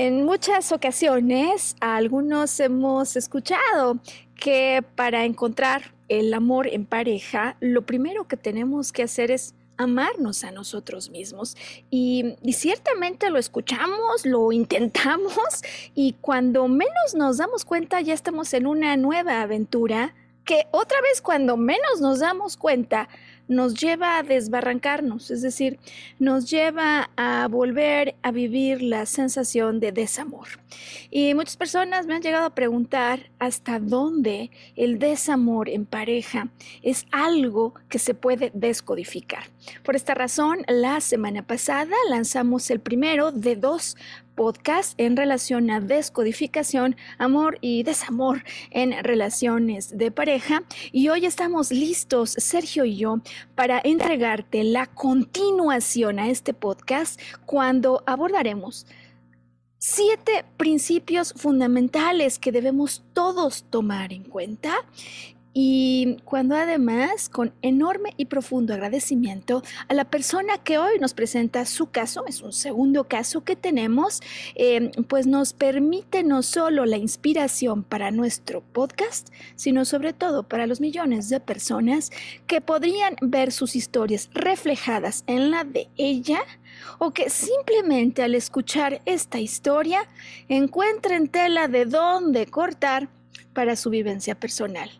En 0.00 0.24
muchas 0.24 0.70
ocasiones, 0.70 1.74
algunos 1.80 2.60
hemos 2.60 3.16
escuchado 3.16 3.98
que 4.36 4.80
para 4.94 5.24
encontrar 5.24 5.92
el 6.06 6.32
amor 6.34 6.68
en 6.68 6.86
pareja, 6.86 7.56
lo 7.58 7.82
primero 7.84 8.28
que 8.28 8.36
tenemos 8.36 8.92
que 8.92 9.02
hacer 9.02 9.32
es 9.32 9.56
amarnos 9.76 10.44
a 10.44 10.52
nosotros 10.52 11.10
mismos. 11.10 11.56
Y, 11.90 12.36
y, 12.44 12.52
ciertamente 12.52 13.28
lo 13.28 13.40
escuchamos, 13.40 14.24
lo 14.24 14.52
intentamos 14.52 15.34
y 15.96 16.12
cuando 16.20 16.68
menos 16.68 17.16
nos 17.16 17.38
damos 17.38 17.64
cuenta 17.64 18.00
ya 18.00 18.14
estamos 18.14 18.54
en 18.54 18.68
una 18.68 18.96
nueva 18.96 19.42
aventura 19.42 20.14
que 20.44 20.68
otra 20.70 21.00
vez 21.00 21.20
cuando 21.20 21.56
menos 21.56 22.00
nos 22.00 22.20
damos 22.20 22.56
cuenta 22.56 23.08
nos 23.48 23.74
lleva 23.74 24.18
a 24.18 24.22
desbarrancarnos, 24.22 25.30
es 25.30 25.42
decir, 25.42 25.78
nos 26.18 26.50
lleva 26.50 27.10
a 27.16 27.48
volver 27.48 28.14
a 28.22 28.30
vivir 28.30 28.82
la 28.82 29.06
sensación 29.06 29.80
de 29.80 29.92
desamor. 29.92 30.48
Y 31.10 31.34
muchas 31.34 31.56
personas 31.56 32.06
me 32.06 32.14
han 32.14 32.22
llegado 32.22 32.46
a 32.46 32.54
preguntar 32.54 33.30
hasta 33.38 33.80
dónde 33.80 34.50
el 34.76 34.98
desamor 34.98 35.68
en 35.68 35.86
pareja 35.86 36.48
es 36.82 37.06
algo 37.10 37.74
que 37.88 37.98
se 37.98 38.14
puede 38.14 38.50
descodificar. 38.54 39.44
Por 39.82 39.96
esta 39.96 40.14
razón, 40.14 40.58
la 40.68 41.00
semana 41.00 41.42
pasada 41.42 41.96
lanzamos 42.10 42.70
el 42.70 42.80
primero 42.80 43.32
de 43.32 43.56
dos 43.56 43.96
podcast 44.38 44.94
en 44.98 45.16
relación 45.16 45.68
a 45.68 45.80
descodificación, 45.80 46.94
amor 47.18 47.58
y 47.60 47.82
desamor 47.82 48.44
en 48.70 48.92
relaciones 49.02 49.98
de 49.98 50.12
pareja. 50.12 50.62
Y 50.92 51.08
hoy 51.08 51.26
estamos 51.26 51.72
listos, 51.72 52.36
Sergio 52.38 52.84
y 52.84 52.96
yo, 52.96 53.16
para 53.56 53.80
entregarte 53.82 54.62
la 54.62 54.86
continuación 54.86 56.20
a 56.20 56.28
este 56.28 56.54
podcast 56.54 57.20
cuando 57.46 58.04
abordaremos 58.06 58.86
siete 59.78 60.44
principios 60.56 61.32
fundamentales 61.36 62.38
que 62.38 62.52
debemos 62.52 63.02
todos 63.14 63.64
tomar 63.70 64.12
en 64.12 64.22
cuenta 64.22 64.72
y 65.54 66.18
cuando 66.24 66.54
además, 66.54 67.28
con 67.28 67.52
enorme 67.62 68.12
y 68.16 68.26
profundo 68.26 68.74
agradecimiento 68.74 69.62
a 69.88 69.94
la 69.94 70.04
persona 70.04 70.58
que 70.58 70.78
hoy 70.78 70.98
nos 71.00 71.14
presenta 71.14 71.64
su 71.64 71.90
caso, 71.90 72.24
es 72.26 72.42
un 72.42 72.52
segundo 72.52 73.04
caso 73.04 73.42
que 73.42 73.56
tenemos, 73.56 74.20
em, 74.54 74.90
pues 75.08 75.26
nos 75.26 75.52
permite 75.52 76.22
no 76.22 76.42
solo 76.42 76.84
la 76.84 76.96
inspiración 76.96 77.82
para 77.82 78.10
nuestro 78.10 78.60
podcast, 78.60 79.30
sino 79.56 79.84
sobre 79.84 80.12
todo 80.12 80.42
para 80.42 80.66
los 80.66 80.80
millones 80.80 81.28
de 81.28 81.40
personas 81.40 82.10
que 82.46 82.60
podrían 82.60 83.16
ver 83.20 83.50
sus 83.50 83.74
historias 83.74 84.30
reflejadas 84.34 85.24
en 85.26 85.50
la 85.50 85.64
de 85.64 85.88
ella 85.96 86.40
o 86.98 87.12
que 87.12 87.30
simplemente 87.30 88.22
al 88.22 88.34
escuchar 88.34 89.00
esta 89.06 89.40
historia 89.40 90.06
encuentren 90.48 91.28
tela 91.28 91.68
de 91.68 91.86
dónde 91.86 92.46
cortar 92.46 93.08
para 93.52 93.76
su 93.76 93.90
vivencia 93.90 94.34
personal. 94.34 94.90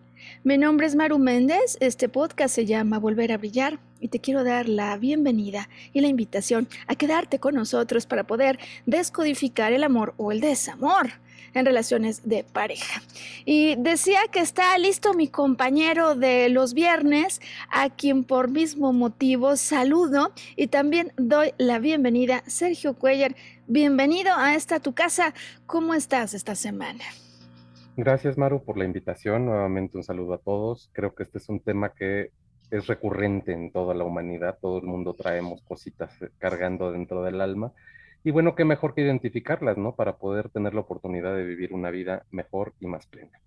Mi 0.48 0.56
nombre 0.56 0.86
es 0.86 0.94
Maru 0.94 1.19
Méndez, 1.19 1.76
este 1.78 2.09
podcast 2.09 2.54
se 2.54 2.64
llama 2.64 2.98
Volver 2.98 3.32
a 3.32 3.36
Brillar 3.36 3.78
y 4.00 4.09
te 4.09 4.19
quiero 4.19 4.44
dar 4.44 4.66
la 4.66 4.97
bienvenida 4.97 5.69
y 5.92 6.00
la 6.00 6.09
invitación 6.09 6.70
a 6.86 6.94
quedarte 6.94 7.38
con 7.38 7.54
nosotros 7.54 8.06
para 8.06 8.26
poder 8.26 8.59
descodificar 8.86 9.75
el 9.75 9.84
amor 9.84 10.14
o 10.16 10.32
el 10.32 10.41
desamor 10.41 11.10
en 11.53 11.66
relaciones 11.66 12.26
de 12.26 12.44
pareja. 12.44 13.03
Y 13.44 13.76
decía 13.76 14.20
que 14.32 14.41
está 14.41 14.78
listo 14.78 15.12
mi 15.12 15.28
compañero 15.28 16.14
de 16.14 16.48
los 16.48 16.72
viernes, 16.72 17.42
a 17.69 17.91
quien 17.91 18.25
por 18.25 18.48
mismo 18.48 18.94
motivo 18.94 19.54
saludo 19.59 20.32
y 20.56 20.69
también 20.69 21.12
doy 21.19 21.53
la 21.59 21.78
bienvenida, 21.78 22.42
Sergio 22.47 22.94
Cuellar. 22.94 23.36
Bienvenido 23.66 24.32
a 24.34 24.54
esta 24.54 24.80
tu 24.80 24.94
casa. 24.94 25.34
¿Cómo 25.66 25.92
estás 25.92 26.32
esta 26.32 26.54
semana? 26.54 27.04
Gracias, 28.00 28.38
Maru, 28.38 28.62
por 28.62 28.78
la 28.78 28.84
invitación. 28.84 29.47
Nuevamente 29.47 29.97
un 29.97 30.04
saludo 30.04 30.34
a 30.34 30.38
todos. 30.38 30.88
Creo 30.92 31.16
que 31.16 31.25
este 31.25 31.38
es 31.38 31.48
un 31.48 31.59
tema 31.59 31.94
que 31.94 32.31
es 32.70 32.86
recurrente 32.86 33.53
en 33.53 33.72
toda 33.72 33.92
la 33.92 34.04
humanidad. 34.04 34.56
Todo 34.62 34.78
el 34.78 34.84
mundo 34.84 35.14
traemos 35.14 35.62
cositas 35.62 36.22
eh, 36.22 36.28
cargando 36.38 36.92
dentro 36.92 37.25
del 37.25 37.41
alma. 37.41 37.72
Y 38.22 38.31
bueno, 38.31 38.54
qué 38.54 38.64
mejor 38.64 38.94
que 38.94 39.00
identificarlas, 39.00 39.78
¿no? 39.78 39.97
Para 39.97 40.16
poder 40.16 40.48
tener 40.48 40.75
la 40.75 40.82
oportunidad 40.82 41.34
de 41.34 41.42
vivir 41.42 41.72
una 41.72 41.91
vida 41.91 42.25
mejor 42.31 42.72
y 42.78 42.86
más 42.86 43.04
plena. 43.09 43.41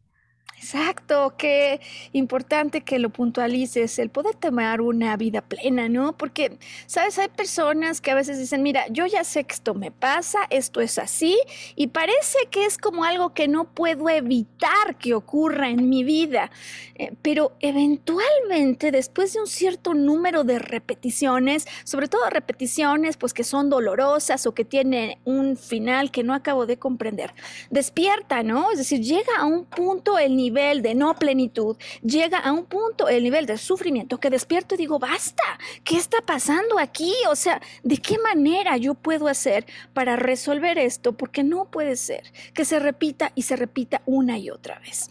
Exacto, 0.61 1.33
qué 1.39 1.81
importante 2.13 2.81
que 2.81 2.99
lo 2.99 3.09
puntualices, 3.09 3.97
el 3.97 4.11
poder 4.11 4.35
tomar 4.35 4.79
una 4.79 5.17
vida 5.17 5.41
plena, 5.41 5.89
¿no? 5.89 6.15
Porque, 6.15 6.59
sabes, 6.85 7.17
hay 7.17 7.29
personas 7.29 7.99
que 7.99 8.11
a 8.11 8.15
veces 8.15 8.37
dicen, 8.37 8.61
mira, 8.61 8.85
yo 8.91 9.07
ya 9.07 9.23
sé 9.23 9.43
que 9.43 9.55
esto 9.55 9.73
me 9.73 9.89
pasa, 9.89 10.37
esto 10.51 10.79
es 10.79 10.99
así, 10.99 11.35
y 11.75 11.87
parece 11.87 12.37
que 12.51 12.65
es 12.65 12.77
como 12.77 13.05
algo 13.05 13.33
que 13.33 13.47
no 13.47 13.73
puedo 13.73 14.07
evitar 14.07 14.97
que 14.99 15.15
ocurra 15.15 15.67
en 15.71 15.89
mi 15.89 16.03
vida, 16.03 16.51
eh, 16.93 17.11
pero 17.23 17.53
eventualmente, 17.59 18.91
después 18.91 19.33
de 19.33 19.39
un 19.39 19.47
cierto 19.47 19.95
número 19.95 20.43
de 20.43 20.59
repeticiones, 20.59 21.65
sobre 21.85 22.07
todo 22.07 22.29
repeticiones, 22.29 23.17
pues 23.17 23.33
que 23.33 23.43
son 23.43 23.71
dolorosas 23.71 24.45
o 24.45 24.53
que 24.53 24.63
tienen 24.63 25.17
un 25.25 25.57
final 25.57 26.11
que 26.11 26.21
no 26.23 26.35
acabo 26.35 26.67
de 26.67 26.77
comprender, 26.77 27.33
despierta, 27.71 28.43
¿no? 28.43 28.69
Es 28.69 28.77
decir, 28.77 29.01
llega 29.01 29.37
a 29.39 29.45
un 29.45 29.65
punto 29.65 30.19
el 30.19 30.35
nivel 30.35 30.50
de 30.51 30.95
no 30.95 31.15
plenitud, 31.15 31.77
llega 32.03 32.37
a 32.37 32.51
un 32.51 32.65
punto, 32.65 33.07
el 33.07 33.23
nivel 33.23 33.45
de 33.45 33.57
sufrimiento, 33.57 34.19
que 34.19 34.29
despierto 34.29 34.75
y 34.75 34.77
digo, 34.77 34.99
basta, 34.99 35.43
¿qué 35.83 35.95
está 35.95 36.21
pasando 36.21 36.77
aquí? 36.77 37.13
O 37.29 37.35
sea, 37.35 37.61
¿de 37.83 37.97
qué 37.97 38.17
manera 38.19 38.77
yo 38.77 38.93
puedo 38.93 39.27
hacer 39.27 39.65
para 39.93 40.15
resolver 40.15 40.77
esto? 40.77 41.13
Porque 41.13 41.43
no 41.43 41.71
puede 41.71 41.95
ser 41.95 42.31
que 42.53 42.65
se 42.65 42.79
repita 42.79 43.31
y 43.35 43.43
se 43.43 43.55
repita 43.55 44.01
una 44.05 44.37
y 44.37 44.49
otra 44.49 44.79
vez. 44.79 45.09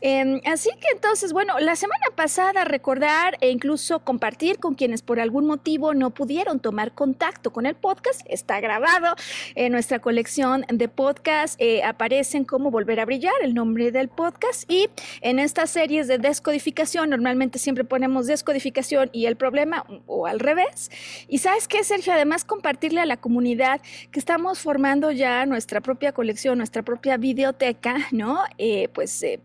Em, 0.00 0.40
así 0.46 0.70
que 0.80 0.88
entonces, 0.94 1.32
bueno, 1.32 1.58
la 1.58 1.76
semana 1.76 2.06
pasada 2.14 2.64
recordar 2.64 3.36
e 3.40 3.50
incluso 3.50 4.00
compartir 4.00 4.58
con 4.58 4.74
quienes 4.74 5.02
por 5.02 5.20
algún 5.20 5.46
motivo 5.46 5.94
no 5.94 6.10
pudieron 6.10 6.60
tomar 6.60 6.92
contacto 6.94 7.52
con 7.52 7.66
el 7.66 7.74
podcast, 7.74 8.22
está 8.26 8.60
grabado 8.60 9.14
en 9.54 9.72
nuestra 9.72 9.98
colección 9.98 10.64
de 10.68 10.88
podcast, 10.88 11.60
eh, 11.60 11.82
aparecen 11.82 12.44
como 12.44 12.70
Volver 12.70 13.00
a 13.00 13.04
Brillar, 13.04 13.34
el 13.42 13.54
nombre 13.54 13.92
del 13.92 14.08
podcast, 14.08 14.70
y 14.70 14.88
en 15.20 15.38
estas 15.38 15.70
series 15.70 16.08
de 16.08 16.18
descodificación, 16.18 17.10
normalmente 17.10 17.58
siempre 17.58 17.84
ponemos 17.84 18.26
descodificación 18.26 19.10
y 19.12 19.26
el 19.26 19.36
problema, 19.36 19.84
o 20.06 20.26
al 20.26 20.40
revés. 20.40 20.90
Y 21.28 21.38
sabes 21.38 21.68
qué, 21.68 21.84
Sergio, 21.84 22.12
además 22.12 22.44
compartirle 22.44 23.00
a 23.00 23.06
la 23.06 23.16
comunidad 23.16 23.80
que 24.10 24.18
estamos 24.18 24.60
formando 24.60 25.10
ya 25.10 25.46
nuestra 25.46 25.80
propia 25.80 26.12
colección, 26.12 26.58
nuestra 26.58 26.82
propia 26.82 27.16
videoteca, 27.16 27.96
¿no? 28.12 28.42
Eh, 28.58 28.88
pues 28.92 29.22
eh, 29.22 29.40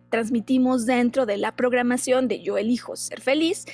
dentro 0.85 1.25
de 1.25 1.37
la 1.37 1.55
programación 1.55 2.27
de 2.27 2.41
Yo 2.41 2.57
elijo 2.57 2.95
ser 2.95 3.19
feliz, 3.19 3.65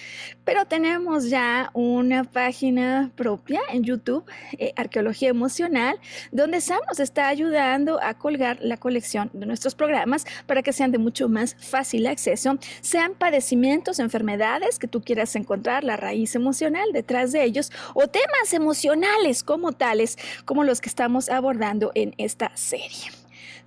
pero 0.45 0.65
tenemos 0.65 1.29
ya 1.29 1.69
una 1.73 2.23
página 2.23 3.11
propia 3.15 3.59
en 3.71 3.83
YouTube, 3.83 4.23
eh, 4.57 4.73
Arqueología 4.75 5.29
Emocional, 5.29 5.99
donde 6.31 6.61
Sam 6.61 6.79
nos 6.87 6.99
está 6.99 7.27
ayudando 7.27 8.01
a 8.01 8.13
colgar 8.13 8.57
la 8.61 8.77
colección 8.77 9.29
de 9.33 9.45
nuestros 9.45 9.75
programas 9.75 10.25
para 10.47 10.63
que 10.63 10.73
sean 10.73 10.91
de 10.91 10.97
mucho 10.97 11.27
más 11.27 11.55
fácil 11.59 12.07
acceso, 12.07 12.57
sean 12.81 13.13
padecimientos, 13.15 13.99
enfermedades 13.99 14.79
que 14.79 14.87
tú 14.87 15.01
quieras 15.01 15.35
encontrar, 15.35 15.83
la 15.83 15.97
raíz 15.97 16.35
emocional 16.35 16.93
detrás 16.93 17.31
de 17.31 17.43
ellos, 17.43 17.71
o 17.93 18.07
temas 18.07 18.53
emocionales 18.53 19.43
como 19.43 19.73
tales, 19.73 20.17
como 20.45 20.63
los 20.63 20.79
que 20.79 20.89
estamos 20.89 21.29
abordando 21.29 21.91
en 21.95 22.13
esta 22.17 22.55
serie. 22.55 23.20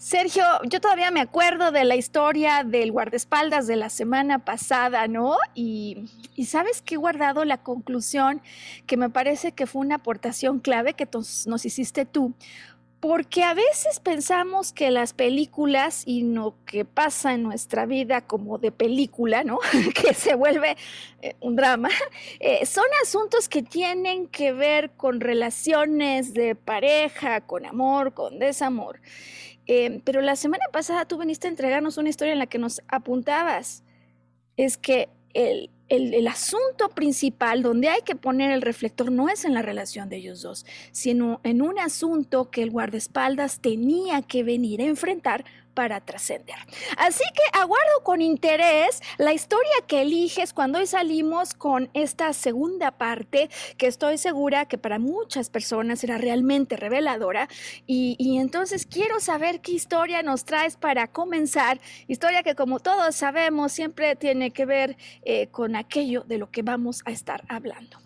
Sergio, 0.05 0.45
yo 0.69 0.83
todavía 0.83 1.11
me 1.11 1.23
acuerdo 1.23 1.73
de 1.73 1.87
la 1.87 1.97
historia 1.97 2.63
del 2.63 2.93
guardaespaldas 2.93 3.67
de 3.67 3.77
la 3.77 3.89
semana 3.89 4.45
pasada, 4.45 5.09
¿no? 5.09 5.39
Y, 5.55 6.11
sabes 6.47 6.83
que 6.83 6.97
he 6.97 6.99
guardado 6.99 7.47
la 7.47 7.63
conclusión 7.63 8.43
que 8.87 8.99
me 8.99 9.09
parece 9.09 9.53
que 9.53 9.67
fue 9.67 9.81
una 9.81 9.95
aportación 9.95 10.61
clave 10.61 10.93
que 10.93 11.09
nos 11.47 11.65
hiciste 11.65 12.05
tú, 12.05 12.35
porque 13.01 13.45
a 13.45 13.55
veces 13.55 13.99
pensamos 13.99 14.75
que 14.75 14.91
las 14.91 15.15
películas 15.15 16.03
y 16.05 16.23
lo 16.23 16.55
que 16.67 16.85
pasa 16.85 17.33
en 17.33 17.43
nuestra 17.43 17.87
vida 17.87 18.21
como 18.21 18.59
de 18.59 18.73
película, 18.73 19.43
¿no? 19.43 19.59
que 19.95 20.13
se 20.13 20.35
vuelve 20.35 20.77
eh, 21.23 21.35
un 21.41 21.57
drama, 21.57 21.89
eh, 22.41 22.67
son 22.67 22.85
asuntos 23.03 23.49
que 23.49 23.63
tienen 23.63 24.27
que 24.27 24.53
ver 24.53 24.91
con 24.91 25.21
relaciones 25.21 26.35
de 26.35 26.55
pareja, 26.55 27.41
con 27.41 27.65
amor, 27.65 28.13
con 28.13 28.39
desamor. 28.39 29.01
Em, 29.67 30.01
pero 30.01 30.21
la 30.21 30.37
semana 30.37 30.65
pasada 30.73 31.07
tú 31.07 31.19
viniste 31.19 31.47
a 31.47 31.51
entregarnos 31.51 31.97
una 31.97 32.11
historia 32.11 32.33
en 32.33 32.39
la 32.39 32.47
que 32.47 32.59
nos 32.59 32.83
apuntabas. 32.89 33.83
Es 34.57 34.77
que 34.77 35.09
el, 35.33 35.71
el, 35.89 36.27
asunto 36.29 36.89
principal 36.95 37.63
donde 37.63 37.89
hay 37.89 38.03
que 38.03 38.15
poner 38.15 38.51
el 38.53 38.63
reflector 38.63 39.11
no 39.11 39.29
es 39.29 39.45
en 39.45 39.55
la 39.55 39.63
relación 39.63 40.09
de 40.09 40.17
ellos 40.17 40.43
dos, 40.43 40.65
sino 40.93 41.41
en 41.43 41.61
un 41.61 41.79
asunto 41.79 42.51
que 42.51 42.63
el 42.63 42.71
guardaespaldas 42.71 43.61
tenía 43.61 44.23
que 44.23 44.45
venir 44.45 44.81
a 44.81 44.85
enfrentar 44.85 45.45
para 45.75 46.01
trascender. 46.01 46.57
Así 46.97 47.25
que 47.35 47.59
aguardo 47.59 48.03
con 48.03 48.23
interés 48.23 49.03
la 49.19 49.33
historia 49.33 49.73
que 49.87 50.03
eliges 50.03 50.53
cuando 50.53 50.79
hoy 50.79 50.87
salimos 50.87 51.55
con 51.55 51.91
esta 51.93 52.33
segunda 52.33 52.93
parte 52.93 53.51
que 53.77 53.87
estoy 53.87 54.19
segura 54.19 54.67
que 54.67 54.79
para 54.79 54.99
muchas 54.99 55.51
personas 55.51 56.01
será 56.01 56.19
realmente 56.19 56.77
reveladora 56.77 57.49
y, 57.87 58.15
entonces 58.39 58.87
quiero 58.87 59.21
saber 59.21 59.61
qué 59.61 59.73
historia 59.73 60.23
nos 60.23 60.45
traes 60.45 60.77
para 60.77 61.09
comenzar, 61.09 61.81
historia 62.09 62.43
que 62.43 62.55
como 62.55 62.81
todos 62.81 63.15
sabemos 63.15 63.73
siempre 63.73 64.17
tiene 64.17 64.51
que 64.51 64.67
ver 64.67 64.97
eh, 65.23 65.49
con 65.49 65.77
aquello 65.77 66.23
de 66.23 66.39
lo 66.39 66.51
que 66.51 66.63
vamos 66.63 67.03
a 67.05 67.11
estar 67.11 67.45
hablando. 67.49 67.99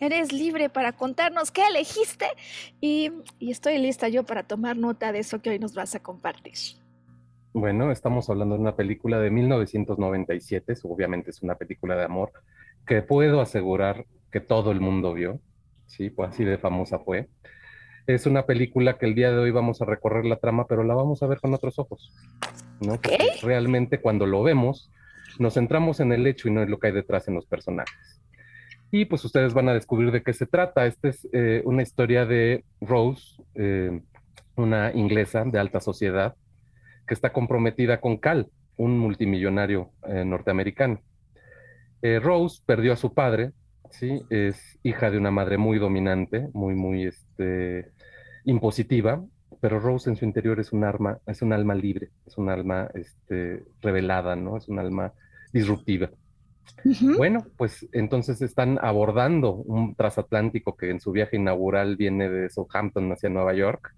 Eres 0.00 0.32
libre 0.32 0.70
para 0.70 0.92
contarnos 0.92 1.50
qué 1.50 1.66
elegiste 1.66 2.26
y, 2.80 3.10
y 3.38 3.50
estoy 3.50 3.78
lista 3.78 4.08
yo 4.08 4.24
para 4.24 4.42
tomar 4.42 4.76
nota 4.76 5.12
de 5.12 5.18
eso 5.18 5.42
que 5.42 5.50
hoy 5.50 5.58
nos 5.58 5.74
vas 5.74 5.94
a 5.94 6.00
compartir. 6.00 6.79
Bueno, 7.52 7.90
estamos 7.90 8.30
hablando 8.30 8.54
de 8.54 8.60
una 8.60 8.76
película 8.76 9.18
de 9.18 9.30
1997, 9.30 10.74
obviamente 10.84 11.30
es 11.30 11.42
una 11.42 11.56
película 11.56 11.96
de 11.96 12.04
amor 12.04 12.30
que 12.86 13.02
puedo 13.02 13.40
asegurar 13.40 14.06
que 14.30 14.38
todo 14.38 14.70
el 14.70 14.80
mundo 14.80 15.14
vio, 15.14 15.40
sí, 15.86 16.10
pues 16.10 16.30
así 16.30 16.44
de 16.44 16.58
famosa 16.58 17.00
fue. 17.00 17.28
Es 18.06 18.26
una 18.26 18.46
película 18.46 18.98
que 18.98 19.06
el 19.06 19.16
día 19.16 19.32
de 19.32 19.38
hoy 19.38 19.50
vamos 19.50 19.82
a 19.82 19.84
recorrer 19.84 20.26
la 20.26 20.36
trama, 20.36 20.66
pero 20.68 20.84
la 20.84 20.94
vamos 20.94 21.24
a 21.24 21.26
ver 21.26 21.40
con 21.40 21.52
otros 21.52 21.78
ojos, 21.80 22.12
¿no? 22.80 23.00
realmente 23.42 24.00
cuando 24.00 24.26
lo 24.26 24.42
vemos 24.42 24.90
nos 25.38 25.54
centramos 25.54 26.00
en 26.00 26.12
el 26.12 26.26
hecho 26.26 26.48
y 26.48 26.52
no 26.52 26.62
en 26.62 26.70
lo 26.70 26.78
que 26.78 26.88
hay 26.88 26.92
detrás 26.92 27.26
en 27.26 27.34
los 27.34 27.46
personajes. 27.46 28.20
Y 28.92 29.06
pues 29.06 29.24
ustedes 29.24 29.54
van 29.54 29.68
a 29.68 29.74
descubrir 29.74 30.10
de 30.10 30.22
qué 30.22 30.32
se 30.32 30.46
trata. 30.46 30.86
Esta 30.86 31.08
es 31.08 31.28
eh, 31.32 31.62
una 31.64 31.82
historia 31.82 32.26
de 32.26 32.64
Rose, 32.80 33.42
eh, 33.54 34.00
una 34.56 34.92
inglesa 34.92 35.44
de 35.44 35.58
alta 35.58 35.80
sociedad, 35.80 36.34
que 37.10 37.14
está 37.14 37.32
comprometida 37.32 38.00
con 38.00 38.18
Cal, 38.18 38.46
un 38.76 38.96
multimillonario 38.96 39.90
eh, 40.06 40.24
norteamericano. 40.24 41.00
Eh, 42.02 42.20
Rose 42.20 42.62
perdió 42.64 42.92
a 42.92 42.96
su 42.96 43.14
padre, 43.14 43.50
¿sí? 43.90 44.22
es 44.30 44.78
hija 44.84 45.10
de 45.10 45.18
una 45.18 45.32
madre 45.32 45.58
muy 45.58 45.80
dominante, 45.80 46.48
muy, 46.52 46.76
muy 46.76 47.06
este, 47.06 47.90
impositiva, 48.44 49.24
pero 49.60 49.80
Rose 49.80 50.08
en 50.08 50.14
su 50.14 50.24
interior 50.24 50.60
es 50.60 50.70
un, 50.70 50.84
arma, 50.84 51.18
es 51.26 51.42
un 51.42 51.52
alma 51.52 51.74
libre, 51.74 52.10
es 52.28 52.38
un 52.38 52.48
alma 52.48 52.88
este, 52.94 53.64
revelada, 53.82 54.36
¿no? 54.36 54.56
es 54.56 54.68
un 54.68 54.78
alma 54.78 55.12
disruptiva. 55.52 56.10
Bueno, 57.16 57.44
pues 57.56 57.88
entonces 57.90 58.40
están 58.40 58.78
abordando 58.80 59.54
un 59.54 59.96
transatlántico 59.96 60.76
que 60.76 60.90
en 60.90 61.00
su 61.00 61.10
viaje 61.10 61.38
inaugural 61.38 61.96
viene 61.96 62.28
de 62.28 62.50
Southampton 62.50 63.10
hacia 63.10 63.30
Nueva 63.30 63.52
York. 63.52 63.96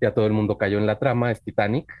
Ya 0.00 0.14
todo 0.14 0.26
el 0.26 0.32
mundo 0.32 0.56
cayó 0.56 0.78
en 0.78 0.86
la 0.86 0.98
trama, 0.98 1.30
es 1.30 1.42
Titanic. 1.42 1.92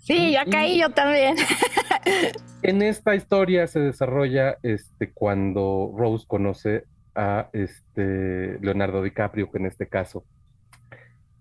Sí, 0.00 0.32
ya 0.32 0.44
caí 0.46 0.80
yo 0.80 0.90
también. 0.90 1.36
en 2.62 2.82
esta 2.82 3.14
historia 3.14 3.66
se 3.66 3.80
desarrolla 3.80 4.56
este, 4.62 5.12
cuando 5.12 5.94
Rose 5.96 6.24
conoce 6.26 6.84
a 7.14 7.50
este, 7.52 8.58
Leonardo 8.60 9.02
DiCaprio, 9.02 9.50
que 9.50 9.58
en 9.58 9.66
este 9.66 9.88
caso 9.88 10.24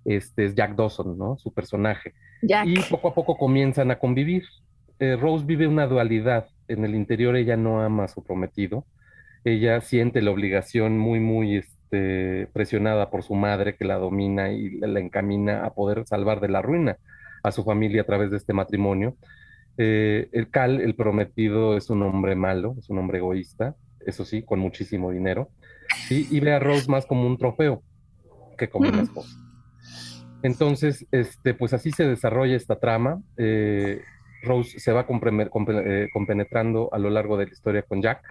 este, 0.03 0.45
es 0.45 0.55
Jack 0.55 0.75
Dawson, 0.75 1.17
¿no? 1.17 1.37
Su 1.37 1.53
personaje. 1.53 2.13
Y 2.41 2.79
poco 2.81 3.09
a 3.09 3.13
poco 3.13 3.37
comienzan 3.37 3.91
a 3.91 3.99
convivir. 3.99 4.43
Eh, 4.99 5.15
Rose 5.15 5.45
vive 5.45 5.67
una 5.67 5.87
dualidad. 5.87 6.47
En 6.67 6.83
el 6.83 6.95
interior 6.95 7.35
ella 7.37 7.55
no 7.55 7.81
ama 7.81 8.05
a 8.05 8.07
su 8.09 8.23
prometido. 8.23 8.85
Ella 9.45 9.79
siente 9.79 10.21
la 10.21 10.31
obligación 10.31 10.97
muy, 10.97 11.21
muy 11.21 11.55
este, 11.55 12.47
presionada 12.51 13.09
por 13.09 13.23
su 13.23 13.35
madre 13.35 13.75
que 13.77 13.85
la 13.85 13.95
domina 13.95 14.51
y 14.51 14.79
la 14.79 14.99
encamina 14.99 15.65
a 15.65 15.73
poder 15.73 16.05
salvar 16.05 16.41
de 16.41 16.49
la 16.49 16.61
ruina 16.61 16.97
a 17.49 17.51
su 17.51 17.63
familia 17.63 18.01
a 18.01 18.05
través 18.05 18.31
de 18.31 18.37
este 18.37 18.53
matrimonio. 18.53 19.15
Eh, 19.77 20.29
el 20.31 20.49
Cal, 20.49 20.81
el 20.81 20.95
prometido, 20.95 21.77
es 21.77 21.89
un 21.89 22.03
hombre 22.03 22.35
malo, 22.35 22.75
es 22.77 22.89
un 22.89 22.97
hombre 22.97 23.19
egoísta, 23.19 23.75
eso 24.05 24.25
sí, 24.25 24.43
con 24.43 24.59
muchísimo 24.59 25.11
dinero, 25.11 25.49
y 26.09 26.39
ve 26.39 26.53
a 26.53 26.59
Rose 26.59 26.89
más 26.89 27.05
como 27.05 27.25
un 27.25 27.37
trofeo 27.37 27.83
que 28.57 28.69
como 28.69 28.89
una 28.89 29.01
esposa. 29.01 29.37
Entonces, 30.43 31.05
este, 31.11 31.53
pues 31.53 31.73
así 31.73 31.91
se 31.91 32.07
desarrolla 32.07 32.55
esta 32.55 32.79
trama. 32.79 33.21
Eh, 33.37 34.01
Rose 34.43 34.79
se 34.79 34.91
va 34.91 35.05
eh, 35.05 36.09
compenetrando 36.13 36.89
a 36.93 36.97
lo 36.97 37.09
largo 37.09 37.37
de 37.37 37.47
la 37.47 37.51
historia 37.51 37.81
con 37.81 38.01
Jack. 38.01 38.21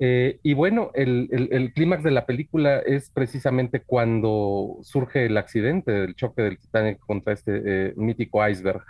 Eh, 0.00 0.38
y 0.42 0.54
bueno, 0.54 0.90
el, 0.94 1.72
clímax 1.74 2.04
de 2.04 2.12
la 2.12 2.24
película 2.24 2.78
es 2.78 3.10
precisamente 3.10 3.82
cuando 3.82 4.78
surge 4.82 5.26
el 5.26 5.36
accidente, 5.36 6.04
el 6.04 6.14
choque 6.14 6.42
del 6.42 6.58
Titanic 6.58 6.98
contra 7.00 7.32
este 7.32 7.62
eh, 7.64 7.94
mítico 7.96 8.46
iceberg 8.46 8.82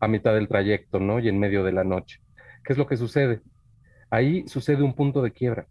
a 0.00 0.08
mitad 0.08 0.34
del 0.34 0.48
trayecto, 0.48 1.00
¿no? 1.00 1.18
Y 1.18 1.28
en 1.28 1.38
medio 1.38 1.64
de 1.64 1.72
la 1.72 1.84
noche. 1.84 2.20
¿Qué 2.64 2.72
es 2.72 2.78
lo 2.78 2.86
que 2.86 2.96
sucede? 2.96 3.40
Ahí 4.10 4.46
sucede 4.48 4.82
un 4.82 4.94
punto 4.94 5.22
de 5.22 5.32
quiebra, 5.32 5.66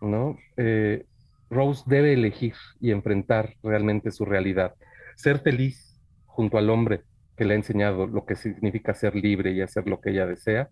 ¿no? 0.00 0.36
Eh, 0.56 1.06
Rose 1.50 1.82
debe 1.86 2.12
elegir 2.12 2.54
y 2.80 2.90
enfrentar 2.90 3.54
realmente 3.62 4.10
su 4.10 4.24
realidad. 4.24 4.74
Ser 5.16 5.40
feliz 5.40 6.00
junto 6.26 6.58
al 6.58 6.70
hombre 6.70 7.02
que 7.36 7.44
le 7.44 7.54
ha 7.54 7.56
enseñado 7.56 8.06
lo 8.06 8.24
que 8.24 8.36
significa 8.36 8.94
ser 8.94 9.16
libre 9.16 9.52
y 9.52 9.60
hacer 9.60 9.86
lo 9.88 10.00
que 10.00 10.10
ella 10.10 10.26
desea, 10.26 10.68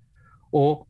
o 0.50 0.86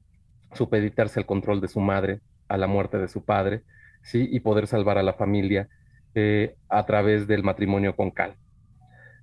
supeditarse 0.54 1.21
al 1.21 1.26
control 1.26 1.61
de 1.61 1.68
su 1.68 1.80
madre, 1.80 2.21
a 2.52 2.59
la 2.59 2.66
muerte 2.66 2.99
de 2.99 3.09
su 3.09 3.25
padre, 3.25 3.62
¿sí? 4.02 4.28
Y 4.30 4.40
poder 4.40 4.66
salvar 4.66 4.99
a 4.99 5.02
la 5.02 5.14
familia 5.14 5.68
eh, 6.14 6.56
a 6.68 6.85
través 6.85 7.26
del 7.26 7.42
matrimonio 7.42 7.97
con 7.97 8.11
Cal. 8.11 8.37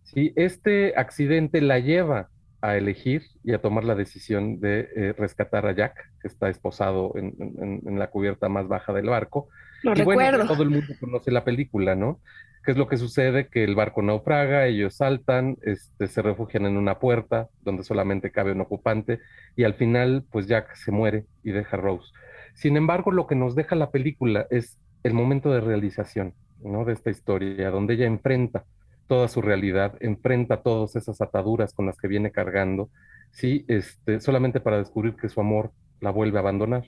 ¿sí? 0.04 0.34
Este 0.36 0.94
accidente 0.98 1.62
la 1.62 1.78
lleva 1.78 2.30
a 2.62 2.76
elegir 2.78 3.24
y 3.44 3.54
a 3.54 3.62
tomar 3.62 3.84
la 3.84 3.94
decisión 3.94 4.60
de 4.60 4.90
eh, 4.96 5.14
rescatar 5.16 5.68
a 5.68 5.74
Jack, 5.74 5.96
que 6.20 6.28
está 6.28 6.50
esposado 6.50 7.14
en, 7.16 8.00
la 8.00 8.10
cubierta 8.10 8.50
más 8.50 8.68
baja 8.68 8.92
del 8.92 9.06
barco. 9.06 9.50
Lo 9.84 9.92
y 9.92 9.96
recuerdo. 9.96 10.48
todo 10.48 10.64
el 10.64 10.72
mundo 10.72 10.94
conoce 11.00 11.30
la 11.30 11.46
película, 11.46 11.96
¿no? 11.96 12.20
¿Qué 12.66 12.72
es 12.72 12.78
lo 12.78 12.88
que 12.88 12.98
sucede? 12.98 13.48
Que 13.48 13.64
el 13.64 13.76
barco 13.76 14.02
naufraga, 14.02 14.66
ellos 14.66 14.96
saltan, 14.96 15.58
este, 15.62 16.08
se 16.08 16.22
refugian 16.24 16.66
en 16.66 16.76
una 16.76 16.98
puerta 16.98 17.48
donde 17.62 17.84
solamente 17.84 18.32
cabe 18.32 18.52
un 18.52 18.62
ocupante 18.62 19.20
y 19.56 19.64
al 19.64 19.76
final, 19.76 20.26
pues 20.32 20.48
Jack 20.48 20.76
se 20.76 20.92
muere 20.92 21.26
y 21.44 21.52
deja 21.52 21.78
a 21.78 21.82
Rose. 21.82 22.12
Sin 22.60 22.76
embargo, 22.76 23.12
lo 23.12 23.26
que 23.26 23.36
nos 23.36 23.56
deja 23.56 23.74
la 23.78 23.90
película 23.90 24.46
es 24.50 24.78
el 25.04 25.14
momento 25.14 25.50
de 25.50 25.62
realización 25.62 26.34
¿no? 26.62 26.84
de 26.84 26.92
esta 26.92 27.10
historia, 27.10 27.72
donde 27.72 27.94
ella 27.94 28.06
enfrenta 28.06 28.66
toda 29.08 29.30
su 29.30 29.42
realidad, 29.42 29.96
enfrenta 30.02 30.62
todas 30.62 30.98
esas 30.98 31.22
ataduras 31.22 31.72
con 31.74 31.86
las 31.86 31.96
que 31.96 32.10
viene 32.10 32.32
cargando, 32.32 32.90
¿sí? 33.32 33.64
este, 33.70 34.20
solamente 34.20 34.60
para 34.60 34.78
descubrir 34.78 35.16
que 35.16 35.30
su 35.30 35.40
amor 35.40 35.72
la 36.02 36.12
vuelve 36.12 36.38
a 36.38 36.42
abandonar. 36.42 36.84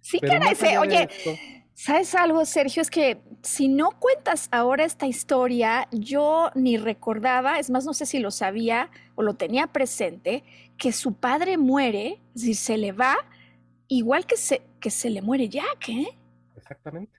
Sí, 0.00 0.18
que 0.18 0.38
ese, 0.50 0.78
oye, 0.78 1.06
¿Sabes 1.74 2.14
algo, 2.14 2.42
Sergio? 2.46 2.80
Es 2.80 2.88
que 2.88 3.18
si 3.42 3.68
no 3.68 3.90
cuentas 4.00 4.48
ahora 4.50 4.86
esta 4.86 5.06
historia, 5.06 5.88
yo 5.92 6.50
ni 6.54 6.78
recordaba, 6.78 7.58
es 7.58 7.68
más, 7.68 7.84
no 7.84 7.92
sé 7.92 8.06
si 8.06 8.18
lo 8.18 8.30
sabía 8.30 8.90
o 9.14 9.22
lo 9.22 9.34
tenía 9.34 9.66
presente, 9.66 10.42
que 10.78 10.90
su 10.92 11.12
padre 11.12 11.58
muere, 11.58 12.22
decir, 12.32 12.56
se 12.56 12.78
le 12.78 12.92
va, 12.92 13.14
igual 13.88 14.24
que 14.24 14.38
se, 14.38 14.62
que 14.86 14.90
se 14.90 15.10
le 15.10 15.20
muere 15.20 15.48
Jack, 15.48 15.88
¿eh? 15.88 16.16
Exactamente. 16.56 17.12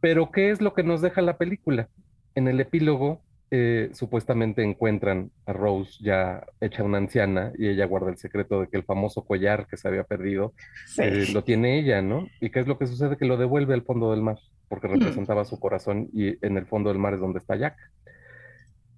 Pero, 0.00 0.30
¿qué 0.30 0.50
es 0.50 0.60
lo 0.60 0.72
que 0.72 0.84
nos 0.84 1.00
deja 1.02 1.20
la 1.20 1.36
película? 1.36 1.88
En 2.36 2.46
el 2.46 2.60
epílogo, 2.60 3.22
eh, 3.50 3.90
supuestamente 3.92 4.62
encuentran 4.62 5.32
a 5.46 5.52
Rose 5.52 5.98
ya 6.00 6.46
hecha 6.60 6.84
una 6.84 6.98
anciana 6.98 7.52
y 7.58 7.66
ella 7.66 7.86
guarda 7.86 8.10
el 8.10 8.18
secreto 8.18 8.60
de 8.60 8.68
que 8.68 8.76
el 8.76 8.84
famoso 8.84 9.24
collar 9.24 9.66
que 9.66 9.76
se 9.76 9.88
había 9.88 10.04
perdido 10.04 10.54
eh, 10.98 11.26
lo 11.32 11.42
tiene 11.42 11.76
ella, 11.80 12.02
¿no? 12.02 12.28
¿Y 12.40 12.50
qué 12.50 12.60
es 12.60 12.68
lo 12.68 12.78
que 12.78 12.86
sucede? 12.86 13.16
Que 13.16 13.24
lo 13.24 13.36
devuelve 13.36 13.74
al 13.74 13.82
fondo 13.82 14.12
del 14.12 14.22
mar, 14.22 14.38
porque 14.68 14.86
representaba 14.86 15.44
su 15.44 15.58
corazón 15.58 16.08
y 16.12 16.36
en 16.46 16.56
el 16.56 16.66
fondo 16.66 16.90
del 16.90 17.00
mar 17.00 17.14
es 17.14 17.20
donde 17.20 17.40
está 17.40 17.56
Jack. 17.56 17.76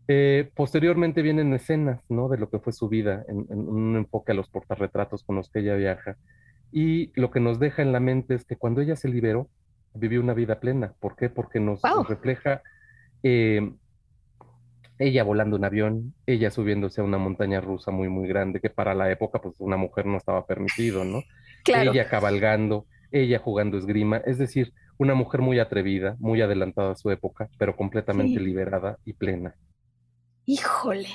Eh, 0.09 0.51
posteriormente 0.55 1.23
vienen 1.23 1.55
escenas, 1.55 2.03
¿no? 2.11 2.29
De 2.29 2.37
lo 2.37 2.51
que 2.51 2.59
fue 2.59 2.75
su 2.75 2.91
vida, 2.91 3.25
en, 3.29 3.47
un 3.49 3.97
enfoque 3.97 4.33
a 4.33 4.35
los 4.35 4.51
portarretratos 4.51 5.25
con 5.25 5.37
los 5.37 5.49
que 5.49 5.61
ella 5.61 5.75
viaja. 5.75 6.19
Y 6.73 7.13
lo 7.19 7.31
que 7.31 7.41
nos 7.41 7.59
deja 7.59 7.83
en 7.83 7.93
la 7.93 8.01
mente 8.01 8.35
es 8.35 8.45
que 8.45 8.57
cuando 8.57 8.81
ella 8.81 8.97
se 8.97 9.09
liberó, 9.09 9.49
vivió 9.95 10.21
una 10.21 10.35
vida 10.35 10.61
plena. 10.61 10.95
¿Por 11.01 11.17
qué? 11.17 11.31
Porque 11.31 11.61
nos, 11.61 11.81
refleja 12.09 12.63
ella 14.99 15.25
volando 15.25 15.57
un 15.57 15.65
avión, 15.65 16.15
ella 16.27 16.51
subiéndose 16.51 17.01
a 17.01 17.05
una 17.05 17.19
montaña 17.19 17.61
rusa 17.61 17.91
muy, 17.91 18.09
muy 18.09 18.29
grande, 18.29 18.61
que 18.61 18.71
para 18.71 18.95
la 18.95 19.11
época, 19.11 19.41
pues 19.41 19.55
una 19.59 19.77
mujer 19.77 20.07
no 20.07 20.17
estaba 20.17 20.47
permitido, 20.47 21.05
¿no? 21.05 21.23
Ella 21.67 22.09
cabalgando, 22.09 22.87
ella 23.11 23.39
jugando 23.39 23.77
esgrima, 23.77 24.19
es 24.19 24.39
decir, 24.39 24.73
una 24.99 25.15
mujer 25.15 25.41
muy 25.43 25.59
atrevida, 25.59 26.17
muy 26.19 26.41
adelantada 26.41 26.93
a 26.93 26.97
su 26.97 27.11
época, 27.11 27.49
pero 27.59 27.77
completamente 27.77 28.41
liberada 28.41 28.99
y 29.05 29.13
plena. 29.13 29.55
Híjole, 30.49 31.09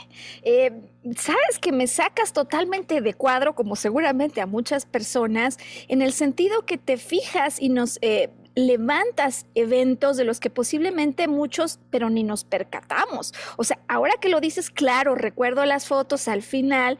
eh, 0.43 0.73
sabes 1.15 1.57
que 1.61 1.71
me 1.71 1.87
sacas 1.87 2.33
totalmente 2.33 2.99
de 2.99 3.13
cuadro, 3.13 3.55
como 3.55 3.77
seguramente 3.77 4.41
a 4.41 4.45
muchas 4.45 4.85
personas, 4.85 5.57
en 5.87 6.01
el 6.01 6.11
sentido 6.11 6.65
que 6.65 6.77
te 6.77 6.97
fijas 6.97 7.61
y 7.61 7.69
nos 7.69 7.97
eh, 8.01 8.29
levantas 8.55 9.45
eventos 9.55 10.17
de 10.17 10.25
los 10.25 10.41
que 10.41 10.49
posiblemente 10.49 11.29
muchos, 11.29 11.79
pero 11.89 12.09
ni 12.09 12.23
nos 12.23 12.43
percatamos. 12.43 13.33
O 13.55 13.63
sea, 13.63 13.79
ahora 13.87 14.15
que 14.19 14.27
lo 14.27 14.41
dices, 14.41 14.69
claro, 14.69 15.15
recuerdo 15.15 15.63
las 15.65 15.87
fotos 15.87 16.27
al 16.27 16.41
final, 16.41 16.99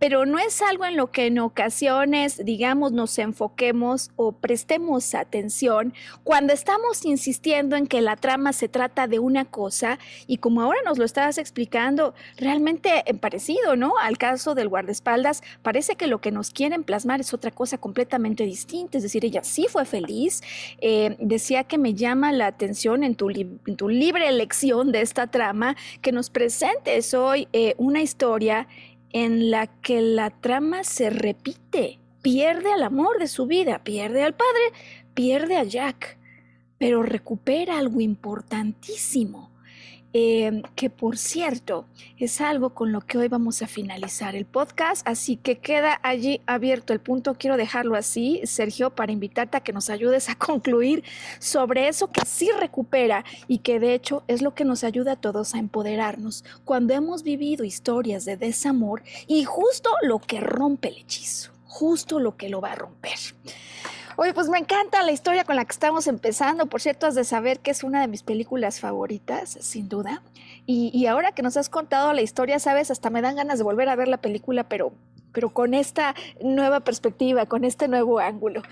pero 0.00 0.24
no 0.24 0.38
es 0.38 0.62
algo 0.62 0.86
en 0.86 0.96
lo 0.96 1.12
que 1.12 1.26
en 1.26 1.38
ocasiones, 1.38 2.42
digamos, 2.42 2.90
nos 2.90 3.16
enfoquemos 3.18 4.10
o 4.16 4.32
prestemos 4.32 5.14
atención 5.14 5.92
cuando 6.24 6.54
estamos 6.54 7.04
insistiendo 7.04 7.76
en 7.76 7.86
que 7.86 8.00
la 8.00 8.16
trama 8.16 8.54
se 8.54 8.68
trata 8.68 9.06
de 9.06 9.18
una 9.18 9.44
cosa 9.44 9.98
y 10.26 10.38
como 10.38 10.62
ahora 10.62 10.80
nos 10.86 10.96
lo 10.96 11.04
estabas 11.04 11.36
explicando, 11.36 12.14
realmente 12.38 13.04
parecido, 13.20 13.76
¿no? 13.76 13.92
Al 14.00 14.16
caso 14.16 14.54
del 14.54 14.70
guardaespaldas, 14.70 15.42
parece 15.62 15.96
que 15.96 16.06
lo 16.06 16.22
que 16.22 16.32
nos 16.32 16.50
quieren 16.50 16.82
plasmar 16.82 17.20
es 17.20 17.34
otra 17.34 17.50
cosa 17.50 17.76
completamente 17.76 18.44
distinta, 18.44 18.96
es 18.96 19.02
decir, 19.02 19.26
ella 19.26 19.44
sí 19.44 19.66
fue 19.68 19.84
feliz, 19.84 20.42
eh, 20.80 21.16
decía 21.20 21.64
que 21.64 21.76
me 21.76 21.92
llama 21.92 22.32
la 22.32 22.46
atención 22.46 23.04
en 23.04 23.16
tu, 23.16 23.28
tu 23.76 23.88
libre 23.90 24.28
elección 24.28 24.92
de 24.92 25.02
esta 25.02 25.26
trama 25.26 25.76
que 26.00 26.10
nos 26.10 26.30
presentes 26.30 27.12
hoy 27.12 27.48
eh, 27.52 27.74
una 27.76 28.00
historia 28.00 28.66
en 29.12 29.50
la 29.50 29.66
que 29.66 30.00
la 30.00 30.30
trama 30.30 30.84
se 30.84 31.10
repite. 31.10 31.98
Pierde 32.22 32.72
al 32.72 32.82
amor 32.82 33.18
de 33.18 33.28
su 33.28 33.46
vida, 33.46 33.82
pierde 33.82 34.22
al 34.22 34.34
padre, 34.34 34.72
pierde 35.14 35.56
a 35.56 35.64
Jack, 35.64 36.18
pero 36.78 37.02
recupera 37.02 37.78
algo 37.78 38.00
importantísimo 38.00 39.49
Em, 40.12 40.62
que 40.74 40.90
por 40.90 41.16
cierto 41.16 41.86
es 42.18 42.40
algo 42.40 42.70
con 42.70 42.90
lo 42.90 43.00
que 43.00 43.16
hoy 43.16 43.28
vamos 43.28 43.62
a 43.62 43.68
finalizar 43.68 44.34
el 44.34 44.44
podcast, 44.44 45.06
así 45.06 45.36
que 45.36 45.58
queda 45.58 46.00
allí 46.02 46.40
abierto 46.46 46.92
el 46.92 46.98
punto, 46.98 47.34
quiero 47.34 47.56
dejarlo 47.56 47.94
así, 47.94 48.40
Sergio, 48.42 48.90
para 48.90 49.12
invitarte 49.12 49.56
a 49.56 49.60
que 49.60 49.72
nos 49.72 49.88
ayudes 49.88 50.28
a 50.28 50.34
concluir 50.38 51.04
sobre 51.38 51.86
eso 51.86 52.10
que 52.10 52.26
sí 52.26 52.50
recupera 52.58 53.24
y 53.46 53.58
que 53.58 53.78
de 53.78 53.94
hecho 53.94 54.24
es 54.26 54.42
lo 54.42 54.52
que 54.52 54.64
nos 54.64 54.82
ayuda 54.82 55.12
a 55.12 55.20
todos 55.20 55.54
a 55.54 55.58
empoderarnos 55.58 56.44
cuando 56.64 56.92
hemos 56.92 57.22
vivido 57.22 57.64
historias 57.64 58.24
de 58.24 58.36
desamor 58.36 59.04
y 59.28 59.44
justo 59.44 59.90
lo 60.02 60.18
que 60.18 60.40
rompe 60.40 60.88
el 60.88 60.98
hechizo, 60.98 61.52
justo 61.66 62.18
lo 62.18 62.36
que 62.36 62.48
lo 62.48 62.60
va 62.60 62.72
a 62.72 62.76
romper. 62.76 63.18
Oye, 64.22 64.34
pues 64.34 64.50
me 64.50 64.58
encanta 64.58 65.02
la 65.02 65.12
historia 65.12 65.44
con 65.44 65.56
la 65.56 65.64
que 65.64 65.72
estamos 65.72 66.06
empezando. 66.06 66.66
Por 66.66 66.82
cierto, 66.82 67.06
has 67.06 67.14
de 67.14 67.24
saber 67.24 67.60
que 67.60 67.70
es 67.70 67.82
una 67.82 68.02
de 68.02 68.06
mis 68.06 68.22
películas 68.22 68.78
favoritas, 68.78 69.56
sin 69.62 69.88
duda. 69.88 70.20
Y, 70.66 70.90
y 70.92 71.06
ahora 71.06 71.32
que 71.32 71.40
nos 71.40 71.56
has 71.56 71.70
contado 71.70 72.12
la 72.12 72.20
historia, 72.20 72.58
sabes, 72.58 72.90
hasta 72.90 73.08
me 73.08 73.22
dan 73.22 73.36
ganas 73.36 73.56
de 73.56 73.64
volver 73.64 73.88
a 73.88 73.96
ver 73.96 74.08
la 74.08 74.18
película, 74.18 74.64
pero 74.64 74.92
pero 75.32 75.50
con 75.50 75.74
esta 75.74 76.14
nueva 76.42 76.80
perspectiva, 76.80 77.46
con 77.46 77.64
este 77.64 77.88
nuevo 77.88 78.18
ángulo. 78.18 78.62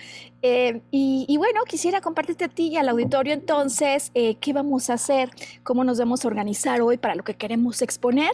Eh, 0.40 0.80
y, 0.92 1.36
bueno, 1.36 1.62
quisiera 1.66 2.00
compartirte 2.00 2.44
a 2.44 2.48
ti 2.48 2.68
y 2.68 2.76
al 2.76 2.88
auditorio 2.88 3.32
entonces 3.32 4.12
eh, 4.14 4.36
qué 4.36 4.52
vamos 4.52 4.88
a 4.88 4.94
hacer, 4.94 5.30
cómo 5.64 5.82
nos 5.82 5.98
vamos 5.98 6.24
a 6.24 6.28
organizar 6.28 6.80
hoy 6.80 6.96
para 6.96 7.16
lo 7.16 7.24
que 7.24 7.34
queremos 7.34 7.82
exponer. 7.82 8.30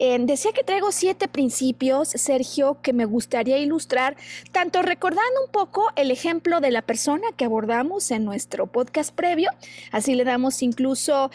Eh, 0.00 0.18
decía 0.20 0.50
que 0.52 0.64
traigo 0.64 0.90
siete 0.90 1.28
principios, 1.28 2.08
Sergio, 2.08 2.78
que 2.82 2.92
me 2.92 3.04
gustaría 3.04 3.58
ilustrar, 3.58 4.16
tanto 4.50 4.82
recordando 4.82 5.44
un 5.44 5.52
poco 5.52 5.86
el 5.94 6.10
ejemplo 6.10 6.60
de 6.60 6.72
la 6.72 6.82
persona 6.82 7.28
que 7.36 7.44
abordamos 7.44 8.10
en 8.10 8.24
nuestro 8.24 8.66
podcast 8.66 9.14
previo, 9.14 9.50
así 9.92 10.14
le 10.14 10.24
damos 10.24 10.62
incluso 10.62 11.30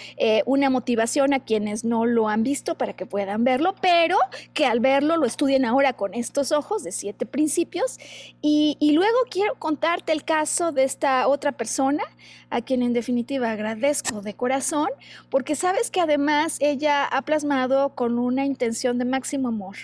una 0.45 0.69
motivación 0.69 1.33
a 1.33 1.39
quienes 1.39 1.83
no 1.83 2.05
lo 2.05 2.27
han 2.27 2.43
visto 2.43 2.75
para 2.75 2.93
que 2.93 3.05
puedan 3.05 3.43
verlo, 3.43 3.75
pero 3.81 4.17
que 4.53 4.65
al 4.65 4.79
verlo 4.79 5.17
lo 5.17 5.25
estudien 5.25 5.65
ahora 5.65 5.93
con 5.93 6.13
estos 6.29 6.51
ojos 6.51 6.83
de 6.83 6.91
siete 6.91 7.25
principios. 7.25 7.97
y 8.41 8.91
luego 8.93 9.17
quiero 9.29 9.55
contarte 9.55 10.11
el 10.11 10.23
caso 10.23 10.71
de 10.71 10.83
esta 10.83 11.27
otra 11.27 11.51
persona, 11.51 12.03
a 12.49 12.61
quien 12.61 12.81
en 12.81 12.93
definitiva 12.93 13.51
agradezco 13.51 14.21
de 14.21 14.33
corazón, 14.33 14.89
porque 15.29 15.55
sabes 15.55 15.91
que 15.91 16.01
además 16.01 16.57
ella 16.59 17.05
ha 17.05 17.21
plasmado 17.21 17.89
con 17.95 18.19
una 18.19 18.45
intención 18.45 18.97
de 18.97 19.05
máximo 19.05 19.49
amor 19.49 19.75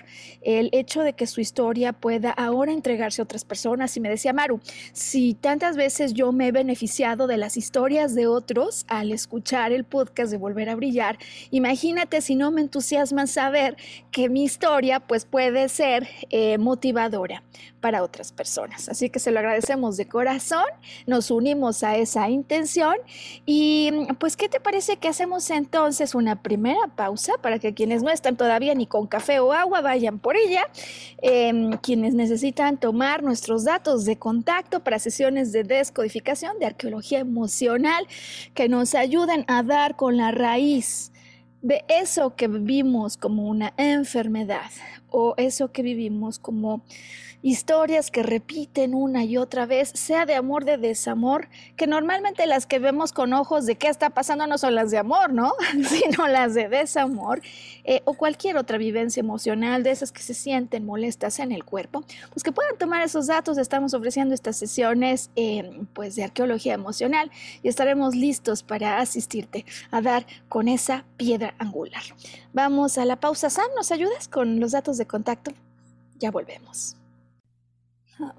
el 0.42 0.70
hecho 0.72 1.02
de 1.02 1.14
que 1.14 1.28
su 1.28 1.42
historia 1.42 1.94
pueda 1.94 2.32
ahora 2.32 2.72
entregarse 2.72 3.22
a 3.22 3.24
otras 3.24 3.46
personas. 3.46 3.96
Y 3.98 4.00
me 4.00 4.10
decía, 4.10 4.34
Maru, 4.34 4.60
si 4.94 5.34
tantas 5.34 5.78
veces 5.78 6.14
yo 6.14 6.32
me 6.32 6.48
he 6.48 6.52
beneficiado 6.52 7.28
de 7.28 7.38
las 7.38 7.58
historias 7.58 8.16
de 8.16 8.28
otros 8.28 8.86
al 8.88 9.12
escuchar 9.12 9.72
el 9.72 9.84
podcast 9.84 10.32
de 10.32 10.38
Volver 10.38 10.70
a 10.70 10.76
Brillar, 10.76 11.18
imagínate 11.52 12.22
si 12.22 12.36
no 12.36 12.52
me 12.52 12.62
entusiasma 12.62 13.28
saber 13.28 13.78
que 14.12 14.30
mi 14.30 14.44
historia 14.44 15.00
pues 15.00 15.26
puede 15.26 15.70
ser 15.70 16.08
eh, 16.30 16.58
motivadora 16.58 17.44
para 17.86 18.02
otras 18.02 18.32
personas. 18.32 18.90
Así 18.90 19.12
que 19.12 19.20
se 19.20 19.30
lo 19.30 19.38
agradecemos 19.38 19.96
de 19.96 20.08
corazón, 20.08 20.66
nos 21.06 21.30
unimos 21.30 21.84
a 21.84 21.96
esa 21.98 22.28
intención 22.32 22.96
y 23.46 23.92
pues, 24.18 24.36
¿qué 24.36 24.50
te 24.50 24.60
parece 24.60 24.98
que 24.98 25.08
hacemos 25.08 25.52
entonces 25.52 26.16
una 26.16 26.42
primera 26.42 26.80
pausa 26.96 27.34
para 27.44 27.60
que 27.60 27.76
quienes 27.76 28.02
no 28.02 28.10
están 28.10 28.38
todavía 28.38 28.74
ni 28.74 28.88
con 28.88 29.06
café 29.06 29.40
o 29.40 29.54
agua 29.54 29.82
vayan 29.82 30.18
por 30.18 30.36
ella? 30.36 30.64
Em, 31.22 31.74
quienes 31.74 32.16
necesitan 32.16 32.80
tomar 32.80 33.22
nuestros 33.22 33.66
datos 33.66 34.04
de 34.04 34.18
contacto 34.18 34.80
para 34.80 34.98
sesiones 34.98 35.52
de 35.52 35.64
descodificación 35.64 36.58
de 36.58 36.66
arqueología 36.66 37.20
emocional 37.20 38.08
que 38.56 38.68
nos 38.68 38.96
ayuden 38.96 39.46
a 39.48 39.62
dar 39.62 39.96
con 39.96 40.18
la 40.18 40.32
raíz 40.32 41.12
de 41.62 41.84
eso 41.88 42.36
que 42.36 42.48
vivimos 42.48 43.18
como 43.18 43.48
una 43.48 43.74
enfermedad 43.78 44.72
o 45.16 45.34
eso 45.38 45.72
que 45.72 45.82
vivimos 45.82 46.40
como 46.40 46.82
historias 47.46 48.10
que 48.10 48.24
repiten 48.24 48.96
una 48.96 49.24
y 49.24 49.38
otra 49.38 49.68
vez, 49.68 49.92
sea 49.94 50.26
de 50.26 50.34
amor, 50.34 50.66
de 50.66 50.78
desamor, 50.78 51.48
que 51.78 51.86
normalmente 51.86 52.48
las 52.48 52.66
que 52.66 52.80
vemos 52.80 53.14
con 53.14 53.34
ojos 53.34 53.68
de 53.68 53.76
qué 53.76 53.88
está 53.88 54.10
pasando 54.10 54.48
no 54.48 54.58
son 54.58 54.74
las 54.74 54.90
de 54.90 54.98
amor, 54.98 55.32
¿no? 55.32 55.54
Sino 55.88 56.28
las 56.28 56.56
de 56.56 56.70
desamor, 56.70 57.44
eh, 57.84 58.02
o 58.06 58.16
cualquier 58.16 58.58
otra 58.58 58.80
vivencia 58.80 59.20
emocional 59.20 59.84
de 59.84 59.92
esas 59.92 60.12
que 60.12 60.24
se 60.24 60.34
sienten 60.34 60.88
molestas 60.88 61.38
en 61.38 61.52
el 61.52 61.64
cuerpo, 61.64 62.04
pues 62.32 62.42
que 62.44 62.52
puedan 62.52 62.80
tomar 62.80 63.04
esos 63.04 63.28
datos. 63.28 63.60
Estamos 63.60 63.94
ofreciendo 63.94 64.34
estas 64.34 64.58
sesiones 64.58 65.30
eh, 65.36 65.82
pues 65.94 66.16
de 66.16 66.24
arqueología 66.24 66.74
emocional 66.74 67.30
y 67.62 67.68
estaremos 67.68 68.16
listos 68.16 68.64
para 68.64 68.98
asistirte 68.98 69.66
a 69.92 70.02
dar 70.02 70.26
con 70.50 70.68
esa 70.68 71.06
piedra 71.16 71.54
angular. 71.60 72.02
Vamos 72.54 72.98
a 72.98 73.06
la 73.06 73.20
pausa. 73.20 73.52
Sam, 73.52 73.68
¿nos 73.76 73.92
ayudas 73.92 74.28
con 74.28 74.60
los 74.60 74.72
datos 74.72 74.98
de 74.98 75.05
contacto? 75.08 75.52
Ya 76.20 76.32
volvemos. 76.32 76.96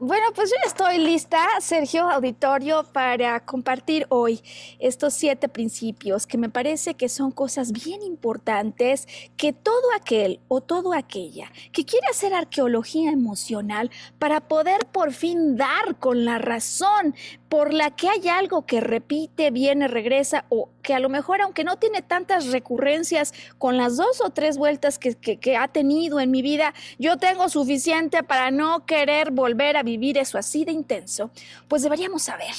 Bueno, 0.01 0.29
pues 0.35 0.49
yo 0.49 0.57
estoy 0.67 0.97
lista, 0.97 1.39
Sergio 1.61 2.09
Auditorio, 2.09 2.83
para 2.95 3.45
compartir 3.45 4.07
hoy 4.09 4.41
estos 4.79 5.13
siete 5.13 5.51
principios 5.51 6.27
que 6.27 6.39
me 6.39 6.49
parece 6.49 6.95
que 6.95 7.11
son 7.11 7.31
cosas 7.31 7.73
bien 7.73 8.03
importantes 8.03 9.07
que 9.37 9.53
todo 9.53 9.93
aquel 9.95 10.41
o 10.49 10.63
todo 10.63 10.95
aquella 10.95 11.53
que 11.73 11.85
quiere 11.85 12.07
hacer 12.07 12.33
arqueología 12.33 13.11
emocional 13.11 13.91
para 14.19 14.49
poder 14.49 14.87
por 14.87 15.13
fin 15.13 15.57
dar 15.57 15.99
con 15.99 16.25
la 16.25 16.39
razón 16.39 17.15
por 17.51 17.75
la 17.75 17.91
que 17.95 18.09
hay 18.09 18.29
algo 18.29 18.65
que 18.65 18.81
repite, 18.81 19.51
viene, 19.51 19.89
regresa 19.89 20.47
o 20.49 20.71
que 20.87 20.95
a 20.95 21.01
lo 21.01 21.09
mejor 21.09 21.43
aunque 21.43 21.65
no 21.65 21.79
tiene 21.79 22.01
tantas 22.01 22.47
recurrencias 22.53 23.35
con 23.59 23.77
las 23.77 23.97
dos 23.97 24.21
o 24.25 24.31
tres 24.31 24.57
vueltas 24.57 25.01
que, 25.01 25.57
ha 25.57 25.67
tenido 25.67 26.21
en 26.21 26.31
mi 26.31 26.43
vida, 26.43 26.75
yo 26.97 27.17
tengo 27.17 27.49
suficiente 27.49 28.23
para 28.23 28.53
no 28.53 28.87
querer 28.87 29.33
volver 29.33 29.77
a 29.77 29.83
vivir 29.83 30.17
eso 30.17 30.39
así 30.39 30.65
de 30.65 30.71
intenso, 30.71 31.33
pues 31.67 31.83
deberíamos 31.83 32.23
saber. 32.23 32.55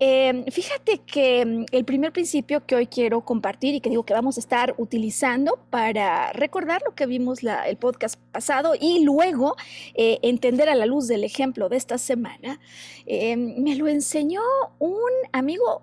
Em, 0.00 0.44
fíjate 0.46 0.98
que 1.06 1.46
mm, 1.46 1.66
el 1.70 1.84
primer 1.84 2.12
principio 2.12 2.66
que 2.66 2.74
hoy 2.74 2.88
quiero 2.88 3.20
compartir 3.20 3.76
y 3.76 3.80
que 3.80 3.90
digo 3.90 4.04
que 4.04 4.14
vamos 4.14 4.38
a 4.38 4.40
estar 4.40 4.74
utilizando 4.76 5.60
para 5.70 6.32
recordar 6.32 6.82
lo 6.84 6.96
que 6.96 7.06
vimos 7.06 7.44
el 7.44 7.76
podcast 7.76 8.18
pasado 8.32 8.74
y 8.78 9.04
luego 9.04 9.54
eh, 9.94 10.18
entender 10.22 10.68
a 10.68 10.74
la 10.74 10.86
luz 10.86 11.06
del 11.06 11.22
ejemplo 11.22 11.68
de 11.68 11.76
esta 11.76 11.96
semana, 11.96 12.58
em, 13.06 13.62
me 13.62 13.76
lo 13.76 13.86
enseñó 13.86 14.42
un 14.80 15.12
amigo 15.30 15.82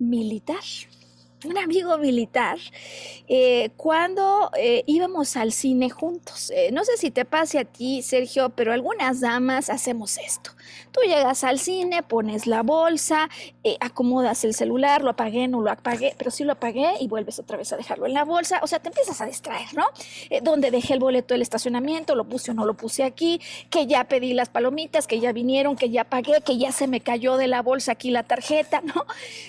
militar 0.00 0.64
un 1.46 1.56
amigo 1.58 1.96
militar 1.98 2.58
eh, 3.28 3.70
cuando 3.76 4.50
eh, 4.58 4.82
íbamos 4.86 5.36
al 5.36 5.52
cine 5.52 5.88
juntos. 5.88 6.50
Eh, 6.54 6.70
no 6.72 6.84
sé 6.84 6.96
si 6.96 7.10
te 7.10 7.24
pase 7.24 7.58
a 7.58 7.64
ti, 7.64 8.02
Sergio, 8.02 8.50
pero 8.50 8.72
algunas 8.72 9.20
damas 9.20 9.70
hacemos 9.70 10.18
esto. 10.18 10.50
Tú 10.92 11.00
llegas 11.06 11.44
al 11.44 11.58
cine, 11.58 12.02
pones 12.02 12.46
la 12.46 12.62
bolsa, 12.62 13.28
acomodas 13.80 14.44
el 14.44 14.54
celular, 14.54 15.02
lo 15.02 15.10
apagué, 15.10 15.46
no 15.48 15.60
lo 15.60 15.70
apagué, 15.70 16.14
pero 16.18 16.30
sí 16.30 16.44
lo 16.44 16.52
apagué 16.52 16.94
y 17.00 17.08
vuelves 17.08 17.38
otra 17.38 17.56
vez 17.56 17.72
a 17.72 17.76
dejarlo 17.76 18.06
en 18.06 18.14
la 18.14 18.24
bolsa. 18.24 18.60
O 18.62 18.66
sea, 18.66 18.80
te 18.80 18.88
empiezas 18.88 19.20
a 19.20 19.26
distraer, 19.26 19.68
¿no? 19.74 19.84
¿Dónde 20.42 20.70
dejé 20.70 20.94
el 20.94 21.00
boleto 21.00 21.34
del 21.34 21.42
estacionamiento? 21.42 22.14
¿Lo 22.16 22.24
puse 22.24 22.50
o 22.50 22.54
no 22.54 22.66
lo 22.66 22.74
puse 22.74 23.04
aquí? 23.04 23.40
Que 23.70 23.86
ya 23.86 24.04
pedí 24.04 24.34
las 24.34 24.48
palomitas, 24.48 25.06
que 25.06 25.20
ya 25.20 25.32
vinieron, 25.32 25.76
que 25.76 25.90
ya 25.90 26.04
pagué, 26.04 26.42
que 26.44 26.58
ya 26.58 26.72
se 26.72 26.88
me 26.88 27.00
cayó 27.00 27.36
de 27.36 27.46
la 27.46 27.62
bolsa 27.62 27.92
aquí 27.92 28.10
la 28.10 28.24
tarjeta, 28.24 28.80
¿no? 28.84 29.06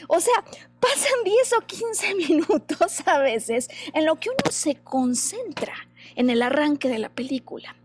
O 0.07 0.19
sea, 0.19 0.43
pasan 0.81 1.23
10 1.23 1.53
o 1.53 1.61
15 1.65 2.15
minutos 2.27 3.03
a 3.05 3.19
veces 3.19 3.69
en 3.93 4.05
lo 4.05 4.19
que 4.19 4.29
uno 4.29 4.51
se 4.51 4.75
concentra 4.75 5.73
en 6.15 6.29
el 6.29 6.41
arranque 6.41 6.89
de 6.89 6.99
la 6.99 7.09
película. 7.09 7.75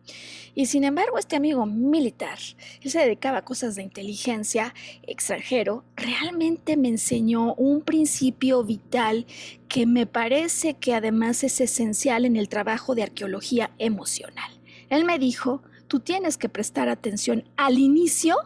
Y 0.54 0.66
sin 0.66 0.84
embargo, 0.84 1.18
este 1.18 1.36
amigo 1.36 1.66
militar, 1.66 2.38
él 2.80 2.90
se 2.90 3.00
dedicaba 3.00 3.38
a 3.38 3.44
cosas 3.44 3.74
de 3.74 3.82
inteligencia 3.82 4.74
extranjero, 5.02 5.84
realmente 5.96 6.78
me 6.78 6.88
enseñó 6.88 7.52
un 7.54 7.82
principio 7.82 8.64
vital 8.64 9.26
que 9.68 9.84
me 9.84 10.06
parece 10.06 10.72
que 10.72 10.94
además 10.94 11.44
es 11.44 11.60
esencial 11.60 12.24
en 12.24 12.36
el 12.36 12.48
trabajo 12.48 12.94
de 12.94 13.02
arqueología 13.02 13.70
emocional. 13.78 14.50
Él 14.88 15.04
me 15.04 15.18
dijo, 15.18 15.62
tú 15.88 16.00
tienes 16.00 16.38
que 16.38 16.48
prestar 16.48 16.88
atención 16.88 17.44
al 17.58 17.78
inicio 17.78 18.36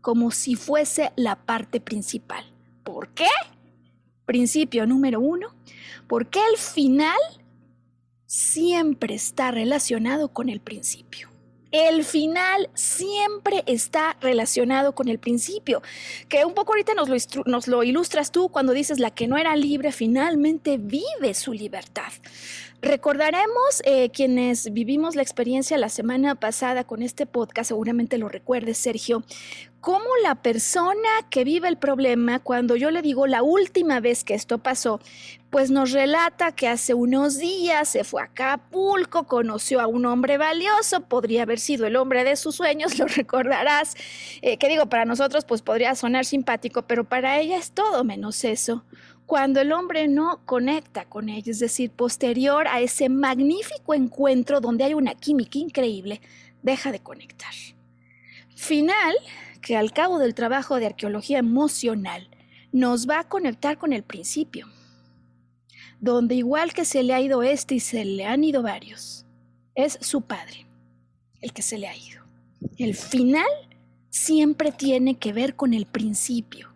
como 0.00 0.30
si 0.30 0.54
fuese 0.54 1.12
la 1.16 1.36
parte 1.44 1.80
principal. 1.82 2.50
¿Por 2.82 3.10
qué? 3.10 3.26
Principio 4.28 4.84
número 4.84 5.20
uno, 5.20 5.54
porque 6.06 6.38
el 6.52 6.58
final 6.58 7.16
siempre 8.26 9.14
está 9.14 9.50
relacionado 9.50 10.34
con 10.34 10.50
el 10.50 10.60
principio. 10.60 11.30
El 11.70 12.04
final 12.04 12.68
siempre 12.74 13.64
está 13.66 14.18
relacionado 14.20 14.94
con 14.94 15.08
el 15.08 15.18
principio, 15.18 15.80
que 16.28 16.44
un 16.44 16.52
poco 16.52 16.72
ahorita 16.72 16.92
nos 16.92 17.08
lo, 17.08 17.42
nos 17.46 17.68
lo, 17.68 17.82
ilustras 17.82 18.30
tú 18.30 18.50
cuando 18.50 18.74
dices 18.74 18.98
la 18.98 19.10
que 19.10 19.28
no 19.28 19.38
era 19.38 19.56
libre 19.56 19.92
finalmente 19.92 20.76
vive 20.76 21.32
su 21.32 21.54
libertad. 21.54 22.12
Recordaremos 22.80 23.82
eh, 23.84 24.10
quienes 24.10 24.72
vivimos 24.72 25.16
la 25.16 25.22
experiencia 25.22 25.76
la 25.78 25.88
semana 25.88 26.36
pasada 26.36 26.84
con 26.84 27.02
este 27.02 27.26
podcast, 27.26 27.68
seguramente 27.68 28.18
lo 28.18 28.28
recuerdes, 28.28 28.78
Sergio, 28.78 29.24
cómo 29.80 30.06
la 30.22 30.36
persona 30.36 31.08
que 31.28 31.42
vive 31.42 31.66
el 31.66 31.76
problema, 31.76 32.38
cuando 32.38 32.76
yo 32.76 32.92
le 32.92 33.02
digo 33.02 33.26
la 33.26 33.42
última 33.42 33.98
vez 33.98 34.22
que 34.22 34.34
esto 34.34 34.58
pasó, 34.58 35.00
pues 35.50 35.72
nos 35.72 35.90
relata 35.90 36.52
que 36.52 36.68
hace 36.68 36.94
unos 36.94 37.38
días 37.38 37.88
se 37.88 38.04
fue 38.04 38.22
a 38.22 38.26
Acapulco, 38.26 39.24
conoció 39.26 39.80
a 39.80 39.88
un 39.88 40.06
hombre 40.06 40.38
valioso, 40.38 41.00
podría 41.00 41.42
haber 41.42 41.58
sido 41.58 41.84
el 41.84 41.96
hombre 41.96 42.22
de 42.22 42.36
sus 42.36 42.54
sueños, 42.54 42.96
lo 43.00 43.06
recordarás, 43.06 43.96
eh, 44.40 44.56
digo, 44.68 44.86
para 44.86 45.04
nosotros 45.04 45.44
pues 45.44 45.62
podría 45.62 45.96
sonar 45.96 46.24
simpático, 46.24 46.82
pero 46.82 47.02
para 47.02 47.40
ella 47.40 47.56
es 47.56 47.72
todo 47.72 48.04
menos 48.04 48.44
eso 48.44 48.84
cuando 49.28 49.60
el 49.60 49.72
hombre 49.72 50.08
no 50.08 50.40
conecta 50.46 51.04
con 51.04 51.28
ella, 51.28 51.52
es 51.52 51.58
decir, 51.58 51.90
posterior 51.90 52.66
a 52.66 52.80
ese 52.80 53.10
magnífico 53.10 53.92
encuentro 53.92 54.62
donde 54.62 54.84
hay 54.84 54.94
una 54.94 55.14
química 55.14 55.58
increíble, 55.58 56.22
deja 56.62 56.92
de 56.92 57.00
conectar. 57.00 57.52
Final, 58.56 59.14
que 59.60 59.76
al 59.76 59.92
cabo 59.92 60.18
del 60.18 60.34
trabajo 60.34 60.76
de 60.76 60.86
arqueología 60.86 61.40
emocional 61.40 62.30
nos 62.72 63.06
va 63.06 63.20
a 63.20 63.28
conectar 63.28 63.76
con 63.76 63.92
el 63.92 64.02
principio, 64.02 64.66
donde 66.00 66.34
igual 66.34 66.72
que 66.72 66.86
se 66.86 67.02
le 67.02 67.12
ha 67.12 67.20
ido 67.20 67.42
este 67.42 67.74
y 67.74 67.80
se 67.80 68.06
le 68.06 68.24
han 68.24 68.44
ido 68.44 68.62
varios, 68.62 69.26
es 69.74 69.98
su 70.00 70.22
padre 70.22 70.66
el 71.42 71.52
que 71.52 71.60
se 71.60 71.76
le 71.76 71.86
ha 71.86 71.94
ido. 71.94 72.22
El 72.78 72.94
final 72.94 73.44
siempre 74.08 74.72
tiene 74.72 75.18
que 75.18 75.34
ver 75.34 75.54
con 75.54 75.74
el 75.74 75.84
principio 75.84 76.67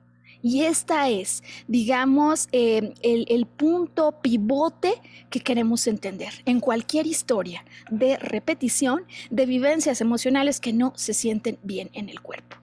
y 0.42 0.62
esta 0.62 1.08
es, 1.08 1.42
digamos, 1.68 2.48
eh, 2.52 2.94
el, 3.02 3.26
el 3.28 3.46
punto 3.46 4.20
pivote 4.20 4.94
que 5.30 5.40
queremos 5.40 5.86
entender 5.86 6.32
en 6.44 6.60
cualquier 6.60 7.06
historia 7.06 7.64
de 7.90 8.18
repetición 8.18 9.04
de 9.30 9.46
vivencias 9.46 10.00
emocionales 10.00 10.60
que 10.60 10.72
no 10.72 10.92
se 10.96 11.14
sienten 11.14 11.58
bien 11.62 11.90
en 11.94 12.08
el 12.08 12.20
cuerpo. 12.20 12.61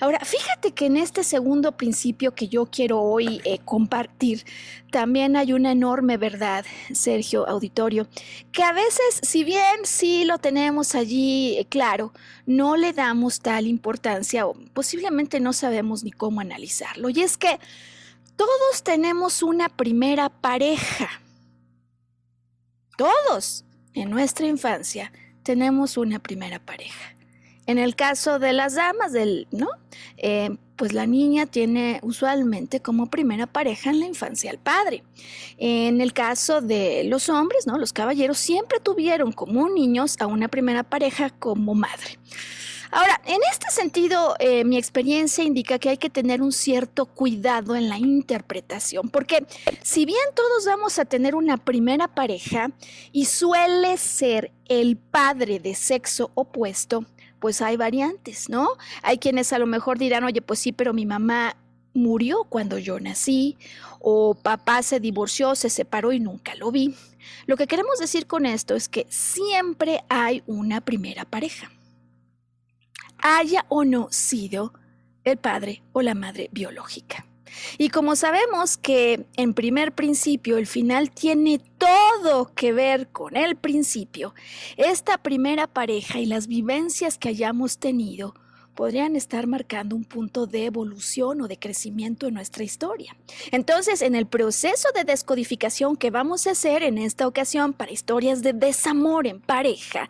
Ahora, 0.00 0.20
fíjate 0.20 0.72
que 0.72 0.86
en 0.86 0.96
este 0.96 1.24
segundo 1.24 1.72
principio 1.72 2.34
que 2.34 2.48
yo 2.48 2.66
quiero 2.66 3.00
hoy 3.00 3.40
eh, 3.44 3.58
compartir, 3.64 4.44
también 4.90 5.36
hay 5.36 5.52
una 5.52 5.72
enorme 5.72 6.16
verdad, 6.16 6.64
Sergio 6.92 7.48
Auditorio, 7.48 8.06
que 8.52 8.62
a 8.62 8.72
veces, 8.72 9.20
si 9.22 9.44
bien 9.44 9.84
sí 9.84 10.24
lo 10.24 10.38
tenemos 10.38 10.94
allí 10.94 11.56
eh, 11.58 11.66
claro, 11.68 12.12
no 12.46 12.76
le 12.76 12.92
damos 12.92 13.40
tal 13.40 13.66
importancia 13.66 14.46
o 14.46 14.54
posiblemente 14.72 15.40
no 15.40 15.52
sabemos 15.52 16.04
ni 16.04 16.10
cómo 16.10 16.40
analizarlo. 16.40 17.08
Y 17.08 17.20
es 17.20 17.36
que 17.36 17.58
todos 18.36 18.82
tenemos 18.84 19.42
una 19.42 19.68
primera 19.68 20.28
pareja. 20.28 21.08
Todos 22.96 23.64
en 23.94 24.10
nuestra 24.10 24.46
infancia 24.46 25.12
tenemos 25.42 25.96
una 25.96 26.18
primera 26.18 26.58
pareja. 26.58 27.15
En 27.66 27.78
el 27.78 27.96
caso 27.96 28.38
de 28.38 28.52
las 28.52 28.74
damas, 28.74 29.12
¿no? 29.50 29.68
Eh, 30.16 30.50
pues 30.76 30.92
la 30.92 31.06
niña 31.06 31.46
tiene 31.46 31.98
usualmente 32.02 32.80
como 32.80 33.10
primera 33.10 33.46
pareja 33.46 33.90
en 33.90 34.00
la 34.00 34.06
infancia 34.06 34.50
al 34.50 34.58
padre. 34.58 35.02
En 35.56 36.00
el 36.00 36.12
caso 36.12 36.60
de 36.60 37.04
los 37.04 37.28
hombres, 37.28 37.66
¿no? 37.66 37.78
Los 37.78 37.92
caballeros 37.92 38.38
siempre 38.38 38.78
tuvieron 38.78 39.32
como 39.32 39.68
niños 39.68 40.16
a 40.20 40.26
una 40.26 40.48
primera 40.48 40.82
pareja 40.82 41.30
como 41.30 41.74
madre. 41.74 42.18
Ahora, 42.92 43.20
en 43.26 43.40
este 43.50 43.70
sentido, 43.70 44.36
eh, 44.38 44.64
mi 44.64 44.76
experiencia 44.76 45.42
indica 45.42 45.78
que 45.78 45.88
hay 45.88 45.98
que 45.98 46.08
tener 46.08 46.40
un 46.40 46.52
cierto 46.52 47.06
cuidado 47.06 47.74
en 47.74 47.88
la 47.88 47.98
interpretación, 47.98 49.08
porque 49.10 49.44
si 49.82 50.04
bien 50.04 50.22
todos 50.34 50.66
vamos 50.66 50.98
a 50.98 51.04
tener 51.04 51.34
una 51.34 51.56
primera 51.56 52.08
pareja 52.08 52.70
y 53.12 53.24
suele 53.24 53.96
ser 53.96 54.52
el 54.68 54.96
padre 54.96 55.58
de 55.58 55.74
sexo 55.74 56.30
opuesto, 56.34 57.04
pues 57.38 57.62
hay 57.62 57.76
variantes, 57.76 58.48
¿no? 58.48 58.68
Hay 59.02 59.18
quienes 59.18 59.52
a 59.52 59.58
lo 59.58 59.66
mejor 59.66 59.98
dirán, 59.98 60.24
oye, 60.24 60.42
pues 60.42 60.58
sí, 60.58 60.72
pero 60.72 60.92
mi 60.92 61.06
mamá 61.06 61.56
murió 61.94 62.44
cuando 62.44 62.78
yo 62.78 63.00
nací, 63.00 63.56
o 64.00 64.34
papá 64.34 64.82
se 64.82 65.00
divorció, 65.00 65.54
se 65.54 65.70
separó 65.70 66.12
y 66.12 66.20
nunca 66.20 66.54
lo 66.54 66.70
vi. 66.70 66.94
Lo 67.46 67.56
que 67.56 67.66
queremos 67.66 67.98
decir 67.98 68.26
con 68.26 68.46
esto 68.46 68.74
es 68.74 68.88
que 68.88 69.06
siempre 69.08 70.04
hay 70.08 70.42
una 70.46 70.80
primera 70.80 71.24
pareja, 71.24 71.70
haya 73.18 73.64
o 73.68 73.84
no 73.84 74.08
sido 74.10 74.72
el 75.24 75.38
padre 75.38 75.82
o 75.92 76.02
la 76.02 76.14
madre 76.14 76.48
biológica. 76.52 77.26
Y 77.78 77.90
como 77.90 78.16
sabemos 78.16 78.76
que 78.76 79.26
en 79.36 79.54
primer 79.54 79.92
principio 79.92 80.58
el 80.58 80.66
final 80.66 81.10
tiene 81.10 81.60
todo 81.78 82.52
que 82.54 82.72
ver 82.72 83.08
con 83.08 83.36
el 83.36 83.56
principio, 83.56 84.34
esta 84.76 85.18
primera 85.18 85.66
pareja 85.66 86.18
y 86.18 86.26
las 86.26 86.46
vivencias 86.46 87.18
que 87.18 87.28
hayamos 87.28 87.78
tenido 87.78 88.34
podrían 88.76 89.16
estar 89.16 89.48
marcando 89.48 89.96
un 89.96 90.04
punto 90.04 90.46
de 90.46 90.66
evolución 90.66 91.40
o 91.40 91.48
de 91.48 91.58
crecimiento 91.58 92.28
en 92.28 92.34
nuestra 92.34 92.62
historia. 92.62 93.16
Entonces, 93.50 94.02
en 94.02 94.14
el 94.14 94.26
proceso 94.26 94.88
de 94.94 95.04
descodificación 95.04 95.96
que 95.96 96.10
vamos 96.10 96.46
a 96.46 96.52
hacer 96.52 96.82
en 96.84 96.98
esta 96.98 97.26
ocasión 97.26 97.72
para 97.72 97.90
historias 97.90 98.42
de 98.42 98.52
desamor 98.52 99.26
en 99.26 99.40
pareja, 99.40 100.08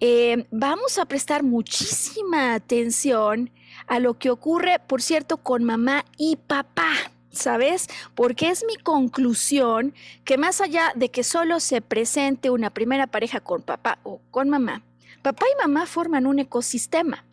eh, 0.00 0.44
vamos 0.50 0.98
a 0.98 1.06
prestar 1.06 1.44
muchísima 1.44 2.54
atención 2.54 3.50
a 3.86 3.98
lo 4.00 4.18
que 4.18 4.30
ocurre, 4.30 4.78
por 4.86 5.02
cierto, 5.02 5.38
con 5.38 5.64
mamá 5.64 6.04
y 6.16 6.36
papá. 6.36 6.90
¿Sabes? 7.30 7.88
Porque 8.14 8.50
es 8.50 8.64
mi 8.64 8.76
conclusión 8.76 9.92
que 10.24 10.38
más 10.38 10.60
allá 10.60 10.92
de 10.94 11.10
que 11.10 11.24
solo 11.24 11.58
se 11.58 11.80
presente 11.80 12.50
una 12.50 12.70
primera 12.70 13.08
pareja 13.08 13.40
con 13.40 13.62
papá 13.62 13.98
o 14.04 14.20
con 14.30 14.48
mamá, 14.48 14.82
papá 15.20 15.44
y 15.52 15.60
mamá 15.60 15.86
forman 15.86 16.28
un 16.28 16.38
ecosistema. 16.38 17.24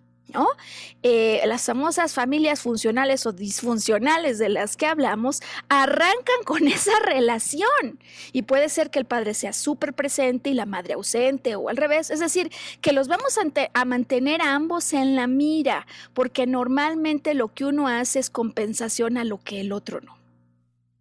Eh, 1.04 1.42
las 1.46 1.66
famosas 1.66 2.14
familias 2.14 2.62
funcionales 2.62 3.26
o 3.26 3.32
disfuncionales 3.32 4.38
de 4.38 4.50
las 4.50 4.78
que 4.78 4.86
hablamos 4.86 5.42
arrancan 5.70 6.44
con 6.46 6.68
esa 6.68 6.98
relación. 7.06 8.00
Y 8.32 8.44
puede 8.44 8.70
ser 8.70 8.90
que 8.90 9.00
el 9.00 9.06
padre 9.06 9.34
sea 9.34 9.54
súper 9.54 9.94
presente 9.94 10.50
y 10.50 10.54
la 10.54 10.66
madre 10.66 10.94
ausente 10.94 11.56
o 11.56 11.70
al 11.70 11.78
revés, 11.78 12.10
es 12.12 12.20
decir, 12.20 12.52
que 12.82 12.94
los 12.94 13.08
vamos 13.08 13.38
a, 13.74 13.86
mantener 13.86 14.42
a 14.42 14.56
ambos 14.56 14.94
en 14.94 15.16
la 15.16 15.28
mira 15.28 15.88
porque 16.14 16.48
normalmente 16.48 17.34
lo 17.34 17.50
que 17.54 17.66
uno 17.66 17.88
hace 17.88 18.20
es 18.20 18.30
compensación 18.30 19.18
a 19.18 19.24
lo 19.24 19.40
que 19.40 19.62
el 19.62 19.72
otro 19.72 20.02
no. 20.02 20.18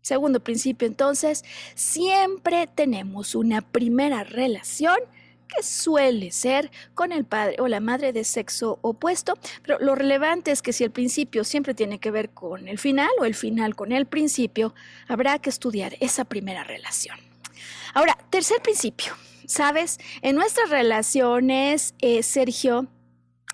Segundo 0.03 0.41
principio, 0.41 0.89
entonces, 0.89 1.45
siempre 1.75 2.67
tenemos 2.67 3.35
una 3.35 3.61
primera 3.61 4.25
relación 4.25 4.97
que 5.55 5.63
suele 5.63 6.31
ser 6.31 6.71
con 6.95 7.13
el 7.13 7.25
padre 7.25 7.57
o 7.59 7.69
la 7.69 7.81
madre 7.81 8.13
de 8.13 8.25
sexo 8.25 8.79
opuesto, 8.83 9.39
pero 9.63 9.79
lo 9.79 9.95
relevante 9.95 10.51
es 10.51 10.63
que 10.63 10.73
si 10.73 10.85
el 10.85 10.91
principio 10.91 11.45
siempre 11.45 11.75
tiene 11.75 11.99
que 11.99 12.11
ver 12.11 12.31
con 12.31 12.69
el 12.69 12.79
final 12.79 13.11
o 13.21 13.25
el 13.25 13.35
final 13.35 13.75
con 13.75 13.93
el 13.93 14.07
principio, 14.07 14.75
habrá 15.09 15.39
que 15.39 15.51
estudiar 15.51 15.97
esa 16.01 16.25
primera 16.25 16.65
relación. 16.65 17.19
Ahora, 17.95 18.17
tercer 18.31 18.63
principio, 18.63 19.15
¿sabes? 19.47 19.99
En 20.23 20.37
nuestras 20.37 20.71
relaciones, 20.71 21.95
eh, 22.01 22.23
Sergio, 22.23 22.87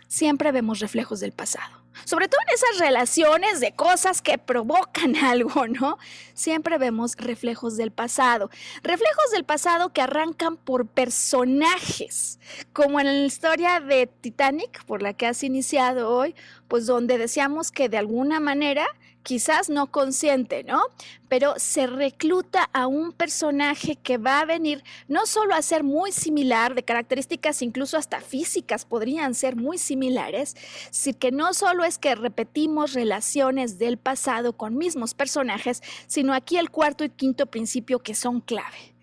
siempre 0.08 0.52
vemos 0.52 0.80
reflejos 0.80 1.20
del 1.20 1.32
pasado 1.32 1.75
sobre 2.04 2.28
todo 2.28 2.40
en 2.46 2.54
esas 2.54 2.78
relaciones 2.78 3.60
de 3.60 3.72
cosas 3.72 4.22
que 4.22 4.38
provocan 4.38 5.16
algo, 5.24 5.66
¿no? 5.66 5.98
Siempre 6.34 6.78
vemos 6.78 7.16
reflejos 7.16 7.76
del 7.76 7.90
pasado, 7.90 8.50
reflejos 8.82 9.30
del 9.32 9.44
pasado 9.44 9.92
que 9.92 10.02
arrancan 10.02 10.56
por 10.56 10.86
personajes, 10.86 12.38
como 12.72 13.00
en 13.00 13.06
la 13.06 13.26
historia 13.26 13.80
de 13.80 14.06
Titanic, 14.06 14.84
por 14.84 15.02
la 15.02 15.14
que 15.14 15.26
has 15.26 15.42
iniciado 15.42 16.10
hoy, 16.10 16.34
pues 16.68 16.86
donde 16.86 17.18
decíamos 17.18 17.72
que 17.72 17.88
de 17.88 17.98
alguna 17.98 18.40
manera 18.40 18.86
quizás 19.26 19.68
no 19.68 19.90
consciente, 19.90 20.62
¿no? 20.62 20.80
Pero 21.28 21.54
se 21.56 21.88
recluta 21.88 22.70
a 22.72 22.86
un 22.86 23.10
personaje 23.10 23.96
que 23.96 24.18
va 24.18 24.38
a 24.38 24.44
venir 24.44 24.84
no 25.08 25.26
solo 25.26 25.56
a 25.56 25.62
ser 25.62 25.82
muy 25.82 26.12
similar, 26.12 26.76
de 26.76 26.84
características 26.84 27.60
incluso 27.60 27.96
hasta 27.96 28.20
físicas 28.20 28.84
podrían 28.84 29.34
ser 29.34 29.56
muy 29.56 29.78
similares, 29.78 30.54
sino 30.92 31.18
que 31.18 31.32
no 31.32 31.54
solo 31.54 31.82
es 31.82 31.98
que 31.98 32.14
repetimos 32.14 32.92
relaciones 32.92 33.78
del 33.78 33.98
pasado 33.98 34.56
con 34.56 34.78
mismos 34.78 35.14
personajes, 35.14 35.82
sino 36.06 36.32
aquí 36.32 36.56
el 36.56 36.70
cuarto 36.70 37.02
y 37.02 37.08
quinto 37.08 37.46
principio 37.46 37.98
que 37.98 38.14
son 38.14 38.40
clave. 38.40 38.94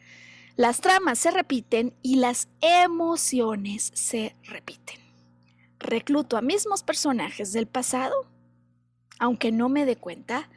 Las 0.55 0.79
tramas 0.79 1.19
se 1.19 1.31
repiten 1.31 1.93
y 2.01 2.15
las 2.15 2.47
emociones 2.61 3.91
se 3.93 4.37
repiten. 4.43 5.01
Recluto 5.79 6.37
a 6.37 6.41
mismos 6.41 6.81
personajes 6.81 7.51
del 7.51 7.67
pasado 7.67 8.32
aunque 9.19 9.51
no 9.51 9.69
me 9.69 9.85
dé 9.85 9.95
cuenta, 9.95 10.49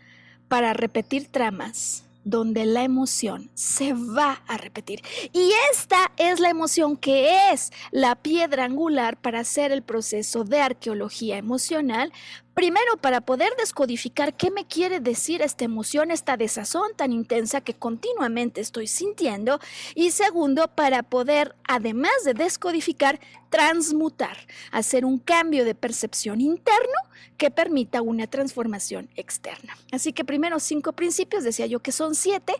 para 0.48 0.72
repetir 0.72 1.28
tramas 1.28 2.04
donde 2.26 2.66
la 2.66 2.82
emoción 2.82 3.50
se 3.54 3.92
va 3.92 4.42
a 4.48 4.56
repetir. 4.56 5.00
Y 5.32 5.52
esta 5.72 6.10
es 6.16 6.40
la 6.40 6.50
emoción 6.50 6.96
que 6.96 7.52
es 7.52 7.70
la 7.92 8.16
piedra 8.16 8.64
angular 8.64 9.16
para 9.16 9.40
hacer 9.40 9.70
el 9.70 9.82
proceso 9.82 10.42
de 10.42 10.60
arqueología 10.60 11.36
emocional 11.36 12.12
Primero, 12.56 12.96
para 12.96 13.20
poder 13.20 13.52
descodificar 13.58 14.34
qué 14.34 14.50
me 14.50 14.64
quiere 14.64 14.98
decir 14.98 15.42
esta 15.42 15.66
emoción, 15.66 16.10
esta 16.10 16.38
desazón 16.38 16.92
tan 16.96 17.12
intensa 17.12 17.60
que 17.60 17.74
continuamente 17.74 18.62
estoy 18.62 18.86
sintiendo. 18.86 19.60
Y 19.94 20.10
segundo, 20.12 20.66
para 20.66 21.02
poder, 21.02 21.54
además 21.68 22.24
de 22.24 22.32
descodificar, 22.32 23.20
transmutar, 23.50 24.38
hacer 24.72 25.04
un 25.04 25.18
cambio 25.18 25.66
de 25.66 25.74
percepción 25.74 26.40
interno 26.40 26.98
que 27.36 27.50
permita 27.50 28.00
una 28.00 28.26
transformación 28.26 29.10
externa. 29.16 29.76
Así 29.92 30.14
que 30.14 30.24
primero 30.24 30.58
cinco 30.58 30.94
principios, 30.94 31.44
decía 31.44 31.66
yo 31.66 31.80
que 31.80 31.92
son 31.92 32.14
siete. 32.14 32.54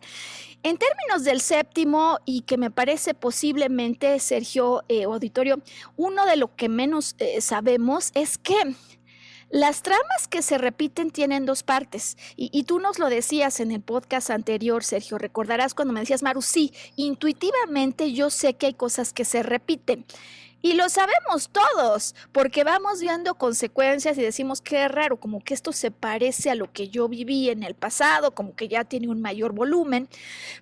En 0.63 0.77
términos 0.77 1.25
del 1.25 1.41
séptimo, 1.41 2.19
y 2.27 2.43
que 2.43 2.59
me 2.59 2.71
parece 2.71 3.15
posiblemente, 3.15 4.19
Sergio 4.21 4.85
eh, 4.91 5.05
Auditorio, 5.05 5.63
uno 5.97 6.27
de 6.27 6.37
lo 6.37 6.55
que 6.55 6.69
menos 6.69 7.17
eh, 7.19 7.41
sabemos 7.41 8.11
es 8.15 8.37
que 8.37 8.75
las 9.51 9.83
tramas 9.83 10.29
que 10.29 10.43
se 10.43 10.59
repiten 10.59 11.11
tienen 11.11 11.47
dos 11.47 11.63
partes 11.63 12.17
y, 12.37 12.65
tú 12.65 12.81
nos 12.81 12.99
lo 12.99 13.09
decías 13.09 13.61
en 13.61 13.71
el 13.71 13.81
podcast 13.81 14.31
anterior, 14.31 14.83
Sergio, 14.83 15.19
recordarás 15.19 15.75
cuando 15.75 15.95
me 15.95 16.01
decías, 16.01 16.23
Maru, 16.23 16.43
sí, 16.43 16.73
intuitivamente 16.97 18.13
yo 18.13 18.31
sé 18.31 18.55
que 18.55 18.67
hay 18.67 18.75
cosas 18.75 19.13
que 19.13 19.25
se 19.25 19.43
repiten. 19.43 20.05
Y 20.67 20.73
lo 20.73 20.89
sabemos 20.89 21.49
todos, 21.51 22.17
porque 22.33 22.65
vamos 22.65 23.01
viendo 23.01 23.37
consecuencias 23.37 24.19
y 24.19 24.23
decimos 24.23 24.61
qué 24.61 24.89
raro, 24.89 25.21
como 25.21 25.39
que 25.39 25.55
esto 25.55 25.71
se 25.71 25.93
parece 25.93 26.51
a 26.51 26.57
lo 26.57 26.73
que 26.73 26.89
yo 26.89 27.09
viví 27.09 27.51
en 27.51 27.63
el 27.63 27.77
pasado, 27.77 28.35
como 28.35 28.57
que 28.57 28.67
ya 28.67 28.83
tiene 28.83 29.07
un 29.07 29.23
mayor 29.23 29.53
volumen. 29.53 30.09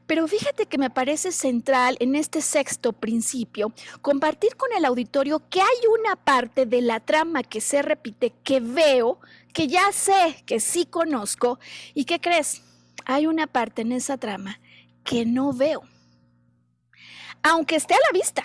Pero 0.07 0.29
fíjate 0.29 0.67
que 0.67 0.77
me 0.77 0.91
parece 0.91 1.33
central 1.33 1.97
en 2.01 2.17
este 2.17 2.43
sexto 2.43 2.93
principio 2.93 3.73
compartir 4.03 4.57
con 4.57 4.75
el 4.77 4.85
auditorio 4.85 5.49
que 5.49 5.63
hay 5.63 5.87
una 5.99 6.17
parte 6.17 6.67
de 6.67 6.83
la 6.83 7.01
trama 7.01 7.43
que 7.43 7.63
se 7.63 7.81
repite, 7.81 8.35
que 8.45 8.61
veo, 8.61 9.21
que 9.55 9.69
ya 9.69 9.91
sé, 9.91 10.43
que 10.45 10.61
sí 10.61 10.85
conozco, 10.85 11.59
y 11.95 12.05
que 12.05 12.21
crees, 12.21 12.61
hay 13.07 13.27
una 13.27 13.47
parte 13.47 13.81
en 13.81 13.93
esa 13.93 14.19
trama 14.19 14.61
que 15.03 15.25
no 15.25 15.55
veo, 15.55 15.81
aunque 17.43 17.77
esté 17.77 17.95
a 17.95 18.13
la 18.13 18.19
vista 18.19 18.45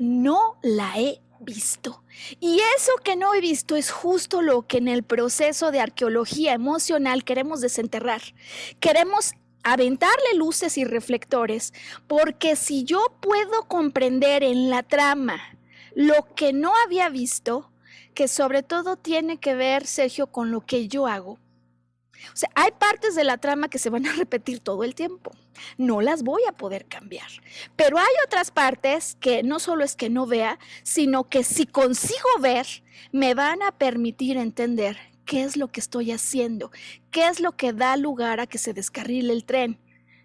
no 0.00 0.56
la 0.62 0.98
he 0.98 1.20
visto. 1.40 2.02
Y 2.40 2.58
eso 2.76 2.92
que 3.04 3.16
no 3.16 3.34
he 3.34 3.40
visto 3.40 3.76
es 3.76 3.90
justo 3.90 4.40
lo 4.42 4.66
que 4.66 4.78
en 4.78 4.88
el 4.88 5.02
proceso 5.02 5.70
de 5.70 5.80
arqueología 5.80 6.54
emocional 6.54 7.22
queremos 7.22 7.60
desenterrar. 7.60 8.22
Queremos 8.80 9.34
aventarle 9.62 10.34
luces 10.36 10.78
y 10.78 10.84
reflectores, 10.84 11.74
porque 12.06 12.56
si 12.56 12.84
yo 12.84 13.00
puedo 13.20 13.68
comprender 13.68 14.42
en 14.42 14.70
la 14.70 14.82
trama 14.82 15.38
lo 15.94 16.34
que 16.34 16.54
no 16.54 16.72
había 16.86 17.10
visto, 17.10 17.70
que 18.14 18.26
sobre 18.26 18.62
todo 18.62 18.96
tiene 18.96 19.38
que 19.38 19.54
ver, 19.54 19.86
Sergio, 19.86 20.28
con 20.28 20.50
lo 20.50 20.62
que 20.62 20.88
yo 20.88 21.06
hago, 21.06 21.38
o 22.32 22.36
sea, 22.36 22.50
hay 22.54 22.70
partes 22.78 23.14
de 23.14 23.24
la 23.24 23.38
trama 23.38 23.68
que 23.68 23.78
se 23.78 23.90
van 23.90 24.06
a 24.06 24.12
repetir 24.16 24.60
todo 24.60 24.84
el 24.84 24.94
tiempo. 24.94 25.32
No 25.76 26.00
las 26.00 26.22
voy 26.22 26.42
a 26.48 26.52
poder 26.52 26.86
cambiar. 26.86 27.28
Pero 27.76 27.98
hay 27.98 28.12
otras 28.24 28.50
partes 28.50 29.16
que 29.20 29.42
no 29.42 29.58
solo 29.58 29.84
es 29.84 29.96
que 29.96 30.10
no 30.10 30.26
vea, 30.26 30.58
sino 30.82 31.28
que 31.28 31.44
si 31.44 31.66
consigo 31.66 32.28
ver, 32.40 32.66
me 33.12 33.34
van 33.34 33.62
a 33.62 33.72
permitir 33.72 34.36
entender 34.36 34.96
qué 35.24 35.42
es 35.42 35.56
lo 35.56 35.68
que 35.68 35.80
estoy 35.80 36.12
haciendo, 36.12 36.70
qué 37.10 37.28
es 37.28 37.40
lo 37.40 37.56
que 37.56 37.72
da 37.72 37.96
lugar 37.96 38.40
a 38.40 38.46
que 38.46 38.58
se 38.58 38.72
descarrile 38.72 39.32
el 39.32 39.44
tren. 39.44 39.78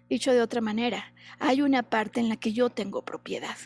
Dicho 0.08 0.32
de 0.32 0.40
otra 0.40 0.60
manera, 0.60 1.12
hay 1.38 1.62
una 1.62 1.82
parte 1.82 2.20
en 2.20 2.28
la 2.28 2.36
que 2.36 2.52
yo 2.52 2.70
tengo 2.70 3.02
propiedad. 3.02 3.56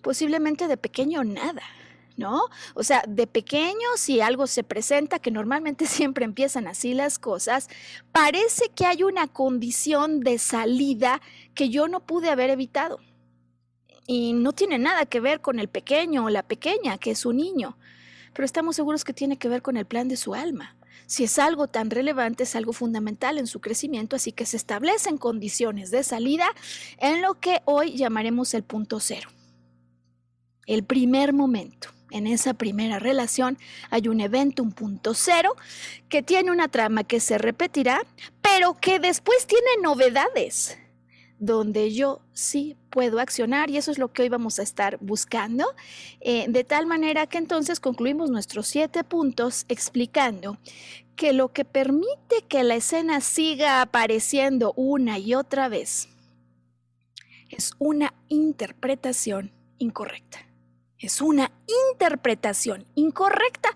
Posiblemente 0.00 0.68
de 0.68 0.76
pequeño 0.76 1.24
nada, 1.24 1.62
¿no? 2.16 2.42
O 2.74 2.82
sea, 2.82 3.02
de 3.06 3.26
pequeño, 3.26 3.88
si 3.96 4.20
algo 4.20 4.46
se 4.46 4.62
presenta, 4.62 5.18
que 5.18 5.30
normalmente 5.30 5.86
siempre 5.86 6.24
empiezan 6.24 6.66
así 6.66 6.94
las 6.94 7.18
cosas, 7.18 7.68
parece 8.12 8.68
que 8.74 8.86
hay 8.86 9.02
una 9.02 9.28
condición 9.28 10.20
de 10.20 10.38
salida 10.38 11.20
que 11.54 11.68
yo 11.68 11.88
no 11.88 12.00
pude 12.00 12.30
haber 12.30 12.50
evitado. 12.50 13.00
Y 14.06 14.32
no 14.32 14.52
tiene 14.52 14.78
nada 14.78 15.06
que 15.06 15.20
ver 15.20 15.40
con 15.40 15.58
el 15.58 15.68
pequeño 15.68 16.24
o 16.24 16.30
la 16.30 16.42
pequeña, 16.42 16.98
que 16.98 17.12
es 17.12 17.24
un 17.24 17.36
niño, 17.36 17.78
pero 18.34 18.44
estamos 18.44 18.76
seguros 18.76 19.04
que 19.04 19.12
tiene 19.12 19.38
que 19.38 19.48
ver 19.48 19.62
con 19.62 19.76
el 19.76 19.86
plan 19.86 20.08
de 20.08 20.16
su 20.16 20.34
alma. 20.34 20.76
Si 21.06 21.24
es 21.24 21.38
algo 21.38 21.68
tan 21.68 21.90
relevante, 21.90 22.44
es 22.44 22.56
algo 22.56 22.72
fundamental 22.72 23.38
en 23.38 23.46
su 23.46 23.60
crecimiento, 23.60 24.16
así 24.16 24.32
que 24.32 24.46
se 24.46 24.56
establecen 24.56 25.18
condiciones 25.18 25.90
de 25.90 26.02
salida 26.02 26.46
en 26.98 27.22
lo 27.22 27.34
que 27.34 27.60
hoy 27.64 27.96
llamaremos 27.96 28.54
el 28.54 28.62
punto 28.62 28.98
cero, 28.98 29.28
el 30.66 30.84
primer 30.84 31.32
momento 31.32 31.90
en 32.12 32.26
esa 32.26 32.54
primera 32.54 32.98
relación 32.98 33.58
hay 33.90 34.08
un 34.08 34.20
evento, 34.20 34.62
un 34.62 34.72
punto 34.72 35.14
cero, 35.14 35.56
que 36.08 36.22
tiene 36.22 36.50
una 36.50 36.68
trama 36.68 37.04
que 37.04 37.20
se 37.20 37.38
repetirá, 37.38 38.02
pero 38.40 38.74
que 38.80 38.98
después 38.98 39.46
tiene 39.46 39.68
novedades, 39.82 40.78
donde 41.38 41.92
yo 41.92 42.20
sí 42.32 42.76
puedo 42.90 43.18
accionar 43.18 43.70
y 43.70 43.78
eso 43.78 43.90
es 43.90 43.98
lo 43.98 44.12
que 44.12 44.22
hoy 44.22 44.28
vamos 44.28 44.58
a 44.58 44.62
estar 44.62 44.98
buscando, 45.00 45.66
eh, 46.20 46.46
de 46.48 46.62
tal 46.62 46.86
manera 46.86 47.26
que 47.26 47.38
entonces 47.38 47.80
concluimos 47.80 48.30
nuestros 48.30 48.68
siete 48.68 49.02
puntos 49.02 49.64
explicando 49.68 50.58
que 51.16 51.32
lo 51.32 51.52
que 51.52 51.64
permite 51.64 52.42
que 52.48 52.62
la 52.62 52.76
escena 52.76 53.20
siga 53.20 53.82
apareciendo 53.82 54.72
una 54.76 55.18
y 55.18 55.34
otra 55.34 55.68
vez 55.68 56.08
es 57.50 57.72
una 57.78 58.14
interpretación 58.28 59.52
incorrecta. 59.78 60.51
Es 61.02 61.20
una 61.20 61.52
interpretación 61.90 62.86
incorrecta, 62.94 63.68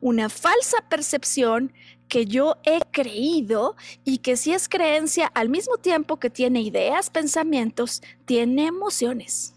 una 0.00 0.28
falsa 0.28 0.76
percepción 0.88 1.72
que 2.08 2.26
yo 2.26 2.56
he 2.64 2.80
creído 2.92 3.74
y 4.04 4.18
que 4.18 4.36
si 4.36 4.52
es 4.52 4.68
creencia 4.68 5.26
al 5.34 5.48
mismo 5.48 5.78
tiempo 5.78 6.18
que 6.18 6.30
tiene 6.30 6.60
ideas, 6.60 7.10
pensamientos, 7.10 8.02
tiene 8.26 8.66
emociones. 8.66 9.54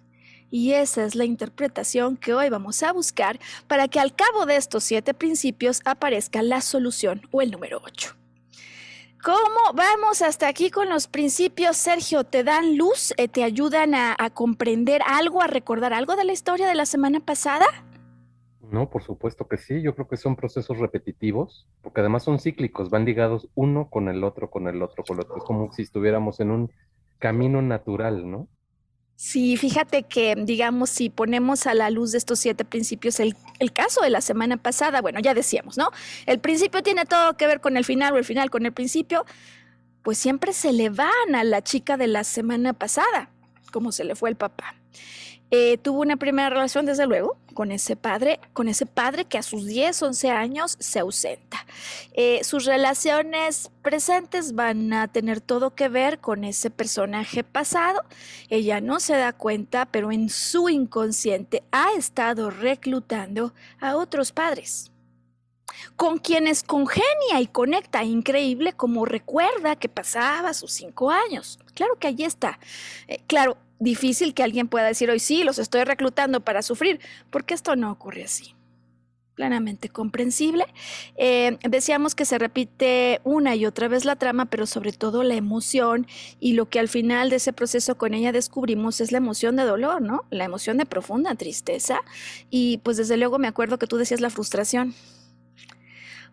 Y 0.49 0.71
esa 0.71 1.05
es 1.05 1.13
la 1.13 1.25
interpretación 1.25 2.17
que 2.17 2.33
hoy 2.33 2.49
vamos 2.49 2.81
a 2.81 2.91
buscar 2.91 3.39
para 3.67 3.87
que 3.87 3.99
al 3.99 4.15
cabo 4.15 4.47
de 4.47 4.55
estos 4.55 4.83
siete 4.83 5.13
principios 5.13 5.81
aparezca 5.85 6.41
la 6.41 6.61
solución 6.61 7.21
o 7.29 7.41
el 7.41 7.51
número 7.51 7.81
8. 7.83 8.18
¿Cómo 9.23 9.73
vamos 9.75 10.21
hasta 10.21 10.47
aquí 10.47 10.71
con 10.71 10.87
los 10.87 11.07
principios, 11.07 11.75
Sergio? 11.75 12.23
¿Te 12.23 12.45
dan 12.45 12.77
luz? 12.77 13.13
Eh, 13.17 13.27
¿Te 13.27 13.43
ayudan 13.43 13.93
a, 13.93 14.15
a, 14.17 14.29
comprender 14.29 15.01
algo, 15.05 15.41
a 15.41 15.47
recordar 15.47 15.91
algo 15.93 16.15
de 16.15 16.23
la 16.23 16.31
historia 16.31 16.67
de 16.67 16.75
la 16.75 16.85
semana 16.85 17.19
pasada? 17.19 17.65
No, 18.71 18.89
por 18.89 19.03
supuesto 19.03 19.45
que 19.47 19.57
sí. 19.57 19.81
Yo 19.81 19.93
creo 19.93 20.07
que 20.07 20.15
son 20.15 20.37
procesos 20.37 20.77
repetitivos, 20.77 21.67
porque 21.81 21.99
además 21.99 22.23
son 22.23 22.39
cíclicos, 22.39 22.89
van 22.89 23.03
ligados 23.03 23.49
uno 23.55 23.89
con 23.89 24.07
el 24.07 24.23
otro, 24.23 24.49
con 24.49 24.69
el 24.69 24.81
otro, 24.81 25.03
con 25.03 25.17
el 25.17 25.23
otro. 25.23 25.37
Es 25.37 25.43
como 25.43 25.71
si 25.73 25.81
estuviéramos 25.81 26.39
en 26.39 26.51
un 26.51 26.71
camino 27.17 27.61
natural, 27.61 28.29
¿no? 28.29 28.47
Sí, 29.21 29.57
fíjate 29.57 30.03
que, 30.03 30.33
digamos, 30.37 30.89
si 30.89 31.09
ponemos 31.09 31.67
a 31.67 31.73
la 31.73 31.89
luz 31.89 32.13
de 32.13 32.17
estos 32.17 32.39
siete 32.39 32.63
principios 32.63 33.19
el, 33.19 33.35
el, 33.59 33.73
caso 33.73 33.99
de 33.99 34.09
la 34.09 34.21
semana 34.21 34.55
pasada, 34.55 35.01
bueno, 35.01 35.19
ya 35.19 35.33
decíamos, 35.33 35.77
¿no? 35.77 35.89
El 36.25 36.39
principio 36.39 36.81
tiene 36.83 37.03
todo 37.03 37.35
que 37.35 37.45
ver 37.45 37.59
con 37.59 37.75
el 37.75 37.83
final 37.83 38.13
o 38.13 38.17
el 38.17 38.23
final 38.23 38.49
con 38.49 38.65
el 38.65 38.71
principio, 38.71 39.25
pues 40.03 40.17
siempre 40.17 40.53
se 40.53 40.71
le 40.71 40.89
van 40.89 41.35
a 41.35 41.43
la 41.43 41.61
chica 41.61 41.97
de 41.97 42.07
la 42.07 42.23
semana 42.23 42.71
pasada, 42.71 43.29
como 43.73 43.91
se 43.91 44.05
le 44.05 44.15
fue 44.15 44.29
el 44.29 44.37
papá. 44.37 44.75
Eh, 45.51 45.77
tuvo 45.77 46.01
una 46.01 46.17
primera 46.17 46.49
relación, 46.49 46.85
desde 46.85 47.07
luego, 47.07 47.37
con 47.53 47.71
ese 47.71 47.95
padre, 47.95 48.39
con 48.53 48.67
ese 48.67 48.85
padre 48.85 49.25
que 49.25 49.37
a 49.37 49.43
sus 49.43 49.65
10, 49.65 50.03
11 50.03 50.29
años 50.29 50.77
se 50.79 50.99
ausenta. 50.99 51.65
Eh, 52.13 52.43
sus 52.43 52.65
relaciones 52.65 53.71
presentes 53.81 54.53
van 54.53 54.93
a 54.93 55.07
tener 55.07 55.41
todo 55.41 55.73
que 55.73 55.89
ver 55.89 56.19
con 56.19 56.43
ese 56.43 56.69
personaje 56.69 57.43
pasado. 57.43 58.03
Ella 58.49 58.79
no 58.79 58.99
se 58.99 59.15
da 59.15 59.33
cuenta, 59.33 59.85
pero 59.85 60.11
en 60.11 60.29
su 60.29 60.69
inconsciente 60.69 61.63
ha 61.71 61.93
estado 61.93 62.49
reclutando 62.51 63.53
a 63.79 63.95
otros 63.95 64.31
padres 64.31 64.88
con 65.95 66.17
quienes 66.17 66.63
congenia 66.63 67.41
y 67.41 67.47
conecta 67.47 68.03
increíble 68.03 68.73
como 68.73 69.05
recuerda 69.05 69.75
que 69.75 69.89
pasaba 69.89 70.53
sus 70.53 70.71
cinco 70.71 71.11
años. 71.11 71.59
Claro 71.73 71.97
que 71.97 72.07
allí 72.07 72.23
está. 72.23 72.59
Eh, 73.07 73.21
claro, 73.27 73.57
difícil 73.79 74.33
que 74.33 74.43
alguien 74.43 74.67
pueda 74.67 74.85
decir 74.85 75.09
hoy 75.09 75.19
sí, 75.19 75.43
los 75.43 75.59
estoy 75.59 75.83
reclutando 75.83 76.41
para 76.41 76.61
sufrir, 76.61 76.99
porque 77.29 77.53
esto 77.53 77.75
no 77.75 77.91
ocurre 77.91 78.23
así. 78.23 78.55
Plenamente 79.35 79.87
comprensible. 79.87 80.65
Eh, 81.15 81.57
decíamos 81.61 82.13
que 82.13 82.25
se 82.25 82.37
repite 82.37 83.21
una 83.23 83.55
y 83.55 83.65
otra 83.65 83.87
vez 83.87 84.03
la 84.03 84.17
trama, 84.17 84.47
pero 84.47 84.65
sobre 84.65 84.91
todo 84.91 85.23
la 85.23 85.35
emoción 85.35 86.07
y 86.41 86.53
lo 86.53 86.67
que 86.67 86.77
al 86.77 86.89
final 86.89 87.29
de 87.29 87.37
ese 87.37 87.53
proceso 87.53 87.97
con 87.97 88.13
ella 88.13 88.33
descubrimos 88.33 88.99
es 88.99 89.13
la 89.13 89.19
emoción 89.19 89.55
de 89.55 89.63
dolor, 89.63 90.01
¿no? 90.01 90.25
La 90.29 90.43
emoción 90.43 90.75
de 90.75 90.85
profunda 90.85 91.35
tristeza 91.35 92.01
y 92.49 92.79
pues 92.79 92.97
desde 92.97 93.15
luego 93.15 93.39
me 93.39 93.47
acuerdo 93.47 93.79
que 93.79 93.87
tú 93.87 93.95
decías 93.95 94.19
la 94.19 94.29
frustración 94.29 94.93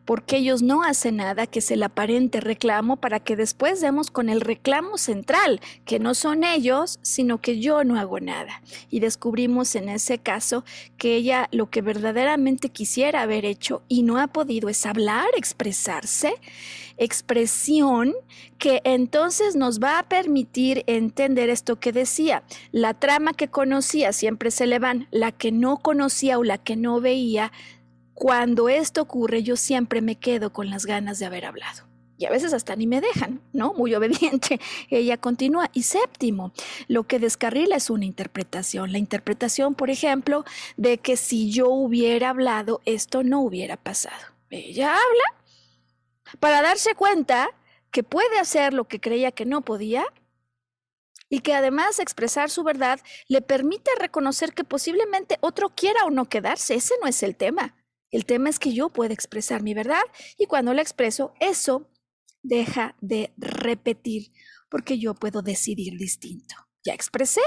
porque 0.06 0.38
ellos 0.38 0.62
no 0.62 0.82
hacen 0.82 1.16
nada 1.16 1.46
que 1.46 1.58
es 1.58 1.70
el 1.70 1.82
aparente 1.82 2.40
reclamo 2.40 2.96
para 2.96 3.20
que 3.20 3.36
después 3.36 3.80
demos 3.80 4.10
con 4.10 4.30
el 4.30 4.40
reclamo 4.40 4.96
central, 4.96 5.60
que 5.84 5.98
no 5.98 6.14
son 6.14 6.44
ellos, 6.44 6.98
sino 7.02 7.40
que 7.40 7.58
yo 7.60 7.84
no 7.84 7.98
hago 7.98 8.20
nada. 8.20 8.62
Y 8.88 9.00
descubrimos 9.00 9.74
en 9.74 9.90
ese 9.90 10.18
caso 10.18 10.64
que 10.96 11.16
ella 11.16 11.48
lo 11.52 11.68
que 11.68 11.82
verdaderamente 11.82 12.70
quisiera 12.70 13.22
haber 13.22 13.44
hecho 13.44 13.82
y 13.88 14.02
no 14.04 14.18
ha 14.18 14.28
podido 14.28 14.68
es 14.68 14.86
hablar, 14.86 15.26
expresarse, 15.36 16.34
expresión 16.96 18.14
que 18.58 18.80
entonces 18.84 19.54
nos 19.54 19.80
va 19.80 19.98
a 19.98 20.08
permitir 20.08 20.82
entender 20.86 21.50
esto 21.50 21.78
que 21.78 21.92
decía. 21.92 22.42
La 22.72 22.94
trama 22.94 23.34
que 23.34 23.48
conocía 23.48 24.12
siempre 24.12 24.50
se 24.50 24.66
le 24.66 24.78
van, 24.78 25.08
la 25.10 25.32
que 25.32 25.52
no 25.52 25.78
conocía 25.78 26.38
o 26.38 26.44
la 26.44 26.58
que 26.58 26.76
no 26.76 27.00
veía 27.00 27.52
cuando 28.16 28.70
esto 28.70 29.02
ocurre, 29.02 29.42
yo 29.42 29.56
siempre 29.56 30.00
me 30.00 30.16
quedo 30.16 30.50
con 30.50 30.70
las 30.70 30.86
ganas 30.86 31.18
de 31.18 31.26
haber 31.26 31.44
hablado. 31.44 31.84
Y 32.16 32.24
a 32.24 32.30
veces 32.30 32.54
hasta 32.54 32.74
ni 32.74 32.86
me 32.86 33.02
dejan, 33.02 33.42
¿no? 33.52 33.74
Muy 33.74 33.94
obediente. 33.94 34.58
Ella 34.88 35.18
continúa. 35.18 35.68
Y 35.74 35.82
séptimo, 35.82 36.50
lo 36.88 37.06
que 37.06 37.18
descarrila 37.18 37.76
es 37.76 37.90
una 37.90 38.06
interpretación. 38.06 38.90
La 38.90 38.96
interpretación, 38.96 39.74
por 39.74 39.90
ejemplo, 39.90 40.46
de 40.78 40.96
que 40.96 41.18
si 41.18 41.50
yo 41.52 41.68
hubiera 41.68 42.30
hablado, 42.30 42.80
esto 42.86 43.22
no 43.22 43.42
hubiera 43.42 43.76
pasado. 43.76 44.32
Ella 44.48 44.94
habla 44.94 46.38
para 46.40 46.62
darse 46.62 46.94
cuenta 46.94 47.50
que 47.90 48.02
puede 48.02 48.38
hacer 48.38 48.72
lo 48.72 48.88
que 48.88 48.98
creía 48.98 49.30
que 49.30 49.44
no 49.44 49.60
podía 49.60 50.06
y 51.28 51.40
que 51.40 51.52
además 51.52 51.98
expresar 51.98 52.48
su 52.48 52.64
verdad 52.64 52.98
le 53.28 53.42
permite 53.42 53.90
reconocer 54.00 54.54
que 54.54 54.64
posiblemente 54.64 55.36
otro 55.42 55.68
quiera 55.68 56.06
o 56.06 56.10
no 56.10 56.30
quedarse. 56.30 56.76
Ese 56.76 56.94
no 57.02 57.08
es 57.08 57.22
el 57.22 57.36
tema. 57.36 57.74
El 58.16 58.24
tema 58.24 58.48
es 58.48 58.58
que 58.58 58.72
yo 58.72 58.88
puedo 58.88 59.12
expresar 59.12 59.62
mi 59.62 59.74
verdad 59.74 60.00
y 60.38 60.46
cuando 60.46 60.72
la 60.72 60.80
expreso, 60.80 61.34
eso 61.38 61.90
deja 62.42 62.96
de 63.02 63.34
repetir 63.36 64.32
porque 64.70 64.98
yo 64.98 65.12
puedo 65.12 65.42
decidir 65.42 65.98
distinto. 65.98 66.54
Ya 66.82 66.94
expresé, 66.94 67.42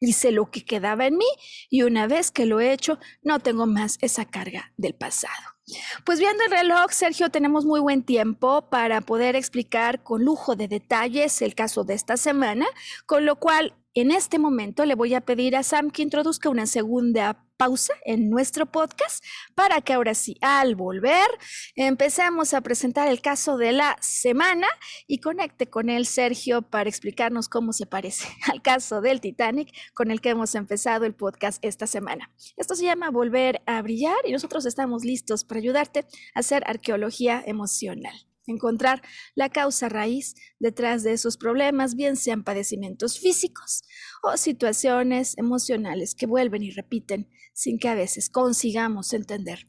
hice 0.00 0.32
lo 0.32 0.50
que 0.50 0.64
quedaba 0.64 1.06
en 1.06 1.16
mí 1.16 1.28
y 1.70 1.82
una 1.82 2.08
vez 2.08 2.32
que 2.32 2.44
lo 2.44 2.58
he 2.58 2.72
hecho, 2.72 2.98
no 3.22 3.38
tengo 3.38 3.68
más 3.68 3.98
esa 4.00 4.24
carga 4.24 4.72
del 4.76 4.96
pasado. 4.96 5.60
Pues 6.04 6.18
viendo 6.18 6.42
el 6.42 6.50
reloj, 6.50 6.90
Sergio, 6.90 7.30
tenemos 7.30 7.64
muy 7.64 7.78
buen 7.78 8.02
tiempo 8.02 8.68
para 8.68 9.02
poder 9.02 9.36
explicar 9.36 10.02
con 10.02 10.24
lujo 10.24 10.56
de 10.56 10.66
detalles 10.66 11.40
el 11.40 11.54
caso 11.54 11.84
de 11.84 11.94
esta 11.94 12.16
semana, 12.16 12.66
con 13.06 13.24
lo 13.24 13.36
cual 13.36 13.79
en 13.94 14.10
este 14.10 14.38
momento 14.38 14.84
le 14.84 14.94
voy 14.94 15.14
a 15.14 15.20
pedir 15.20 15.56
a 15.56 15.62
Sam 15.62 15.90
que 15.90 16.02
introduzca 16.02 16.48
una 16.48 16.66
segunda 16.66 17.44
pausa 17.56 17.92
en 18.06 18.30
nuestro 18.30 18.64
podcast 18.64 19.22
para 19.54 19.82
que 19.82 19.92
ahora 19.92 20.14
sí, 20.14 20.36
al 20.40 20.76
volver, 20.76 21.26
empecemos 21.74 22.54
a 22.54 22.62
presentar 22.62 23.08
el 23.08 23.20
caso 23.20 23.58
de 23.58 23.72
la 23.72 23.96
semana 24.00 24.66
y 25.06 25.18
conecte 25.18 25.68
con 25.68 25.90
él, 25.90 26.06
Sergio, 26.06 26.62
para 26.62 26.88
explicarnos 26.88 27.48
cómo 27.48 27.72
se 27.72 27.84
parece 27.84 28.28
al 28.50 28.62
caso 28.62 29.00
del 29.00 29.20
Titanic 29.20 29.74
con 29.92 30.10
el 30.10 30.20
que 30.20 30.30
hemos 30.30 30.54
empezado 30.54 31.04
el 31.04 31.14
podcast 31.14 31.62
esta 31.62 31.86
semana. 31.86 32.30
Esto 32.56 32.74
se 32.74 32.84
llama 32.84 33.10
Volver 33.10 33.60
a 33.66 33.82
Brillar 33.82 34.16
y 34.24 34.32
nosotros 34.32 34.64
estamos 34.64 35.04
listos 35.04 35.44
para 35.44 35.60
ayudarte 35.60 36.06
a 36.34 36.40
hacer 36.40 36.62
arqueología 36.66 37.42
emocional 37.44 38.29
encontrar 38.46 39.02
la 39.34 39.48
causa 39.48 39.88
raíz 39.88 40.34
detrás 40.58 41.02
de 41.02 41.12
esos 41.12 41.36
problemas, 41.36 41.94
bien 41.94 42.16
sean 42.16 42.44
padecimientos 42.44 43.18
físicos 43.18 43.82
o 44.22 44.36
situaciones 44.36 45.36
emocionales 45.38 46.14
que 46.14 46.26
vuelven 46.26 46.62
y 46.62 46.70
repiten 46.70 47.30
sin 47.52 47.78
que 47.78 47.88
a 47.88 47.94
veces 47.94 48.30
consigamos 48.30 49.12
entender 49.12 49.68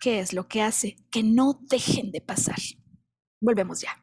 qué 0.00 0.18
es 0.18 0.32
lo 0.32 0.48
que 0.48 0.62
hace 0.62 0.96
que 1.10 1.22
no 1.22 1.60
dejen 1.68 2.10
de 2.10 2.20
pasar. 2.20 2.58
Volvemos 3.40 3.80
ya. 3.80 4.01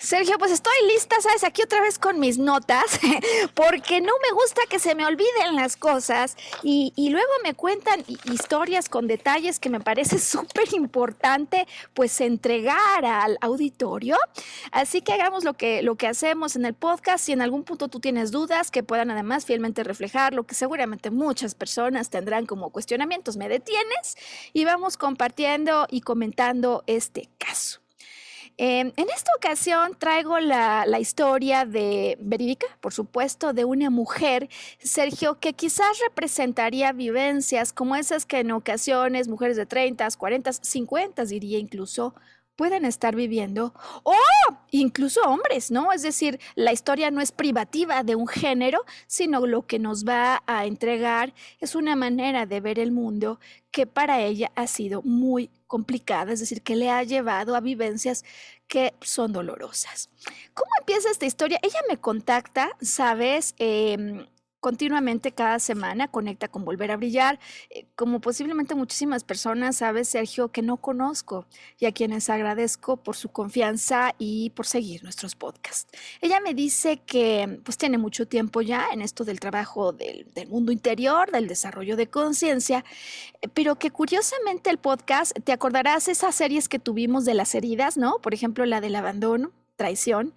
Sergio, 0.00 0.38
pues 0.38 0.52
estoy 0.52 0.72
lista, 0.94 1.16
¿sabes? 1.20 1.42
Aquí 1.42 1.60
otra 1.62 1.80
vez 1.80 1.98
con 1.98 2.20
mis 2.20 2.38
notas, 2.38 3.00
porque 3.54 4.00
no 4.00 4.12
me 4.22 4.30
gusta 4.32 4.62
que 4.68 4.78
se 4.78 4.94
me 4.94 5.04
olviden 5.04 5.56
las 5.56 5.76
cosas 5.76 6.36
y, 6.62 6.92
luego 7.08 7.32
me 7.42 7.54
cuentan 7.54 8.04
historias 8.30 8.88
con 8.88 9.08
detalles 9.08 9.58
que 9.58 9.70
me 9.70 9.80
parece 9.80 10.18
súper 10.20 10.72
importante, 10.74 11.66
pues 11.94 12.20
entregar 12.20 13.04
al 13.04 13.38
auditorio. 13.40 14.16
Así 14.70 15.00
que 15.00 15.14
hagamos 15.14 15.42
lo 15.42 15.54
que, 15.54 15.82
lo 15.82 15.96
que 15.96 16.06
hacemos 16.06 16.54
en 16.54 16.64
el 16.64 16.74
podcast. 16.74 17.24
Si 17.24 17.32
en 17.32 17.42
algún 17.42 17.64
punto 17.64 17.88
tú 17.88 17.98
tienes 17.98 18.30
dudas 18.30 18.70
que 18.70 18.84
puedan 18.84 19.10
además 19.10 19.46
fielmente 19.46 19.82
reflejar 19.82 20.32
lo 20.32 20.44
que 20.44 20.54
seguramente 20.54 21.10
muchas 21.10 21.56
personas 21.56 22.08
tendrán 22.08 22.46
como 22.46 22.70
cuestionamientos, 22.70 23.36
me 23.36 23.48
detienes 23.48 24.16
y 24.52 24.64
vamos 24.64 24.96
compartiendo 24.96 25.86
y 25.90 26.02
comentando 26.02 26.84
este 26.86 27.28
caso. 27.38 27.80
Em, 28.60 28.92
en 28.96 29.08
esta 29.14 29.30
ocasión 29.36 29.94
traigo 29.96 30.40
la, 30.40 30.84
historia 30.98 31.64
de 31.64 32.18
verídica, 32.20 32.66
por 32.80 32.92
supuesto, 32.92 33.52
de 33.52 33.64
una 33.64 33.88
mujer, 33.88 34.48
Sergio, 34.80 35.38
que 35.38 35.52
quizás 35.52 36.00
representaría 36.00 36.90
vivencias 36.92 37.72
como 37.72 37.94
esas 37.94 38.26
que 38.26 38.40
en 38.40 38.50
ocasiones 38.50 39.28
mujeres 39.28 39.56
de 39.56 39.64
30, 39.64 40.08
40, 40.10 40.52
50, 40.54 41.24
diría 41.26 41.58
incluso, 41.60 42.16
pueden 42.58 42.84
estar 42.84 43.14
viviendo, 43.14 43.72
o 44.02 44.16
incluso 44.72 45.20
hombres, 45.22 45.70
¿no? 45.70 45.92
Es 45.92 46.02
decir, 46.02 46.40
la 46.56 46.72
historia 46.72 47.12
no 47.12 47.20
es 47.20 47.30
privativa 47.30 48.02
de 48.02 48.16
un 48.16 48.26
género, 48.26 48.84
sino 49.06 49.46
lo 49.46 49.64
que 49.64 49.78
nos 49.78 50.04
va 50.04 50.42
a 50.44 50.66
entregar 50.66 51.34
es 51.60 51.76
una 51.76 51.94
manera 51.94 52.46
de 52.46 52.58
ver 52.60 52.80
el 52.80 52.90
mundo 52.90 53.38
que 53.70 53.86
para 53.86 54.22
ella 54.22 54.50
ha 54.56 54.66
sido 54.66 55.02
muy 55.02 55.50
complicada, 55.68 56.32
es 56.32 56.40
decir, 56.40 56.62
que 56.62 56.74
le 56.74 56.90
ha 56.90 57.04
llevado 57.04 57.54
a 57.54 57.60
vivencias 57.60 58.24
que 58.66 58.92
son 59.02 59.32
dolorosas. 59.32 60.10
¿Cómo 60.52 60.70
empieza 60.80 61.12
esta 61.12 61.26
historia? 61.26 61.60
Ella 61.62 61.78
me 61.88 61.98
contacta, 61.98 62.76
¿sabes? 62.80 63.54
Em, 63.58 64.26
continuamente 64.60 65.32
cada 65.32 65.58
semana, 65.58 66.08
conecta 66.08 66.48
con 66.48 66.64
Volver 66.64 66.90
a 66.90 66.96
Brillar, 66.96 67.38
eh, 67.70 67.86
como 67.94 68.20
posiblemente 68.20 68.74
muchísimas 68.74 69.24
personas, 69.24 69.76
sabes, 69.76 70.08
Sergio, 70.08 70.48
que 70.48 70.62
no 70.62 70.78
conozco 70.78 71.46
y 71.78 71.86
a 71.86 71.92
quienes 71.92 72.28
agradezco 72.30 72.96
por 72.96 73.16
su 73.16 73.28
confianza 73.30 74.14
y 74.18 74.50
por 74.50 74.66
seguir 74.66 75.02
nuestros 75.04 75.34
podcasts. 75.34 75.90
Ella 76.20 76.40
me 76.40 76.54
dice 76.54 76.98
que 76.98 77.60
pues 77.64 77.78
tiene 77.78 77.98
mucho 77.98 78.26
tiempo 78.26 78.60
ya 78.60 78.88
en 78.92 79.02
esto 79.02 79.24
del 79.24 79.40
trabajo 79.40 79.92
del, 79.92 80.26
del 80.34 80.48
mundo 80.48 80.72
interior, 80.72 81.30
del 81.30 81.48
desarrollo 81.48 81.96
de 81.96 82.08
conciencia, 82.08 82.84
eh, 83.40 83.48
pero 83.48 83.76
que 83.76 83.90
curiosamente 83.90 84.70
el 84.70 84.78
podcast, 84.78 85.36
te 85.44 85.52
acordarás 85.52 86.08
esas 86.08 86.34
series 86.34 86.68
que 86.68 86.78
tuvimos 86.78 87.24
de 87.24 87.34
las 87.34 87.54
heridas, 87.54 87.96
¿no? 87.96 88.18
Por 88.18 88.34
ejemplo, 88.34 88.66
la 88.66 88.80
del 88.80 88.96
abandono, 88.96 89.52
traición. 89.76 90.34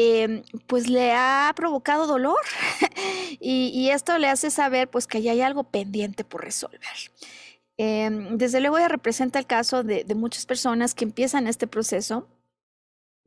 Em, 0.00 0.44
pues 0.68 0.88
le 0.88 1.12
ha 1.12 1.52
provocado 1.56 2.06
dolor 2.06 2.38
y, 3.40 3.88
esto 3.90 4.16
le 4.18 4.28
hace 4.28 4.48
saber 4.52 4.88
pues 4.88 5.08
que 5.08 5.22
ya 5.22 5.32
hay 5.32 5.40
algo 5.40 5.64
pendiente 5.64 6.22
por 6.22 6.44
resolver. 6.44 6.78
Em, 7.78 8.38
desde 8.38 8.60
luego 8.60 8.78
ella 8.78 8.86
representa 8.86 9.40
el 9.40 9.46
caso 9.46 9.82
de 9.82 10.14
muchas 10.14 10.46
personas 10.46 10.94
que 10.94 11.04
empiezan 11.04 11.48
este 11.48 11.66
proceso 11.66 12.28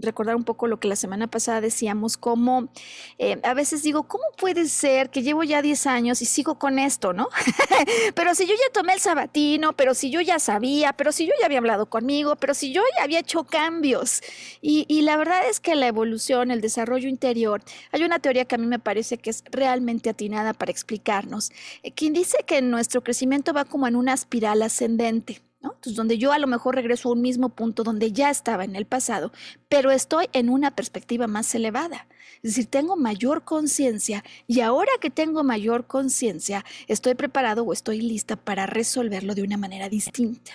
recordar 0.01 0.35
un 0.35 0.43
poco 0.43 0.67
lo 0.67 0.79
que 0.79 0.87
la 0.87 0.95
semana 0.95 1.27
pasada 1.27 1.61
decíamos, 1.61 2.17
como 2.17 2.69
eh, 3.17 3.39
a 3.43 3.53
veces 3.53 3.83
digo, 3.83 4.03
¿cómo 4.03 4.23
puede 4.37 4.67
ser 4.67 5.09
que 5.09 5.21
llevo 5.21 5.43
ya 5.43 5.61
10 5.61 5.87
años 5.87 6.21
y 6.21 6.25
sigo 6.25 6.57
con 6.57 6.79
esto, 6.79 7.13
no? 7.13 7.29
pero 8.15 8.35
si 8.35 8.45
yo 8.45 8.53
ya 8.53 8.73
tomé 8.73 8.93
el 8.93 8.99
sabatino, 8.99 9.73
pero 9.73 9.93
si 9.93 10.09
yo 10.09 10.21
ya 10.21 10.39
sabía, 10.39 10.93
pero 10.93 11.11
si 11.11 11.25
yo 11.25 11.33
ya 11.39 11.45
había 11.45 11.59
hablado 11.59 11.87
conmigo, 11.87 12.35
pero 12.35 12.53
si 12.53 12.71
yo 12.71 12.81
ya 12.97 13.03
había 13.03 13.19
hecho 13.19 13.43
cambios. 13.43 14.21
Y, 14.61 15.01
la 15.01 15.17
verdad 15.17 15.49
es 15.49 15.59
que 15.59 15.75
la 15.75 15.87
evolución, 15.87 16.51
el 16.51 16.61
desarrollo 16.61 17.09
interior, 17.09 17.63
hay 17.91 18.03
una 18.03 18.19
teoría 18.19 18.45
que 18.45 18.55
a 18.55 18.57
mí 18.59 18.67
me 18.67 18.79
parece 18.79 19.17
que 19.17 19.31
es 19.31 19.43
realmente 19.51 20.09
atinada 20.09 20.53
para 20.53 20.71
explicarnos, 20.71 21.51
eh, 21.83 21.91
quien 21.91 22.13
dice 22.13 22.37
que 22.45 22.61
nuestro 22.61 23.03
crecimiento 23.03 23.53
va 23.53 23.65
como 23.65 23.87
en 23.87 23.95
una 23.95 24.13
espiral 24.13 24.61
ascendente. 24.61 25.41
Entonces, 25.63 25.95
donde 25.95 26.17
yo 26.17 26.31
a 26.31 26.39
lo 26.39 26.47
mejor 26.47 26.75
regreso 26.75 27.09
a 27.09 27.11
un 27.13 27.21
mismo 27.21 27.49
punto 27.49 27.83
donde 27.83 28.11
ya 28.11 28.29
estaba 28.29 28.63
en 28.63 28.75
el 28.75 28.85
pasado, 28.85 29.31
pero 29.69 29.91
estoy 29.91 30.27
en 30.33 30.49
una 30.49 30.75
perspectiva 30.75 31.27
más 31.27 31.53
elevada. 31.53 32.07
Es 32.43 32.55
decir, 32.55 32.65
tengo 32.65 32.95
mayor 32.95 33.43
conciencia 33.43 34.23
y 34.47 34.61
ahora 34.61 34.91
que 34.99 35.09
tengo 35.09 35.43
mayor 35.43 35.85
conciencia, 35.85 36.65
estoy 36.87 37.13
preparado 37.13 37.63
o 37.63 37.73
estoy 37.73 38.01
lista 38.01 38.35
para 38.35 38.65
resolverlo 38.65 39.35
de 39.35 39.43
una 39.43 39.57
manera 39.57 39.89
distinta. 39.89 40.53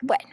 Bueno, 0.00 0.30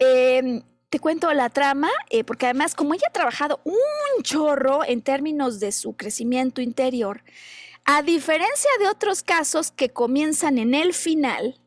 em, 0.00 0.62
te 0.90 0.98
cuento 0.98 1.32
la 1.32 1.50
trama, 1.50 1.90
eh, 2.10 2.24
porque 2.24 2.46
además 2.46 2.74
como 2.74 2.94
ella 2.94 3.06
ha 3.08 3.12
trabajado 3.12 3.60
un 3.64 4.22
chorro 4.22 4.84
en 4.84 5.02
términos 5.02 5.60
de 5.60 5.70
su 5.70 5.92
crecimiento 5.92 6.60
interior, 6.60 7.22
a 7.84 8.02
diferencia 8.02 8.70
de 8.80 8.88
otros 8.88 9.22
casos 9.22 9.70
que 9.70 9.90
comienzan 9.90 10.58
en 10.58 10.74
el 10.74 10.92
final, 10.94 11.60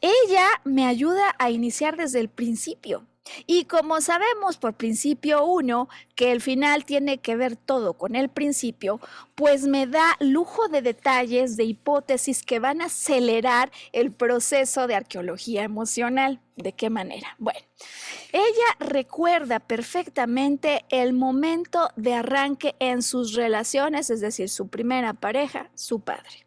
ella 0.00 0.46
me 0.64 0.86
ayuda 0.86 1.34
a 1.38 1.50
iniciar 1.50 1.96
desde 1.96 2.20
el 2.20 2.28
principio. 2.28 3.06
Y 3.46 3.64
como 3.64 4.00
sabemos 4.00 4.58
por 4.58 4.74
principio 4.74 5.44
uno 5.44 5.88
que 6.14 6.30
el 6.32 6.40
final 6.40 6.84
tiene 6.84 7.18
que 7.18 7.36
ver 7.36 7.56
todo 7.56 7.94
con 7.94 8.16
el 8.16 8.28
principio, 8.28 9.00
pues 9.34 9.66
me 9.66 9.86
da 9.86 10.16
lujo 10.20 10.68
de 10.68 10.82
detalles, 10.82 11.56
de 11.56 11.64
hipótesis 11.64 12.42
que 12.42 12.58
van 12.58 12.82
a 12.82 12.86
acelerar 12.86 13.72
el 13.92 14.12
proceso 14.12 14.86
de 14.86 14.94
arqueología 14.94 15.62
emocional. 15.62 16.40
¿De 16.56 16.72
qué 16.72 16.88
manera? 16.88 17.34
Bueno, 17.38 17.58
ella 18.32 18.76
recuerda 18.78 19.58
perfectamente 19.58 20.84
el 20.90 21.14
momento 21.14 21.88
de 21.96 22.14
arranque 22.14 22.76
en 22.78 23.02
sus 23.02 23.34
relaciones, 23.34 24.10
es 24.10 24.20
decir, 24.20 24.48
su 24.48 24.68
primera 24.68 25.14
pareja, 25.14 25.70
su 25.74 26.00
padre. 26.00 26.46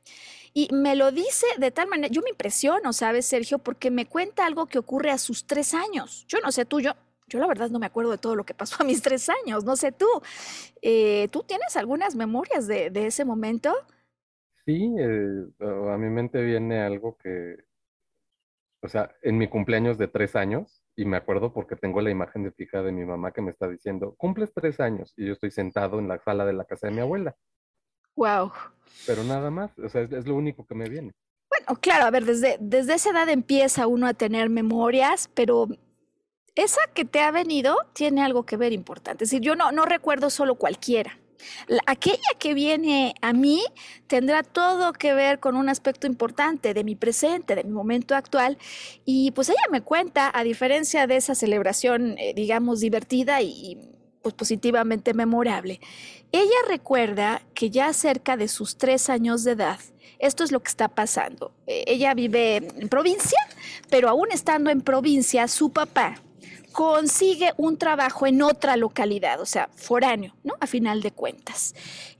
Y 0.58 0.70
me 0.74 0.96
lo 0.96 1.12
dice 1.12 1.46
de 1.60 1.70
tal 1.70 1.88
manera, 1.88 2.08
yo 2.12 2.24
me 2.24 2.32
impresiono, 2.32 2.92
¿sabes, 2.92 3.28
Sergio? 3.28 3.60
Porque 3.60 3.92
me 3.92 4.08
cuenta 4.08 4.44
algo 4.44 4.66
que 4.66 4.80
ocurre 4.80 5.12
a 5.12 5.20
sus 5.20 5.46
tres 5.46 5.76
años. 5.76 6.26
Yo 6.28 6.40
no 6.44 6.52
sé 6.52 6.66
tú, 6.66 6.80
yo, 6.80 6.94
yo 7.28 7.38
la 7.38 7.46
verdad 7.46 7.70
no 7.70 7.78
me 7.78 7.86
acuerdo 7.86 8.10
de 8.10 8.18
todo 8.18 8.36
lo 8.36 8.44
que 8.44 8.56
pasó 8.56 8.78
a 8.80 8.84
mis 8.84 9.00
tres 9.04 9.30
años, 9.30 9.66
no 9.66 9.76
sé 9.76 9.92
tú. 9.92 10.08
Eh, 10.82 11.28
¿Tú 11.32 11.44
tienes 11.44 11.78
algunas 11.78 12.16
memorias 12.16 12.66
de, 12.66 12.90
ese 13.06 13.24
momento? 13.24 13.72
Sí, 14.66 14.96
eh, 14.98 15.46
a 15.60 15.98
mi 16.00 16.10
mente 16.10 16.42
viene 16.42 16.82
algo 16.82 17.20
que, 17.20 17.58
o 18.82 18.88
sea, 18.88 19.12
en 19.22 19.38
mi 19.38 19.48
cumpleaños 19.48 20.00
de 20.00 20.08
tres 20.08 20.36
años, 20.36 20.82
y 20.96 21.06
me 21.06 21.18
acuerdo 21.18 21.54
porque 21.54 21.76
tengo 21.76 22.02
la 22.02 22.10
imagen 22.10 22.42
de 22.42 22.52
fija 22.52 22.82
de 22.82 22.92
mi 22.92 23.06
mamá 23.06 23.32
que 23.32 23.44
me 23.44 23.52
está 23.52 23.70
diciendo, 23.70 24.16
cumples 24.18 24.52
tres 24.56 24.80
años, 24.80 25.14
y 25.18 25.28
yo 25.28 25.34
estoy 25.34 25.52
sentado 25.52 26.00
en 26.00 26.08
la 26.08 26.18
sala 26.18 26.48
de 26.48 26.54
la 26.54 26.66
casa 26.66 26.88
de 26.88 26.94
mi 26.94 27.02
abuela. 27.02 27.36
Wow. 28.18 28.52
Pero 29.06 29.24
nada 29.24 29.50
más, 29.50 29.72
o 29.80 29.88
sea, 29.88 30.02
es, 30.02 30.28
lo 30.28 30.36
único 30.36 30.66
que 30.66 30.76
me 30.76 30.90
viene. 30.90 31.12
Bueno, 31.50 31.80
claro, 31.80 32.06
a 32.06 32.12
ver, 32.12 32.26
desde, 32.26 32.58
desde 32.60 32.96
esa 32.96 33.12
edad 33.12 33.30
empieza 33.30 33.88
uno 33.88 34.08
a 34.08 34.14
tener 34.14 34.50
memorias, 34.50 35.30
pero 35.34 35.68
esa 36.56 36.82
que 36.94 37.06
te 37.06 37.22
ha 37.22 37.32
venido 37.32 37.78
tiene 37.94 38.24
algo 38.24 38.44
que 38.44 38.58
ver 38.58 38.74
importante. 38.74 39.24
Es 39.24 39.30
decir, 39.30 39.46
yo 39.46 39.56
no, 39.56 39.72
no 39.72 39.86
recuerdo 39.86 40.30
solo 40.30 40.56
cualquiera. 40.56 41.20
aquella 41.86 42.34
que 42.40 42.56
viene 42.56 43.14
a 43.22 43.32
mí 43.32 43.64
tendrá 44.08 44.42
todo 44.42 44.92
que 44.94 45.14
ver 45.14 45.40
con 45.40 45.56
un 45.56 45.70
aspecto 45.70 46.08
importante 46.08 46.74
de 46.74 46.84
mi 46.84 46.96
presente, 46.96 47.54
de 47.54 47.64
mi 47.64 47.72
momento 47.72 48.16
actual. 48.16 48.58
Y 49.06 49.30
pues 49.32 49.50
ella 49.50 49.62
me 49.72 49.82
cuenta, 49.82 50.32
a 50.34 50.44
diferencia 50.44 51.06
de 51.06 51.18
esa 51.18 51.36
celebración, 51.36 52.18
eh, 52.18 52.34
digamos, 52.36 52.80
divertida 52.80 53.44
y 53.44 53.97
pues, 54.28 54.50
positivamente 54.50 55.14
memorable. 55.14 55.80
Ella 56.32 56.58
recuerda 56.68 57.42
que 57.54 57.70
ya 57.70 57.94
cerca 57.94 58.38
de 58.38 58.48
sus 58.48 58.78
tres 58.78 59.10
años 59.10 59.44
de 59.44 59.52
edad, 59.52 59.80
esto 60.20 60.44
es 60.44 60.52
lo 60.52 60.62
que 60.62 60.70
está 60.70 60.90
pasando. 60.90 61.54
E, 61.66 61.84
ella 61.88 62.14
vive 62.14 62.58
en 62.58 62.90
provincia, 62.90 63.40
pero 63.90 64.10
aún 64.10 64.28
estando 64.32 64.70
en 64.70 64.82
provincia, 64.82 65.48
su 65.48 65.72
papá 65.72 66.22
consigue 66.72 67.54
un 67.58 67.78
trabajo 67.78 68.28
en 68.28 68.42
otra 68.42 68.78
localidad, 68.78 69.42
o 69.42 69.46
sea, 69.46 69.70
foráneo, 69.76 70.36
¿no? 70.44 70.54
A 70.60 70.68
final 70.68 71.02
de 71.02 71.12
cuentas. 71.12 71.74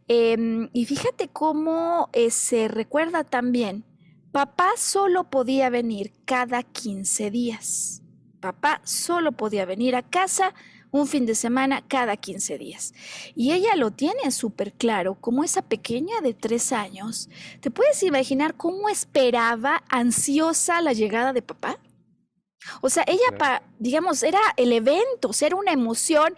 Em, 0.08 0.70
y 0.74 0.86
fíjate 0.86 1.28
cómo 1.28 2.10
eh, 2.14 2.32
se 2.32 2.68
recuerda 2.68 3.24
también, 3.24 3.84
papá 4.32 4.72
solo 4.78 5.26
podía 5.30 5.70
venir 5.70 6.14
cada 6.26 6.64
15 6.64 7.30
días. 7.30 8.02
Papá 8.40 8.82
solo 8.84 9.32
podía 9.32 9.66
venir 9.66 9.96
a 9.96 10.04
casa 10.04 10.54
un 10.92 11.08
fin 11.08 11.26
de 11.26 11.36
semana 11.36 11.84
cada 11.88 12.18
15 12.18 12.58
días. 12.58 12.94
Y 13.36 13.52
ella 13.52 13.76
lo 13.76 13.92
tiene 13.92 14.32
súper 14.32 14.74
claro, 14.74 15.16
como 15.16 15.44
esa 15.44 15.62
pequeña 15.62 16.22
de 16.22 16.34
tres 16.34 16.72
años. 16.72 17.30
¿Te 17.62 17.72
puedes 17.72 18.02
imaginar 18.04 18.56
cómo 18.56 18.90
esperaba 18.90 19.84
ansiosa 19.90 20.82
la 20.82 20.94
llegada 20.94 21.34
de 21.34 21.42
papá? 21.42 21.80
O 22.82 22.90
sea, 22.90 23.04
ella, 23.08 23.62
digamos, 23.80 24.24
era 24.24 24.40
el 24.58 24.74
evento, 24.74 25.32
era 25.42 25.56
una 25.56 25.72
emoción, 25.72 26.36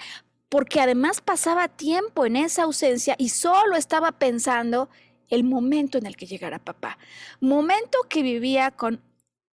porque 0.49 0.81
además 0.81 1.21
pasaba 1.21 1.67
tiempo 1.67 2.25
en 2.25 2.35
esa 2.35 2.63
ausencia 2.63 3.15
y 3.17 3.29
solo 3.29 3.75
estaba 3.75 4.13
pensando 4.13 4.89
el 5.29 5.43
momento 5.43 5.97
en 5.97 6.07
el 6.07 6.17
que 6.17 6.25
llegara 6.25 6.59
papá. 6.59 6.97
Momento 7.39 7.99
que 8.09 8.23
vivía 8.23 8.71
con 8.71 9.01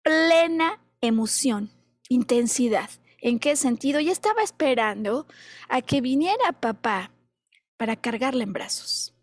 plena 0.02 0.80
emoción, 1.00 1.70
intensidad. 2.08 2.90
¿En 3.24 3.38
qué 3.38 3.56
sentido? 3.56 4.00
Y 4.00 4.10
estaba 4.10 4.42
esperando 4.42 5.26
a 5.70 5.80
que 5.80 6.02
viniera 6.02 6.52
papá 6.52 7.10
para 7.78 7.96
cargarla 7.96 8.44
en 8.44 8.52
brazos. 8.52 9.14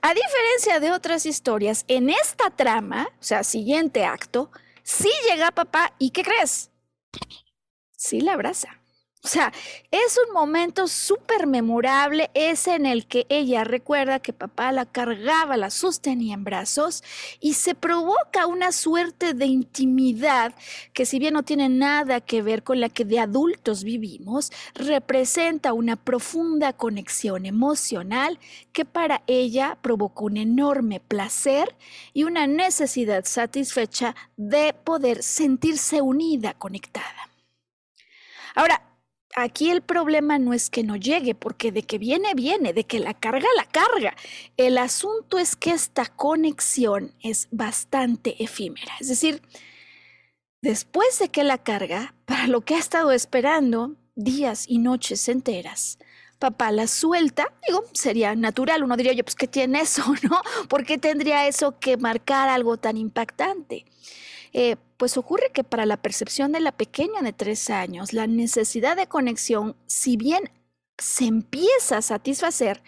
A 0.00 0.14
diferencia 0.14 0.80
de 0.80 0.92
otras 0.92 1.26
historias, 1.26 1.84
en 1.88 2.08
esta 2.08 2.48
trama, 2.48 3.10
o 3.20 3.22
sea, 3.22 3.44
siguiente 3.44 4.06
acto, 4.06 4.50
sí 4.82 5.10
llega 5.28 5.50
papá 5.50 5.92
y 5.98 6.08
¿qué 6.08 6.22
crees? 6.22 6.70
Sí 7.94 8.22
la 8.22 8.32
abraza. 8.32 8.81
O 9.24 9.28
sea, 9.28 9.52
es 9.92 10.18
un 10.26 10.34
momento 10.34 10.88
súper 10.88 11.46
memorable, 11.46 12.32
ese 12.34 12.74
en 12.74 12.86
el 12.86 13.06
que 13.06 13.24
ella 13.28 13.62
recuerda 13.62 14.18
que 14.18 14.32
papá 14.32 14.72
la 14.72 14.84
cargaba, 14.84 15.56
la 15.56 15.70
sostenía 15.70 16.34
en 16.34 16.42
brazos 16.42 17.04
y 17.38 17.54
se 17.54 17.76
provoca 17.76 18.48
una 18.48 18.72
suerte 18.72 19.32
de 19.32 19.46
intimidad 19.46 20.56
que 20.92 21.06
si 21.06 21.20
bien 21.20 21.34
no 21.34 21.44
tiene 21.44 21.68
nada 21.68 22.20
que 22.20 22.42
ver 22.42 22.64
con 22.64 22.80
la 22.80 22.88
que 22.88 23.04
de 23.04 23.20
adultos 23.20 23.84
vivimos, 23.84 24.50
representa 24.74 25.72
una 25.72 25.94
profunda 25.94 26.72
conexión 26.72 27.46
emocional 27.46 28.40
que 28.72 28.84
para 28.84 29.22
ella 29.28 29.78
provocó 29.82 30.24
un 30.24 30.36
enorme 30.36 30.98
placer 30.98 31.76
y 32.12 32.24
una 32.24 32.48
necesidad 32.48 33.24
satisfecha 33.24 34.16
de 34.36 34.74
poder 34.74 35.22
sentirse 35.22 36.00
unida, 36.00 36.54
conectada. 36.54 37.30
Ahora, 38.56 38.91
aquí 39.36 39.70
el 39.70 39.82
problema 39.82 40.38
no 40.38 40.52
es 40.52 40.70
que 40.70 40.82
no 40.82 40.96
llegue, 40.96 41.34
porque 41.34 41.72
de 41.72 41.82
que 41.82 41.98
viene, 41.98 42.34
viene, 42.34 42.72
de 42.72 42.84
que 42.84 42.98
la 42.98 43.14
carga, 43.14 43.46
la 43.56 43.64
carga. 43.64 44.14
El 44.56 44.78
asunto 44.78 45.38
es 45.38 45.56
que 45.56 45.70
esta 45.70 46.06
conexión 46.06 47.14
es 47.22 47.48
bastante 47.50 48.42
efímera. 48.42 48.92
Es 49.00 49.08
decir, 49.08 49.42
después 50.62 51.18
de 51.18 51.28
que 51.28 51.44
la 51.44 51.58
carga, 51.58 52.14
para 52.24 52.46
lo 52.46 52.62
que 52.62 52.74
ha 52.74 52.78
estado 52.78 53.12
esperando 53.12 53.96
días 54.14 54.66
y 54.68 54.78
noches 54.78 55.28
enteras, 55.28 55.98
papá 56.38 56.72
la 56.72 56.86
suelta, 56.88 57.52
digo, 57.66 57.84
sería 57.92 58.34
natural, 58.34 58.82
uno 58.82 58.96
diría 58.96 59.12
yo, 59.12 59.24
pues 59.24 59.36
¿qué 59.36 59.46
tiene 59.46 59.80
eso, 59.82 60.04
no? 60.28 60.40
¿Por 60.68 60.84
qué 60.84 60.98
tendría 60.98 61.46
eso 61.46 61.78
que 61.78 61.96
marcar 61.96 62.48
algo 62.48 62.76
tan 62.76 62.96
impactante? 62.96 63.84
Eh, 64.52 64.76
pues 64.98 65.16
ocurre 65.16 65.50
que 65.52 65.64
para 65.64 65.86
la 65.86 65.96
percepción 65.96 66.52
de 66.52 66.60
la 66.60 66.72
pequeña 66.72 67.22
de 67.22 67.32
tres 67.32 67.70
años, 67.70 68.12
la 68.12 68.26
necesidad 68.26 68.96
de 68.96 69.06
conexión, 69.06 69.76
si 69.86 70.16
bien 70.16 70.50
se 70.98 71.24
empieza 71.24 71.98
a 71.98 72.02
satisfacer, 72.02 72.82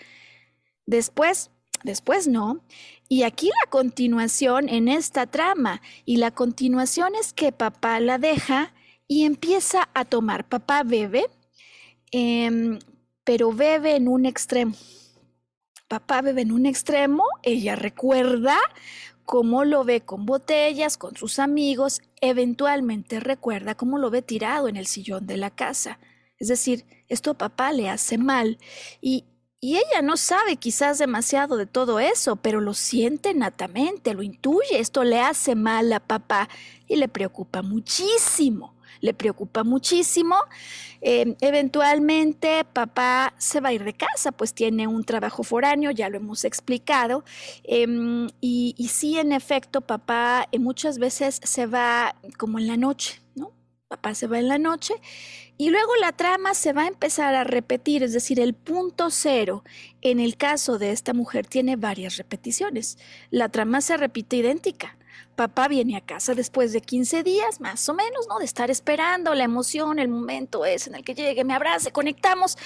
después, 0.87 1.51
después 1.83 2.29
no. 2.29 2.62
Y 3.09 3.23
aquí 3.23 3.49
la 3.49 3.71
continuación 3.71 4.69
en 4.69 4.89
esta 4.89 5.27
trama, 5.27 5.81
y 6.05 6.19
la 6.19 6.31
continuación 6.31 7.15
es 7.15 7.33
que 7.33 7.53
papá 7.53 7.99
la 8.01 8.19
deja 8.19 8.75
y 9.09 9.25
empieza 9.25 9.89
a 9.95 10.05
tomar. 10.05 10.49
Papá 10.49 10.83
bebe, 10.83 11.27
em, 12.12 12.79
pero 13.25 13.53
bebe 13.53 13.97
en 13.97 14.09
un 14.09 14.27
extremo. 14.27 14.75
Papá 15.89 16.23
bebe 16.23 16.43
en 16.43 16.53
un 16.53 16.67
extremo, 16.67 17.25
ella 17.43 17.77
recuerda 17.77 18.59
cómo 19.25 19.64
lo 19.64 19.85
ve 19.85 20.03
con 20.03 20.27
botellas, 20.27 20.97
con 20.97 21.16
sus 21.16 21.39
amigos, 21.39 22.01
eventualmente 22.20 23.20
recuerda 23.20 23.75
cómo 23.75 23.99
lo 23.99 24.11
ve 24.11 24.22
tirado 24.22 24.68
en 24.68 24.77
el 24.77 24.87
sillón 24.87 25.27
de 25.27 25.37
la 25.37 25.51
casa. 25.51 25.99
Es 26.39 26.49
decir, 26.49 26.85
esto 27.09 27.33
a 27.33 27.39
papá 27.39 27.72
le 27.72 27.89
hace 27.89 28.18
mal 28.18 28.59
y, 29.01 29.25
y 29.61 29.77
ella 29.77 30.03
no 30.03 30.16
sabe 30.16 30.57
quizás 30.57 30.99
demasiado 30.99 31.57
de 31.57 31.66
todo 31.66 32.01
eso, 32.01 32.37
pero 32.37 32.61
lo 32.61 32.75
siente 32.75 33.35
natamente, 33.35 34.14
lo 34.14 34.22
intuye, 34.22 34.79
esto 34.79 35.05
le 35.05 35.20
hace 35.20 35.55
mal 35.55 35.93
a 35.93 36.01
papá 36.01 36.49
y 36.87 36.97
le 36.97 37.09
preocupa 37.09 37.62
muchísimo 37.62 38.74
le 39.05 39.13
preocupa 39.13 39.65
muchísimo. 39.65 40.37
Em, 41.03 41.37
eventualmente 41.43 42.65
papá 42.65 43.35
se 43.37 43.61
va 43.61 43.69
a 43.69 43.73
ir 43.75 43.85
de 43.85 43.93
casa, 43.93 44.33
pues 44.33 44.55
tiene 44.55 44.87
un 44.87 45.05
trabajo 45.05 45.43
foráneo, 45.43 45.91
ya 45.91 46.09
lo 46.09 46.17
hemos 46.17 46.45
explicado. 46.47 47.23
Em, 47.65 48.29
y, 48.41 48.75
y, 48.79 48.89
sí, 48.89 49.19
en 49.19 49.33
efecto, 49.33 49.83
papá 49.83 50.49
eh, 50.53 50.59
muchas 50.59 50.99
veces 50.99 51.41
se 51.45 51.67
va 51.67 52.15
como 52.39 52.59
en 52.59 52.67
la 52.67 52.79
noche, 52.79 53.21
¿no? 53.35 53.53
Papá 53.89 54.15
se 54.15 54.27
va 54.27 54.39
en 54.39 54.49
la 54.49 54.59
noche 54.59 54.95
y 55.59 55.69
luego 55.69 55.95
la 56.01 56.13
trama 56.13 56.55
se 56.55 56.73
va 56.73 56.85
a 56.85 56.89
empezar 56.89 57.35
a 57.35 57.45
repetir, 57.45 58.03
es 58.03 58.15
decir, 58.15 58.41
el 58.41 58.55
punto 58.55 59.11
cero 59.11 59.63
en 60.01 60.19
el 60.19 60.37
caso 60.39 60.79
de 60.79 60.93
esta 60.93 61.13
mujer 61.13 61.47
tiene 61.47 61.77
varias 61.77 62.17
repeticiones. 62.17 62.99
La 63.31 63.51
trama 63.51 63.83
se 63.83 63.99
repite 63.99 64.37
idéntica. 64.37 64.97
Papá 65.37 65.68
viene 65.68 65.97
a 65.97 66.01
casa 66.01 66.35
después 66.35 66.72
de 66.72 66.80
15 66.80 67.22
días, 67.22 67.61
más 67.61 67.89
o 67.89 67.95
menos, 67.95 68.26
¿no? 68.28 68.39
De 68.39 68.45
estar 68.45 68.70
esperando 68.70 69.35
la 69.35 69.45
emoción, 69.45 69.99
el 69.99 70.09
momento 70.09 70.64
es 70.64 70.87
en 70.87 70.95
el 70.95 71.05
que 71.05 71.14
llegue, 71.14 71.45
me 71.45 71.55
abrace, 71.55 71.91
conectamos. 71.91 72.57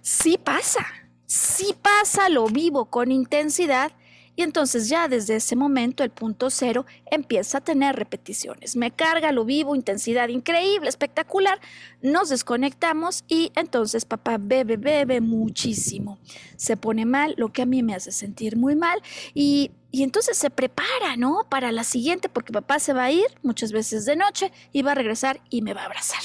Sí 0.00 0.38
pasa, 0.42 0.86
sí 1.26 1.74
pasa, 1.80 2.28
lo 2.28 2.46
vivo 2.46 2.86
con 2.86 3.12
intensidad 3.12 3.92
y 4.36 4.42
entonces 4.42 4.88
ya 4.88 5.08
desde 5.08 5.36
ese 5.36 5.56
momento 5.56 6.02
el 6.04 6.10
punto 6.10 6.50
cero 6.50 6.86
empieza 7.10 7.58
a 7.58 7.60
tener 7.60 7.96
repeticiones. 7.96 8.76
Me 8.76 8.90
carga, 8.90 9.32
lo 9.32 9.44
vivo, 9.44 9.74
intensidad 9.74 10.28
increíble, 10.28 10.88
espectacular. 10.88 11.60
Nos 12.02 12.28
desconectamos 12.28 13.24
y 13.28 13.52
entonces 13.54 14.04
papá 14.04 14.38
bebe, 14.38 14.76
bebe 14.76 15.20
muchísimo. 15.20 16.18
Se 16.56 16.76
pone 16.76 17.06
mal, 17.06 17.34
lo 17.36 17.52
que 17.52 17.62
a 17.62 17.66
mí 17.66 17.82
me 17.82 17.94
hace 17.94 18.12
sentir 18.12 18.56
muy 18.56 18.74
mal 18.74 19.00
y 19.34 19.70
y 19.94 20.02
entonces 20.02 20.36
se 20.36 20.50
prepara, 20.50 21.16
¿no? 21.16 21.46
Para 21.48 21.70
la 21.70 21.84
siguiente, 21.84 22.28
porque 22.28 22.52
papá 22.52 22.80
se 22.80 22.92
va 22.92 23.04
a 23.04 23.12
ir 23.12 23.26
muchas 23.44 23.70
veces 23.70 24.04
de 24.04 24.16
noche 24.16 24.50
y 24.72 24.82
va 24.82 24.90
a 24.90 24.96
regresar 24.96 25.40
y 25.50 25.62
me 25.62 25.72
va 25.72 25.82
a 25.82 25.84
abrazar. 25.84 26.20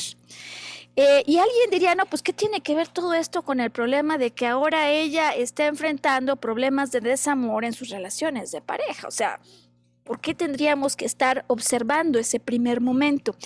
Eh, 1.02 1.24
y 1.26 1.38
alguien 1.38 1.70
diría, 1.72 1.96
no, 1.96 2.06
pues 2.08 2.22
¿qué 2.22 2.34
tiene 2.34 2.60
que 2.60 2.76
ver 2.76 2.90
todo 2.90 3.14
esto 3.14 3.42
con 3.42 3.62
el 3.62 3.72
problema 3.72 4.18
de 4.18 4.32
que 4.32 4.46
ahora 4.46 4.92
ella 4.92 5.32
está 5.32 5.66
enfrentando 5.68 6.36
problemas 6.36 6.92
de 6.92 7.00
desamor 7.00 7.64
en 7.64 7.72
sus 7.72 7.88
relaciones 7.88 8.52
de 8.52 8.60
pareja? 8.60 9.08
O 9.08 9.12
sea, 9.12 9.40
¿por 10.04 10.20
qué 10.20 10.34
tendríamos 10.34 10.98
que 10.98 11.06
estar 11.06 11.46
observando 11.48 12.20
ese 12.20 12.42
primer 12.42 12.82
momento? 12.82 13.38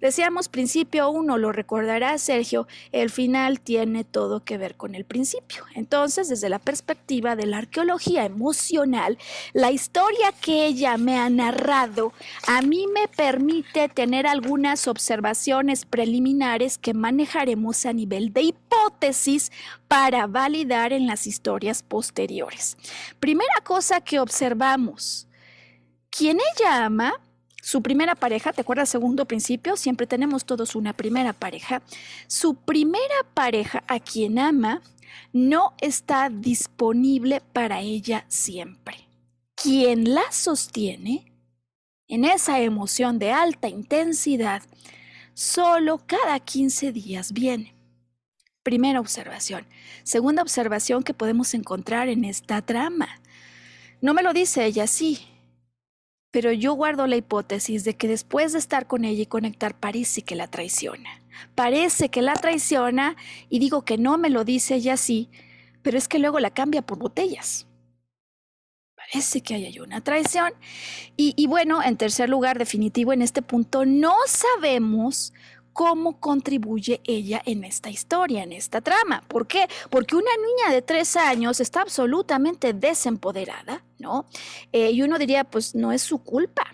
Decíamos 0.00 0.48
principio 0.48 1.10
uno, 1.10 1.38
lo 1.38 1.50
recordará 1.50 2.16
Sergio, 2.18 2.68
el 2.92 3.10
final 3.10 3.60
tiene 3.60 4.04
todo 4.04 4.44
que 4.44 4.56
ver 4.56 4.76
con 4.76 4.94
el 4.94 5.04
principio. 5.04 5.64
Entonces, 5.74 6.28
desde 6.28 6.48
la 6.48 6.60
perspectiva 6.60 7.34
de 7.34 7.46
la 7.46 7.58
arqueología 7.58 8.24
emocional, 8.24 9.18
la 9.52 9.72
historia 9.72 10.32
que 10.40 10.66
ella 10.66 10.96
me 10.98 11.18
ha 11.18 11.28
narrado 11.30 12.12
a 12.46 12.62
mí 12.62 12.86
me 12.86 13.08
permite 13.08 13.88
tener 13.88 14.26
algunas 14.26 14.86
observaciones 14.86 15.84
preliminares 15.84 16.78
que 16.78 16.94
manejaremos 16.94 17.84
a 17.84 17.92
nivel 17.92 18.32
de 18.32 18.42
hipótesis 18.42 19.50
para 19.88 20.26
validar 20.26 20.92
en 20.92 21.06
las 21.06 21.26
historias 21.26 21.82
posteriores. 21.82 22.76
Primera 23.18 23.54
cosa 23.64 24.00
que 24.00 24.20
observamos, 24.20 25.26
quien 26.10 26.38
ella 26.56 26.84
ama 26.84 27.14
su 27.62 27.82
primera 27.82 28.14
pareja, 28.14 28.52
¿te 28.52 28.60
acuerdas 28.60 28.88
segundo 28.88 29.26
principio? 29.26 29.76
Siempre 29.76 30.06
tenemos 30.06 30.44
todos 30.44 30.76
una 30.76 30.92
primera 30.92 31.32
pareja. 31.32 31.82
Su 32.26 32.54
primera 32.54 33.02
pareja 33.34 33.82
a 33.88 33.98
quien 33.98 34.38
ama 34.38 34.82
no 35.32 35.74
está 35.80 36.30
disponible 36.30 37.42
para 37.52 37.80
ella 37.80 38.24
siempre. 38.28 39.08
Quien 39.54 40.14
la 40.14 40.30
sostiene 40.30 41.32
en 42.06 42.24
esa 42.24 42.60
emoción 42.60 43.18
de 43.18 43.32
alta 43.32 43.68
intensidad, 43.68 44.62
solo 45.34 46.00
cada 46.06 46.38
15 46.40 46.92
días 46.92 47.32
viene. 47.32 47.74
Primera 48.62 49.00
observación. 49.00 49.66
Segunda 50.04 50.42
observación 50.42 51.02
que 51.02 51.12
podemos 51.12 51.52
encontrar 51.54 52.08
en 52.08 52.24
esta 52.24 52.62
trama. 52.62 53.08
No 54.00 54.14
me 54.14 54.22
lo 54.22 54.32
dice 54.32 54.64
ella 54.64 54.86
sí, 54.86 55.26
pero 56.30 56.52
yo 56.52 56.74
guardo 56.74 57.06
la 57.06 57.16
hipótesis 57.16 57.84
de 57.84 57.96
que 57.96 58.08
después 58.08 58.52
de 58.52 58.58
estar 58.58 58.86
con 58.86 59.04
ella 59.04 59.22
y 59.22 59.26
conectar 59.26 59.74
parece 59.78 60.22
que 60.22 60.36
la 60.36 60.48
traiciona. 60.48 61.22
Parece 61.54 62.10
que 62.10 62.22
la 62.22 62.34
traiciona 62.34 63.16
y 63.48 63.58
digo 63.58 63.84
que 63.84 63.98
no 63.98 64.18
me 64.18 64.30
lo 64.30 64.44
dice 64.44 64.76
ella 64.76 64.94
así, 64.94 65.30
pero 65.82 65.96
es 65.96 66.08
que 66.08 66.18
luego 66.18 66.40
la 66.40 66.50
cambia 66.50 66.82
por 66.82 66.98
botellas. 66.98 67.66
Parece 68.94 69.40
que 69.40 69.54
hay 69.54 69.80
una 69.80 70.02
traición. 70.02 70.52
Y, 71.16 71.32
y 71.36 71.46
bueno, 71.46 71.82
en 71.82 71.96
tercer 71.96 72.28
lugar, 72.28 72.58
definitivo, 72.58 73.12
en 73.12 73.22
este 73.22 73.40
punto, 73.40 73.86
no 73.86 74.14
sabemos 74.26 75.32
cómo 75.72 76.18
contribuye 76.18 77.00
ella 77.04 77.40
en 77.46 77.62
esta 77.62 77.88
historia, 77.88 78.42
en 78.42 78.52
esta 78.52 78.80
trama. 78.80 79.22
¿Por 79.28 79.46
qué? 79.46 79.68
Porque 79.90 80.16
una 80.16 80.30
niña 80.36 80.74
de 80.74 80.82
tres 80.82 81.16
años 81.16 81.60
está 81.60 81.82
absolutamente 81.82 82.72
desempoderada, 82.72 83.84
¿no? 83.98 84.26
Eh, 84.72 84.90
y 84.90 85.02
uno 85.02 85.18
diría, 85.18 85.44
pues 85.44 85.74
no 85.74 85.92
es 85.92 86.02
su 86.02 86.18
culpa. 86.18 86.64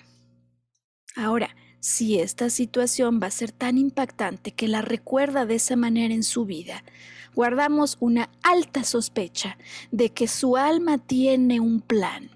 Ahora, 1.16 1.54
si 1.80 2.18
esta 2.18 2.50
situación 2.50 3.20
va 3.22 3.26
a 3.26 3.30
ser 3.30 3.52
tan 3.52 3.78
impactante 3.78 4.52
que 4.52 4.68
la 4.68 4.82
recuerda 4.82 5.46
de 5.46 5.56
esa 5.56 5.76
manera 5.76 6.14
en 6.14 6.22
su 6.22 6.44
vida, 6.44 6.82
guardamos 7.34 7.96
una 8.00 8.30
alta 8.42 8.84
sospecha 8.84 9.58
de 9.90 10.10
que 10.10 10.28
su 10.28 10.56
alma 10.56 10.98
tiene 10.98 11.60
un 11.60 11.80
plan 11.80 12.30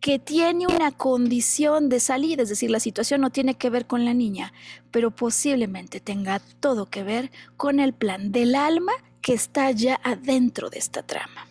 que 0.00 0.18
tiene 0.18 0.66
una 0.66 0.92
condición 0.92 1.88
de 1.88 1.98
salida, 1.98 2.44
es 2.44 2.48
decir, 2.48 2.70
la 2.70 2.78
situación 2.78 3.20
no 3.20 3.30
tiene 3.30 3.56
que 3.56 3.70
ver 3.70 3.86
con 3.86 4.04
la 4.04 4.14
niña, 4.14 4.52
pero 4.92 5.10
posiblemente 5.10 5.98
tenga 5.98 6.38
todo 6.60 6.86
que 6.86 7.02
ver 7.02 7.32
con 7.56 7.80
el 7.80 7.92
plan 7.92 8.30
del 8.30 8.54
alma 8.54 8.92
que 9.20 9.34
está 9.34 9.70
ya 9.72 9.98
adentro 10.04 10.70
de 10.70 10.78
esta 10.78 11.02
trama. 11.02 11.48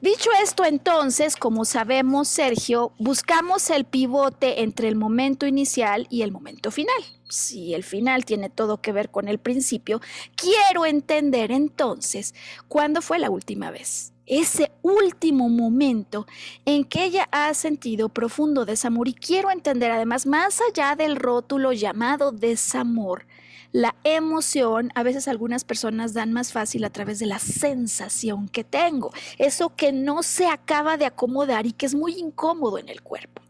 Dicho 0.00 0.30
esto, 0.42 0.64
entonces, 0.64 1.36
como 1.36 1.66
sabemos, 1.66 2.26
Sergio, 2.26 2.92
buscamos 2.98 3.68
el 3.68 3.84
pivote 3.84 4.62
entre 4.62 4.88
el 4.88 4.96
momento 4.96 5.46
inicial 5.46 6.06
y 6.08 6.22
el 6.22 6.32
momento 6.32 6.70
final. 6.70 7.02
Si 7.28 7.74
el 7.74 7.84
final 7.84 8.24
tiene 8.24 8.48
todo 8.48 8.80
que 8.80 8.92
ver 8.92 9.10
con 9.10 9.28
el 9.28 9.38
principio, 9.38 10.00
quiero 10.36 10.86
entender 10.86 11.52
entonces 11.52 12.34
cuándo 12.66 13.02
fue 13.02 13.18
la 13.18 13.28
última 13.28 13.70
vez 13.70 14.14
ese 14.30 14.70
último 14.82 15.48
momento 15.48 16.24
en 16.64 16.84
que 16.84 17.02
ella 17.02 17.28
ha 17.32 17.52
sentido 17.52 18.08
profundo 18.08 18.64
desamor. 18.64 19.08
Y 19.08 19.14
quiero 19.14 19.50
entender 19.50 19.90
además, 19.90 20.24
más 20.24 20.60
allá 20.60 20.94
del 20.94 21.16
rótulo 21.16 21.72
llamado 21.72 22.30
desamor, 22.30 23.26
la 23.72 23.94
emoción, 24.04 24.90
a 24.94 25.02
veces 25.02 25.28
algunas 25.28 25.64
personas 25.64 26.12
dan 26.12 26.32
más 26.32 26.52
fácil 26.52 26.84
a 26.84 26.90
través 26.90 27.18
de 27.18 27.26
la 27.26 27.38
sensación 27.38 28.48
que 28.48 28.64
tengo, 28.64 29.12
eso 29.38 29.74
que 29.76 29.92
no 29.92 30.22
se 30.22 30.48
acaba 30.48 30.96
de 30.96 31.06
acomodar 31.06 31.66
y 31.66 31.72
que 31.72 31.86
es 31.86 31.94
muy 31.94 32.18
incómodo 32.18 32.78
en 32.78 32.88
el 32.88 33.02
cuerpo. 33.02 33.42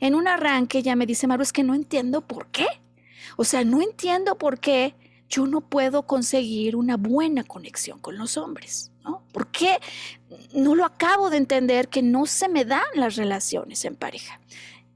En 0.00 0.14
un 0.14 0.28
arranque 0.28 0.78
ella 0.78 0.96
me 0.96 1.06
dice, 1.06 1.26
Maru, 1.26 1.42
es 1.42 1.52
que 1.52 1.62
no 1.62 1.74
entiendo 1.74 2.22
por 2.22 2.46
qué. 2.48 2.66
O 3.36 3.44
sea, 3.44 3.64
no 3.64 3.82
entiendo 3.82 4.38
por 4.38 4.60
qué 4.60 4.94
yo 5.28 5.46
no 5.46 5.60
puedo 5.60 6.06
conseguir 6.06 6.76
una 6.76 6.96
buena 6.96 7.44
conexión 7.44 7.98
con 7.98 8.16
los 8.16 8.36
hombres. 8.36 8.92
¿no? 9.04 9.22
¿Por 9.32 9.48
qué 9.48 9.78
no 10.54 10.74
lo 10.74 10.84
acabo 10.84 11.30
de 11.30 11.36
entender 11.36 11.88
que 11.88 12.02
no 12.02 12.26
se 12.26 12.48
me 12.48 12.64
dan 12.64 12.84
las 12.94 13.16
relaciones 13.16 13.84
en 13.84 13.96
pareja? 13.96 14.40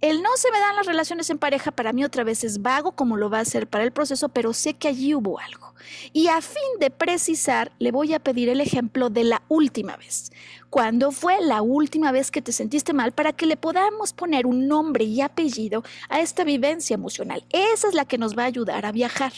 El 0.01 0.22
no 0.22 0.30
se 0.36 0.51
me 0.51 0.61
dan 0.61 0.76
las 0.76 0.86
relaciones 0.86 1.28
en 1.30 1.38
pareja 1.38 1.70
para 1.70 1.92
mí 1.92 2.05
otra 2.05 2.24
vez 2.24 2.42
es 2.44 2.62
vago 2.62 2.92
como 2.92 3.16
lo 3.16 3.28
va 3.28 3.40
a 3.40 3.44
ser 3.44 3.66
para 3.66 3.84
el 3.84 3.92
proceso, 3.92 4.30
pero 4.30 4.53
sé 4.53 4.74
que 4.74 4.88
allí 4.88 5.14
hubo 5.14 5.38
algo. 5.38 5.74
Y 6.12 6.28
a 6.28 6.40
fin 6.40 6.62
de 6.78 6.90
precisar, 6.90 7.72
le 7.78 7.92
voy 7.92 8.14
a 8.14 8.18
pedir 8.18 8.48
el 8.48 8.61
ejemplo 8.61 9.11
de 9.11 9.24
la 9.24 9.42
última 9.48 9.96
vez. 9.96 10.32
¿Cuándo 10.70 11.11
fue 11.11 11.40
la 11.42 11.62
última 11.62 12.12
vez 12.12 12.30
que 12.30 12.42
te 12.42 12.53
sentiste 12.53 12.92
mal 12.92 13.12
para 13.12 13.32
que 13.32 13.46
le 13.46 13.57
podamos 13.57 14.12
poner 14.12 14.46
un 14.46 14.68
nombre 14.68 15.05
y 15.05 15.20
apellido 15.20 15.82
a 16.09 16.20
esta 16.20 16.44
vivencia 16.44 16.94
emocional? 16.94 17.44
Esa 17.51 17.88
es 17.88 17.94
la 17.94 18.05
que 18.05 18.18
nos 18.18 18.38
va 18.38 18.44
a 18.44 18.46
ayudar 18.46 18.86
a 18.86 18.92
viajar. 18.92 19.32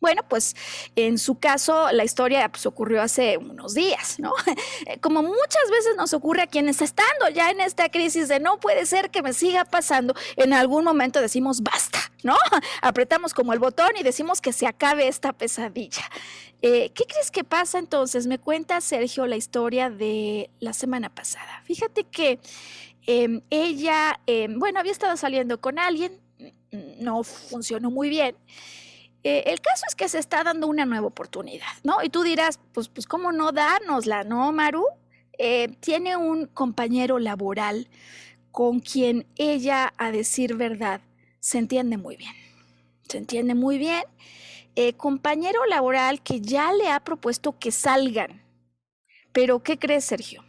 Bueno, 0.00 0.22
pues 0.28 0.54
en 0.94 1.18
su 1.18 1.38
caso 1.38 1.90
la 1.90 2.04
historia 2.04 2.48
pues, 2.50 2.66
ocurrió 2.66 3.00
hace 3.00 3.38
unos 3.38 3.74
días, 3.74 4.18
¿no? 4.18 4.32
Como 5.00 5.22
muchas 5.22 5.70
veces 5.70 5.96
nos 5.96 6.12
ocurre 6.12 6.42
a 6.42 6.46
quienes 6.46 6.82
estando 6.82 7.28
ya 7.32 7.50
en 7.50 7.60
esta 7.60 7.88
crisis 7.88 8.28
de 8.28 8.38
no 8.38 8.60
puede 8.60 8.84
ser 8.84 9.10
que 9.10 9.22
me 9.22 9.32
siga 9.32 9.64
pasando, 9.64 10.14
en 10.36 10.52
algún 10.52 10.84
momento 10.84 11.20
decimos 11.20 11.62
basta, 11.62 11.98
¿no? 12.22 12.36
Apretamos 12.82 13.32
como 13.32 13.52
el 13.52 13.58
botón 13.58 13.90
y 13.98 14.02
decimos 14.02 14.40
que 14.40 14.52
se 14.52 14.66
acabe 14.66 15.08
esta 15.08 15.32
pesadilla. 15.32 16.04
Eh, 16.62 16.90
¿Qué 16.94 17.04
crees 17.04 17.30
que 17.30 17.44
pasa 17.44 17.78
entonces? 17.78 18.26
Me 18.26 18.38
cuenta 18.38 18.80
Sergio 18.80 19.26
la 19.26 19.36
historia 19.36 19.88
de 19.88 20.50
la 20.60 20.72
semana 20.72 21.14
pasada. 21.14 21.62
Fíjate 21.64 22.04
que 22.04 22.38
em, 23.06 23.40
ella, 23.50 24.20
em, 24.26 24.58
bueno, 24.58 24.80
había 24.80 24.92
estado 24.92 25.16
saliendo 25.16 25.60
con 25.60 25.78
alguien, 25.78 26.20
no 26.98 27.22
funcionó 27.22 27.90
muy 27.90 28.08
bien. 28.08 28.36
Eh, 29.28 29.50
el 29.50 29.60
caso 29.60 29.82
es 29.88 29.96
que 29.96 30.08
se 30.08 30.20
está 30.20 30.44
dando 30.44 30.68
una 30.68 30.86
nueva 30.86 31.08
oportunidad, 31.08 31.66
¿no? 31.82 32.00
Y 32.00 32.10
tú 32.10 32.22
dirás, 32.22 32.60
pues, 32.72 32.86
pues 32.86 33.08
¿cómo 33.08 33.32
no 33.32 33.50
dárnosla, 33.50 34.22
no, 34.22 34.52
Maru? 34.52 34.86
Eh, 35.36 35.66
tiene 35.80 36.16
un 36.16 36.46
compañero 36.46 37.18
laboral 37.18 37.88
con 38.52 38.78
quien 38.78 39.26
ella, 39.34 39.92
a 39.96 40.12
decir 40.12 40.54
verdad, 40.54 41.00
se 41.40 41.58
entiende 41.58 41.96
muy 41.96 42.14
bien. 42.14 42.34
Se 43.08 43.18
entiende 43.18 43.56
muy 43.56 43.78
bien. 43.78 44.04
Eh, 44.76 44.92
compañero 44.92 45.66
laboral 45.66 46.22
que 46.22 46.40
ya 46.40 46.72
le 46.72 46.88
ha 46.88 47.00
propuesto 47.00 47.58
que 47.58 47.72
salgan. 47.72 48.44
Pero, 49.32 49.60
¿qué 49.60 49.76
crees, 49.76 50.04
Sergio? 50.04 50.45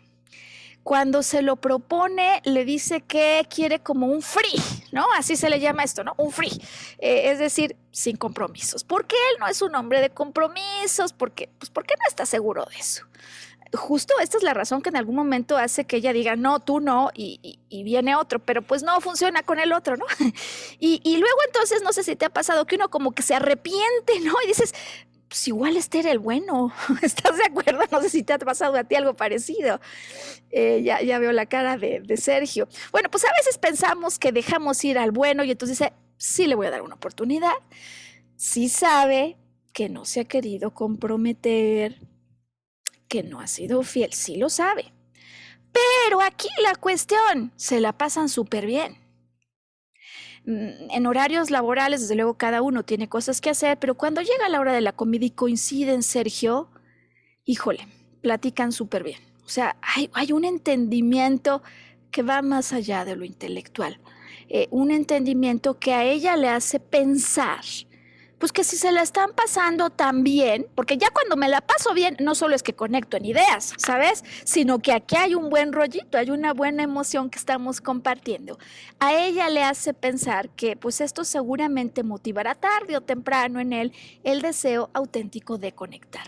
Cuando 0.88 1.22
se 1.22 1.42
lo 1.42 1.58
propone, 1.58 2.42
le 2.46 2.64
dice 2.64 3.02
que 3.02 3.46
quiere 3.54 3.82
como 3.82 4.08
un 4.08 4.22
free, 4.22 4.56
¿no? 4.94 5.06
Así 5.18 5.36
se 5.36 5.50
le 5.50 5.60
llama 5.60 5.84
esto, 5.84 6.06
¿no? 6.06 6.14
Un 6.16 6.32
free. 6.32 6.62
Eh, 7.00 7.30
es 7.30 7.40
decir, 7.40 7.76
sin 7.92 8.16
compromisos. 8.16 8.86
¿Por 8.86 9.06
qué 9.06 9.18
él 9.34 9.36
no 9.42 9.48
es 9.48 9.62
un 9.62 9.76
hombre 9.76 10.00
de 10.00 10.12
compromisos? 10.12 11.12
Porque, 11.12 11.50
pues 11.60 11.70
porque 11.72 11.96
no 11.98 12.08
está 12.08 12.26
seguro 12.26 12.66
de 12.72 12.78
eso. 12.78 13.04
Justo 13.74 14.14
esta 14.22 14.38
es 14.38 14.44
la 14.44 14.54
razón 14.54 14.82
que 14.82 14.88
en 14.88 14.96
algún 14.96 15.16
momento 15.16 15.58
hace 15.58 15.84
que 15.84 15.98
ella 15.98 16.14
diga, 16.14 16.38
no, 16.38 16.62
tú 16.62 16.80
no, 16.80 17.12
y, 17.14 17.60
viene 17.70 18.16
otro, 18.16 18.40
pero 18.40 18.62
pues 18.62 18.82
no 18.82 19.02
funciona 19.02 19.44
con 19.44 19.60
el 19.60 19.74
otro, 19.74 19.98
¿no? 19.98 20.06
Y, 20.80 21.18
luego 21.18 21.38
entonces, 21.48 21.84
no 21.84 21.92
sé 21.92 22.04
si 22.04 22.16
te 22.16 22.24
ha 22.24 22.30
pasado 22.30 22.66
que 22.66 22.76
uno 22.76 22.90
como 22.90 23.12
que 23.12 23.24
se 23.24 23.36
arrepiente, 23.36 24.22
¿no? 24.22 24.36
Y 24.46 24.48
dices, 24.48 24.74
pues 25.28 25.48
igual 25.48 25.78
este 25.78 26.00
era 26.00 26.12
el 26.12 26.20
bueno. 26.20 26.72
¿Estás 27.02 27.38
de 27.38 27.46
acuerdo? 27.46 27.82
No 27.92 28.02
sé 28.02 28.10
si 28.10 28.24
te 28.24 28.34
ha 28.34 28.40
pasado 28.40 28.76
a 28.76 28.84
ti 28.84 28.96
algo 28.96 29.16
parecido. 29.16 29.80
Eh, 30.50 30.82
ya, 30.84 31.02
ya 31.02 31.20
veo 31.20 31.32
la 31.32 31.46
cara 31.46 31.78
de, 31.78 32.02
de, 32.02 32.18
Sergio. 32.18 32.68
Bueno, 32.92 33.10
pues 33.10 33.26
a 33.26 33.32
veces 33.38 33.58
pensamos 33.58 34.20
que 34.20 34.32
dejamos 34.32 34.84
ir 34.84 34.98
al 34.98 35.12
bueno 35.12 35.44
y 35.44 35.52
entonces 35.52 35.80
dice, 35.80 35.94
sí 36.18 36.48
le 36.48 36.56
voy 36.56 36.68
a 36.68 36.72
dar 36.72 36.82
una 36.82 36.96
oportunidad. 36.96 37.54
Sí 38.36 38.70
sabe 38.70 39.38
que 39.74 39.90
no 39.90 40.06
se 40.06 40.22
ha 40.22 40.26
querido 40.26 40.74
comprometer, 40.74 42.00
que 43.08 43.24
no 43.24 43.40
ha 43.40 43.48
sido 43.48 43.84
fiel, 43.84 44.14
sí 44.14 44.38
lo 44.38 44.50
sabe. 44.50 44.94
Pero 46.08 46.22
aquí 46.22 46.50
la 46.64 46.76
cuestión, 46.76 47.52
se 47.56 47.80
la 47.80 47.98
pasan 47.98 48.30
súper 48.30 48.66
bien 48.66 49.07
en 50.48 51.06
horarios 51.06 51.52
laborales, 51.52 52.02
desde 52.02 52.16
luego 52.16 52.36
cada 52.36 52.62
uno 52.62 52.84
tiene 52.84 53.10
cosas 53.10 53.42
que 53.42 53.50
hacer, 53.50 53.78
pero 53.80 53.96
cuando 53.96 54.22
llega 54.22 54.48
la 54.48 54.62
hora 54.62 54.74
de 54.74 54.82
la 54.82 54.94
comida 54.94 55.26
y 55.26 55.32
coinciden, 55.32 56.04
Sergio, 56.04 56.70
híjole, 57.44 57.88
platican 58.22 58.72
súper 58.72 59.04
bien. 59.04 59.20
O 59.46 59.50
sea, 59.50 59.76
hay, 59.82 60.10
hay, 60.14 60.32
un 60.32 60.46
entendimiento 60.46 61.62
que 62.12 62.24
va 62.24 62.42
más 62.42 62.72
allá 62.72 63.04
de 63.04 63.18
lo 63.18 63.26
intelectual, 63.26 64.00
eh, 64.48 64.68
un 64.72 64.92
entendimiento 64.92 65.80
que 65.80 65.94
a 65.94 66.06
ella 66.06 66.38
le 66.38 66.48
hace 66.48 66.80
pensar 66.80 67.64
pues 68.40 68.52
que 68.52 68.64
si 68.64 68.78
se 68.78 68.92
la 68.92 69.02
están 69.02 69.32
pasando 69.34 69.90
tan 69.90 70.24
bien, 70.24 70.68
porque 70.76 70.98
ya 70.98 71.10
cuando 71.10 71.36
me 71.36 71.50
la 71.50 71.62
paso 71.62 71.94
bien, 71.94 72.16
no 72.20 72.36
solo 72.36 72.56
es 72.56 72.64
que 72.64 72.74
conecto 72.74 73.18
en 73.18 73.26
ideas, 73.26 73.74
¿sabes? 73.78 74.24
Sino 74.44 74.80
que 74.80 74.94
aquí 74.94 75.16
hay 75.16 75.36
un 75.36 75.50
buen 75.50 75.74
rollito, 75.74 76.18
hay 76.18 76.30
una 76.30 76.54
buena 76.54 76.84
emoción 76.84 77.30
que 77.30 77.40
estamos 77.40 77.82
compartiendo. 77.82 78.60
A 79.00 79.16
ella 79.16 79.50
le 79.50 79.64
hace 79.64 79.94
pensar 79.94 80.50
que 80.50 80.76
pues 80.76 81.02
esto 81.02 81.24
seguramente 81.24 82.04
motivará 82.04 82.54
tarde 82.54 82.96
o 82.98 83.02
temprano 83.02 83.60
en 83.60 83.74
él 83.74 83.94
el 84.24 84.42
deseo 84.42 84.90
auténtico 84.94 85.58
de 85.58 85.72
conectar. 85.72 86.28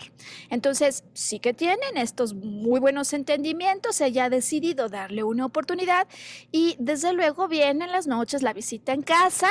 Entonces, 0.50 1.04
sí 1.14 1.38
que 1.38 1.54
tienen 1.54 1.96
estos 1.96 2.34
muy 2.34 2.80
buenos 2.80 3.12
entendimientos, 3.12 4.00
ella 4.00 4.24
ha 4.24 4.30
decidido 4.30 4.88
darle 4.88 5.22
una 5.22 5.46
oportunidad 5.46 6.08
y 6.50 6.76
desde 6.78 7.12
luego 7.12 7.46
viene 7.46 7.84
en 7.84 7.92
las 7.92 8.06
noches 8.06 8.42
la 8.42 8.52
visita 8.52 8.92
en 8.92 9.02
casa 9.02 9.48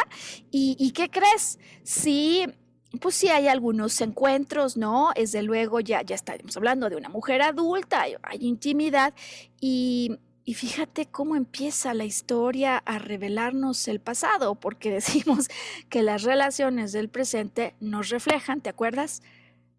y, 0.51 0.75
¿y 0.77 0.91
qué 0.91 1.09
crees? 1.09 1.57
Sí 1.83 2.48
pues 2.97 3.15
sí 3.15 3.29
hay 3.29 3.47
algunos 3.47 4.01
encuentros, 4.01 4.75
¿no? 4.75 5.11
Desde 5.15 5.43
luego 5.43 5.79
ya, 5.79 6.01
ya 6.01 6.15
estaremos 6.15 6.57
hablando 6.57 6.89
de 6.89 6.95
una 6.95 7.09
mujer 7.09 7.41
adulta, 7.41 8.01
hay, 8.01 8.17
intimidad 8.39 9.13
y, 9.61 10.17
y, 10.43 10.55
fíjate 10.55 11.05
cómo 11.05 11.35
empieza 11.35 11.93
la 11.93 12.05
historia 12.05 12.77
a 12.77 12.97
revelarnos 12.97 13.87
el 13.87 13.99
pasado, 13.99 14.55
porque 14.55 14.89
decimos 14.91 15.49
que 15.89 16.01
las 16.01 16.23
relaciones 16.23 16.91
del 16.91 17.09
presente 17.09 17.75
nos 17.79 18.09
reflejan, 18.09 18.61
¿te 18.61 18.69
acuerdas? 18.69 19.21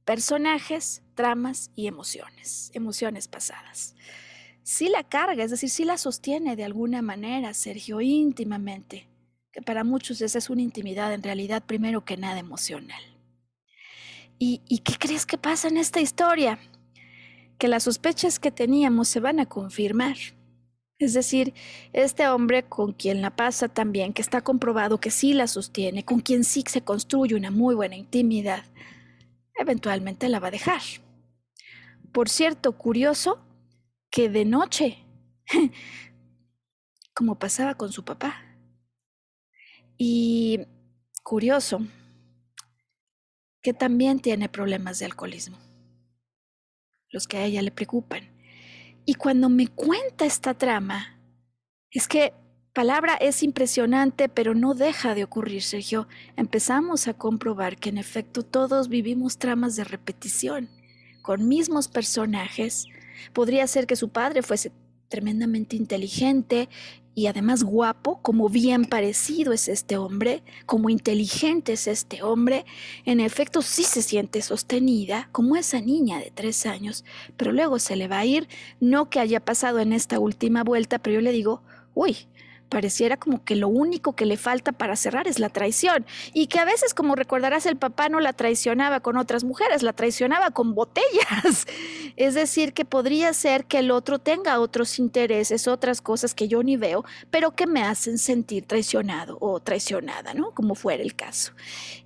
Personajes, 0.05 1.03
tramas 1.15 1.71
y 1.75 1.89
emociones, 1.89 2.71
emociones 2.75 3.27
pasadas. 3.27 3.97
Sí 4.63 4.89
la 4.89 5.03
carga, 5.03 5.43
es 5.43 5.51
decir, 5.51 5.69
sí 5.69 5.85
la 5.85 5.99
sostiene 5.99 6.55
de 6.55 6.65
alguna 6.65 7.03
manera, 7.03 7.55
Sergio, 7.55 8.01
íntimamente 8.01 9.10
que 9.53 9.63
para 9.63 9.85
muchos 9.85 10.21
esa 10.21 10.39
es 10.39 10.51
una 10.51 10.63
intimidad 10.63 11.13
en 11.13 11.23
realidad 11.23 11.65
primero 11.65 12.05
que 12.05 12.17
nada 12.17 12.39
emocional. 12.39 13.03
¿Y, 14.39 14.63
¿Y, 14.69 14.79
qué 14.79 14.95
crees 14.99 15.27
que 15.27 15.37
pasa 15.37 15.69
en 15.69 15.77
esta 15.77 16.01
historia? 16.01 16.59
Que 17.59 17.69
las 17.69 17.83
sospechas 17.83 18.39
que 18.39 18.51
teníamos 18.51 19.09
se 19.09 19.21
van 19.21 19.39
a 19.39 19.47
confirmar. 19.47 20.17
Es 20.99 21.15
decir, 21.15 21.55
este 21.93 22.29
hombre 22.29 22.63
con 22.63 22.93
quien 22.93 23.23
la 23.23 23.35
pasa 23.35 23.69
también, 23.69 24.13
que 24.13 24.23
está 24.23 24.41
comprobado 24.41 24.99
que 24.99 25.11
sí 25.11 25.35
la 25.35 25.47
sostiene, 25.47 26.05
con 26.05 26.21
quien 26.21 26.45
sí 26.45 26.65
se 26.67 26.83
construye 26.83 27.35
una 27.35 27.51
muy 27.51 27.75
buena 27.75 27.97
intimidad, 27.97 28.65
eventualmente 29.59 30.29
la 30.29 30.41
va 30.41 30.49
a 30.49 30.53
dejar. 30.53 30.81
Por 32.13 32.29
cierto, 32.29 32.73
curioso 32.73 33.41
que 34.11 34.29
de 34.29 34.45
noche, 34.45 34.99
como 37.15 37.39
pasaba 37.39 37.75
con 37.75 37.93
su 37.93 38.05
papá, 38.05 38.50
y 40.03 40.61
curioso, 41.23 41.83
que 43.61 43.75
también 43.75 44.19
tiene 44.19 44.49
problemas 44.49 44.99
de 44.99 45.05
alcoholismo, 45.05 45.59
los 47.11 47.29
que 47.29 47.37
a 47.37 47.45
ella 47.45 47.61
le 47.61 47.71
preocupan. 47.71 48.23
Y 49.05 49.17
cuando 49.17 49.51
me 49.51 49.69
cuenta 49.69 50.25
esta 50.25 50.55
trama, 50.55 51.21
es 51.91 52.09
que 52.09 52.33
palabra 52.73 53.17
es 53.17 53.43
impresionante, 53.43 54.31
pero 54.31 54.55
no 54.55 54.73
deja 54.73 55.15
de 55.15 55.25
ocurrir, 55.25 55.61
Sergio. 55.61 56.09
Empezamos 56.35 57.07
a 57.07 57.13
comprobar 57.13 57.77
que 57.77 57.91
en 57.91 57.99
efecto 57.99 58.43
todos 58.43 58.89
vivimos 58.89 59.37
tramas 59.37 59.77
de 59.77 59.85
repetición, 59.85 60.71
con 61.21 61.47
mismos 61.47 61.89
personajes. 61.89 62.87
Podría 63.35 63.67
ser 63.67 63.87
que 63.87 63.97
su 63.97 64.09
padre 64.09 64.41
fuese 64.41 64.73
tremendamente 65.11 65.77
inteligente 65.77 66.71
y 67.21 67.27
además 67.27 67.65
guapo, 67.65 68.19
como 68.23 68.49
bien 68.49 68.87
parecido 68.87 69.53
es 69.53 69.69
este 69.69 69.99
hombre, 69.99 70.43
como 70.65 70.89
inteligente 70.89 71.75
es 71.75 71.87
este 71.87 72.23
hombre, 72.23 72.65
en 73.05 73.21
efecto 73.21 73.61
sí 73.61 73.83
se 73.83 74.01
siente 74.01 74.41
sostenida, 74.41 75.29
como 75.31 75.55
esa 75.57 75.83
niña 75.83 76.19
de 76.19 76.33
tres 76.35 76.65
años, 76.65 77.05
pero 77.37 77.53
luego 77.53 77.79
se 77.79 77.95
le 77.95 78.09
va 78.09 78.21
a 78.21 78.25
ir, 78.25 78.49
no 78.81 79.11
que 79.11 79.21
haya 79.21 79.39
pasado 79.39 79.81
en 79.81 79.93
esta 79.93 80.19
última 80.19 80.65
vuelta, 80.65 80.99
pero 80.99 81.17
yo 81.17 81.21
le 81.21 81.33
digo, 81.33 81.61
uy, 81.93 82.17
pareciera 82.71 83.19
como 83.19 83.45
que 83.45 83.57
lo 83.57 83.69
único 83.69 84.15
que 84.15 84.25
le 84.25 84.39
falta 84.39 84.73
para 84.73 84.97
cerrar 84.97 85.29
es 85.29 85.39
la 85.39 85.51
traición. 85.51 86.07
Y 86.33 86.47
que 86.47 86.59
a 86.59 86.65
veces, 86.65 86.95
como 86.95 87.17
recordarás, 87.17 87.67
el 87.67 87.77
papá 87.77 88.09
no 88.09 88.21
la 88.21 88.33
traicionaba 88.33 89.01
con 89.01 89.19
otras 89.19 89.45
mujeres, 89.45 89.83
la 89.83 89.93
traicionaba 89.93 90.53
con 90.53 90.75
botellas. 90.75 91.67
Es 92.17 92.35
decir, 92.35 92.75
que 92.75 92.85
podría 92.85 93.33
ser 93.33 93.65
que 93.65 93.79
el 93.79 93.91
otro 93.91 94.19
tenga 94.19 94.61
otros 94.61 94.99
intereses, 94.99 95.69
otras 95.69 96.03
cosas 96.03 96.35
que 96.35 96.49
yo 96.49 96.63
ni 96.63 96.77
veo, 96.77 97.05
pero 97.31 97.53
que 97.53 97.67
me 97.67 97.83
hacen 97.83 98.19
sentir 98.19 98.67
traicionado 98.67 99.39
o 99.41 99.61
traicionada, 99.61 100.35
¿no? 100.35 100.51
Como 100.51 100.75
fuera 100.75 101.03
el 101.03 101.15
caso. 101.15 101.53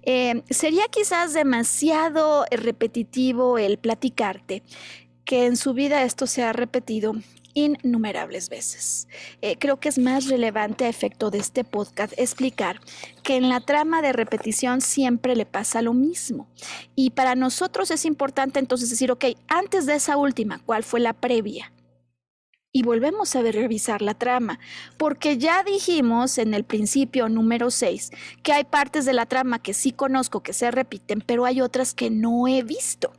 Eh, 0.03 0.43
sería 0.51 0.85
quizás 0.89 1.33
demasiado 1.33 2.45
repetitivo 2.51 3.59
el 3.59 3.79
platicarte 3.79 4.63
que 5.25 5.47
en 5.47 5.57
su 5.57 5.75
vida 5.75 6.03
esto 6.05 6.27
se 6.27 6.43
ha 6.43 6.53
repetido 6.53 7.15
innumerables 7.55 8.49
veces. 8.49 9.09
Eh, 9.41 9.57
creo 9.59 9.79
que 9.79 9.89
es 9.89 9.99
más 9.99 10.29
relevante 10.29 10.85
a 10.85 10.89
efecto 10.89 11.31
de 11.31 11.39
este 11.39 11.65
podcast 11.65 12.13
explicar 12.19 12.81
que 13.23 13.37
en 13.37 13.49
la 13.49 13.61
trama 13.61 14.03
de 14.03 14.13
repetición 14.13 14.81
siempre 14.81 15.37
le 15.37 15.47
pasa 15.47 15.81
lo 15.83 15.95
mismo. 15.95 16.49
Y 16.95 17.11
para 17.11 17.35
nosotros 17.35 17.91
es 17.91 18.05
importante 18.05 18.59
entonces 18.59 18.91
decir, 18.91 19.11
ok, 19.11 19.25
antes 19.49 19.87
de 19.87 19.95
esa 19.95 20.17
última, 20.17 20.61
¿cuál 20.67 20.85
fue 20.85 21.01
la 21.01 21.13
previa? 21.13 21.71
y 22.77 22.83
volvemos 22.83 23.37
a 23.37 23.43
revisar 23.43 24.03
la 24.03 24.15
trama, 24.15 24.59
porque 24.99 25.39
ya 25.39 25.63
dijimos 25.63 26.39
en 26.39 26.55
el 26.55 26.65
principio 26.65 27.29
número 27.29 27.71
6 27.71 28.11
que 28.43 28.53
hay 28.53 28.65
partes 28.65 29.05
de 29.05 29.13
la 29.13 29.27
trama 29.27 29.61
que 29.61 29.75
sí 29.75 29.93
conozco 29.93 30.43
que 30.43 30.53
se 30.53 30.73
repiten, 30.73 31.23
pero 31.25 31.45
hay 31.45 31.61
otras 31.61 31.95
que 31.95 32.11
no 32.11 32.49
he 32.49 32.65
visto. 32.65 33.13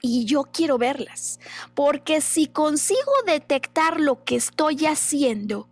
Y 0.00 0.24
yo 0.24 0.44
quiero 0.44 0.78
verlas, 0.78 1.40
porque 1.74 2.20
si 2.20 2.46
consigo 2.46 3.12
detectar 3.26 4.00
lo 4.00 4.24
que 4.24 4.36
estoy 4.36 4.86
haciendo, 4.86 5.68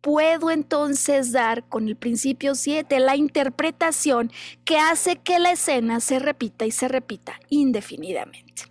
puedo 0.00 0.50
entonces 0.50 1.32
dar 1.32 1.64
con 1.68 1.88
el 1.88 1.96
principio 1.96 2.54
7 2.54 3.00
la 3.00 3.16
interpretación 3.16 4.30
que 4.64 4.76
hace 4.76 5.16
que 5.16 5.38
la 5.38 5.52
escena 5.52 6.00
se 6.00 6.18
repita 6.18 6.66
y 6.66 6.70
se 6.70 6.88
repita 6.88 7.40
indefinidamente. 7.48 8.64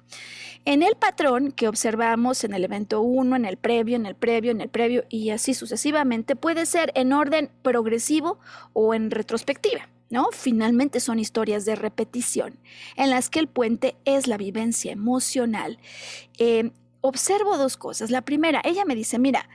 En 0.65 0.81
el 0.81 0.95
patrón 0.95 1.51
que 1.51 1.67
observamos 1.67 2.43
en 2.43 2.53
el 2.53 2.63
evento 2.63 3.01
1, 3.01 3.35
en 3.35 3.45
el 3.45 3.57
previo, 3.57 3.97
en 3.97 4.05
el 4.05 4.15
previo, 4.15 4.51
en 4.51 4.61
el 4.61 4.69
previo 4.69 5.03
y 5.09 5.31
así 5.31 5.53
sucesivamente, 5.53 6.37
puede 6.37 6.65
ser 6.65 6.91
en 6.95 7.11
orden 7.11 7.49
progresivo 7.63 8.39
o 8.71 8.93
en 8.93 9.11
retrospectiva. 9.11 9.89
¿No? 10.13 10.29
Finalmente 10.31 10.99
son 10.99 11.17
historias 11.17 11.65
de 11.65 11.75
repetición, 11.75 12.59
en 12.97 13.09
las 13.09 13.31
que 13.31 13.39
el 13.39 13.47
puente 13.47 13.95
es 14.05 14.27
la 14.27 14.37
vivencia 14.37 14.91
emocional. 14.91 15.79
Eh, 16.37 16.69
observo 17.01 17.57
dos 17.57 17.77
cosas. 17.77 18.11
La 18.11 18.21
primera, 18.21 18.61
ella 18.63 18.85
me 18.85 18.93
dice, 18.93 19.17
mira, 19.17 19.49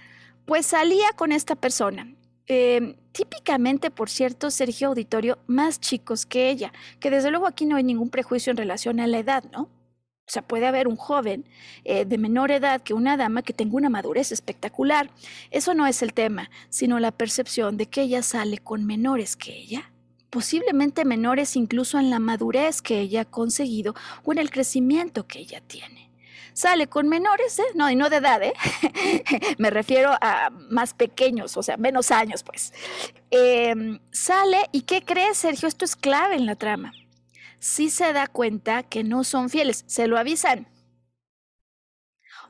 pues 0.47 0.67
salía 0.67 1.13
con 1.15 1.31
esta 1.31 1.55
persona, 1.55 2.13
eh, 2.49 2.97
típicamente, 3.13 3.93
por 3.93 4.11
cierto, 4.11 4.51
Sergio 4.51 4.89
Auditorio, 4.89 5.39
más 5.47 5.79
chicos 5.79 6.27
que 6.27 6.51
ella, 6.51 6.73
que 6.99 7.11
desde 7.11 7.31
luego 7.31 7.47
aquí 7.47 7.65
no 7.65 7.77
hay 7.77 7.85
ningún 7.85 8.11
prejuicio 8.11 8.51
en 8.51 8.57
relación 8.57 8.99
a 8.99 9.07
la 9.07 9.21
edad, 9.21 9.45
¿no? 9.53 9.63
O 9.63 10.31
sea, 10.31 10.43
puede 10.43 10.67
haber 10.67 10.89
un 10.89 10.97
joven 10.97 11.45
eh, 11.85 12.05
de 12.05 12.19
menor 12.19 12.51
edad 12.51 12.83
que 12.83 12.95
una 12.95 13.17
dama 13.17 13.43
que 13.43 13.53
tenga 13.53 13.77
una 13.77 13.91
madurez 13.91 14.33
espectacular. 14.33 15.09
Eso 15.53 15.73
no 15.75 15.87
es 15.87 16.03
el 16.03 16.15
tema, 16.15 16.51
sino 16.69 16.99
la 16.99 17.13
percepción 17.13 17.77
de 17.77 17.87
que 17.87 18.03
ella 18.03 18.25
sale 18.25 18.59
con 18.59 18.85
menores 18.85 19.37
que 19.37 19.57
ella. 19.57 19.93
Posiblemente 20.31 21.05
menores 21.05 21.57
incluso 21.57 21.99
en 21.99 22.11
la 22.11 22.19
madurez 22.19 22.83
que 22.83 23.01
ella 23.01 23.23
ha 23.23 23.25
conseguido 23.25 23.95
o 24.25 24.33
en 24.33 24.39
el 24.39 24.51
crecimiento 24.51 25.27
que 25.27 25.41
ella 25.41 25.61
tiene. 25.61 26.11
Sale 26.53 26.89
con 26.89 27.09
menores, 27.09 27.59
¿eh? 27.61 27.63
no, 27.75 27.89
y 27.89 27.95
no 27.95 28.11
de 28.11 28.17
edad, 28.17 28.43
¿eh? 28.43 28.53
me 29.59 29.71
refiero 29.71 30.11
a 30.21 30.51
más 30.51 30.93
pequeños, 30.93 31.57
o 31.57 31.63
sea, 31.63 31.77
menos 31.77 32.11
años, 32.11 32.43
pues. 32.43 32.73
Em, 33.31 34.01
sale 34.11 34.69
y 34.73 34.83
¿qué 34.83 35.05
crees, 35.05 35.39
Sergio? 35.39 35.69
Esto 35.69 35.85
es 35.85 35.95
clave 35.95 36.35
en 36.35 36.47
la 36.47 36.57
trama 36.57 36.93
si 37.59 37.91
se 37.91 38.13
da 38.13 38.27
cuenta 38.27 38.83
que 38.83 39.05
no 39.05 39.25
son 39.25 39.51
fieles, 39.51 39.85
se 39.87 40.07
lo 40.07 40.19
avisan. 40.19 40.69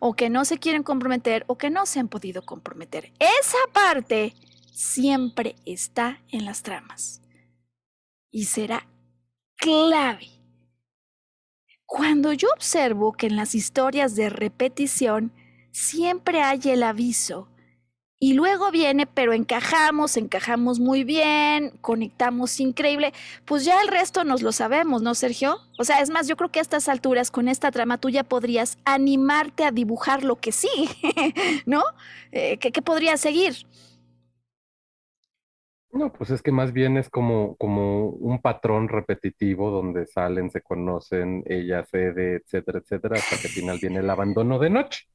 O 0.01 0.15
que 0.15 0.31
no 0.31 0.45
se 0.45 0.59
quieren 0.59 0.83
comprometer 0.83 1.45
o 1.49 1.59
que 1.59 1.71
no 1.71 1.87
se 1.87 1.99
han 1.99 2.09
podido 2.09 2.43
comprometer. 2.43 3.13
Esa 3.19 3.59
parte 3.73 4.35
siempre 4.73 5.57
está 5.65 6.23
en 6.29 6.45
las 6.45 6.63
tramas. 6.63 7.21
Y 8.31 8.45
será 8.45 8.87
clave. 9.57 10.29
Cuando 11.87 12.33
yo 12.33 12.49
observo 12.55 13.13
que 13.13 13.27
en 13.27 13.37
las 13.37 13.55
historias 13.55 14.15
de 14.15 14.29
repetición 14.29 15.33
siempre 15.73 16.43
hay 16.43 16.61
el 16.65 16.83
aviso 16.83 17.49
y 18.21 18.35
luego 18.35 18.73
viene, 18.73 19.07
pero 19.07 19.33
encajamos, 19.33 20.17
encajamos 20.17 20.81
muy 20.81 21.05
bien, 21.05 21.79
conectamos 21.81 22.59
increíble, 22.59 23.13
pues 23.45 23.65
ya 23.65 23.81
el 23.81 23.89
resto 23.89 24.25
nos 24.25 24.43
lo 24.43 24.51
sabemos, 24.51 25.03
¿no, 25.03 25.15
Sergio? 25.15 25.59
O 25.79 25.85
sea, 25.85 26.01
es 26.01 26.11
más, 26.11 26.27
yo 26.27 26.37
creo 26.37 26.51
que 26.51 26.59
a 26.59 26.63
estas 26.63 26.89
alturas, 26.89 27.31
con 27.31 27.47
esta 27.47 27.71
trama, 27.71 27.99
tú 27.99 28.11
ya 28.11 28.25
podrías 28.25 28.77
animarte 28.85 29.65
a 29.65 29.71
dibujar 29.71 30.25
lo 30.25 30.37
que 30.37 30.51
sigue, 30.51 30.93
¿no? 31.67 31.85
Eh, 32.33 32.59
¿qué, 32.59 32.83
podría 32.83 33.17
seguir? 33.17 33.67
No, 35.91 36.13
pues 36.13 36.31
es 36.31 36.43
que 36.43 36.53
más 36.53 36.73
bien 36.73 36.99
es 36.99 37.09
como, 37.09 37.57
como 37.57 38.11
un 38.11 38.41
patrón 38.41 38.89
repetitivo 38.89 39.71
donde 39.71 40.07
salen, 40.07 40.51
se 40.51 40.61
conocen, 40.61 41.43
ella 41.47 41.85
cede, 41.85 42.37
etcétera, 42.37 42.81
etcétera, 42.81 43.17
hasta 43.17 43.37
que 43.39 43.49
al 43.49 43.55
final 43.55 43.79
viene 43.81 44.01
el 44.01 44.11
abandono 44.11 44.59
de 44.59 44.71
noche. 44.71 45.09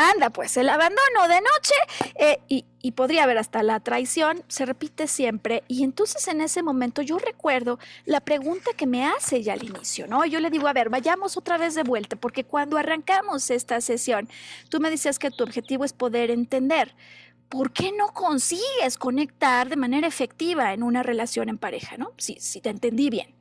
Anda, 0.00 0.30
pues 0.30 0.56
el 0.56 0.68
abandono 0.68 1.26
de 1.28 1.40
noche 1.40 1.74
eh, 2.14 2.38
y, 2.46 2.92
podría 2.92 3.24
haber 3.24 3.36
hasta 3.36 3.64
la 3.64 3.80
traición, 3.80 4.44
se 4.46 4.64
repite 4.64 5.08
siempre. 5.08 5.64
Y 5.66 5.82
entonces 5.82 6.28
en 6.28 6.40
ese 6.40 6.62
momento 6.62 7.02
yo 7.02 7.18
recuerdo 7.18 7.80
la 8.06 8.20
pregunta 8.20 8.70
que 8.76 8.86
me 8.86 9.04
hace 9.06 9.42
ya 9.42 9.54
al 9.54 9.64
inicio, 9.64 10.06
¿no? 10.06 10.24
Yo 10.24 10.38
le 10.38 10.50
digo, 10.50 10.68
a 10.68 10.72
ver, 10.72 10.88
vayamos 10.88 11.36
otra 11.36 11.58
vez 11.58 11.74
de 11.74 11.82
vuelta, 11.82 12.14
porque 12.14 12.44
cuando 12.44 12.76
arrancamos 12.78 13.50
esta 13.50 13.80
sesión, 13.80 14.28
tú 14.68 14.78
me 14.78 14.88
decías 14.88 15.18
que 15.18 15.32
tu 15.32 15.42
objetivo 15.42 15.84
es 15.84 15.92
poder 15.92 16.30
entender. 16.30 16.94
¿Por 17.48 17.72
qué 17.72 17.92
no 17.92 18.08
consigues 18.08 18.98
conectar 18.98 19.68
de 19.68 19.76
manera 19.76 20.06
efectiva 20.06 20.72
en 20.72 20.82
una 20.82 21.02
relación 21.02 21.48
en 21.48 21.58
pareja, 21.58 21.96
¿no? 21.96 22.12
Si, 22.18 22.36
si 22.40 22.60
te 22.60 22.70
entendí 22.70 23.10
bien 23.10 23.38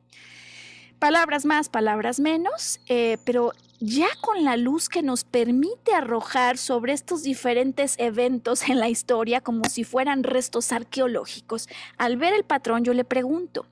palabras 0.97 1.45
más, 1.45 1.69
palabras 1.69 2.19
menos, 2.19 2.79
eh, 2.87 3.17
pero 3.23 3.53
ya 3.79 4.07
con 4.21 4.43
la 4.43 4.57
luz 4.57 4.89
que 4.89 5.03
nos 5.03 5.23
permite 5.23 5.93
arrojar 5.93 6.57
sobre 6.57 6.93
estos 6.93 7.23
diferentes 7.23 7.95
eventos 7.99 8.67
en 8.69 8.79
la 8.79 8.89
historia 8.89 9.41
como 9.41 9.65
si 9.65 9.83
fueran 9.83 10.23
restos 10.23 10.71
arqueológicos, 10.71 11.67
al 11.97 12.17
ver 12.17 12.33
el 12.33 12.43
patrón 12.43 12.83
yo 12.83 12.93
le 12.93 13.03
pregunto, 13.03 13.65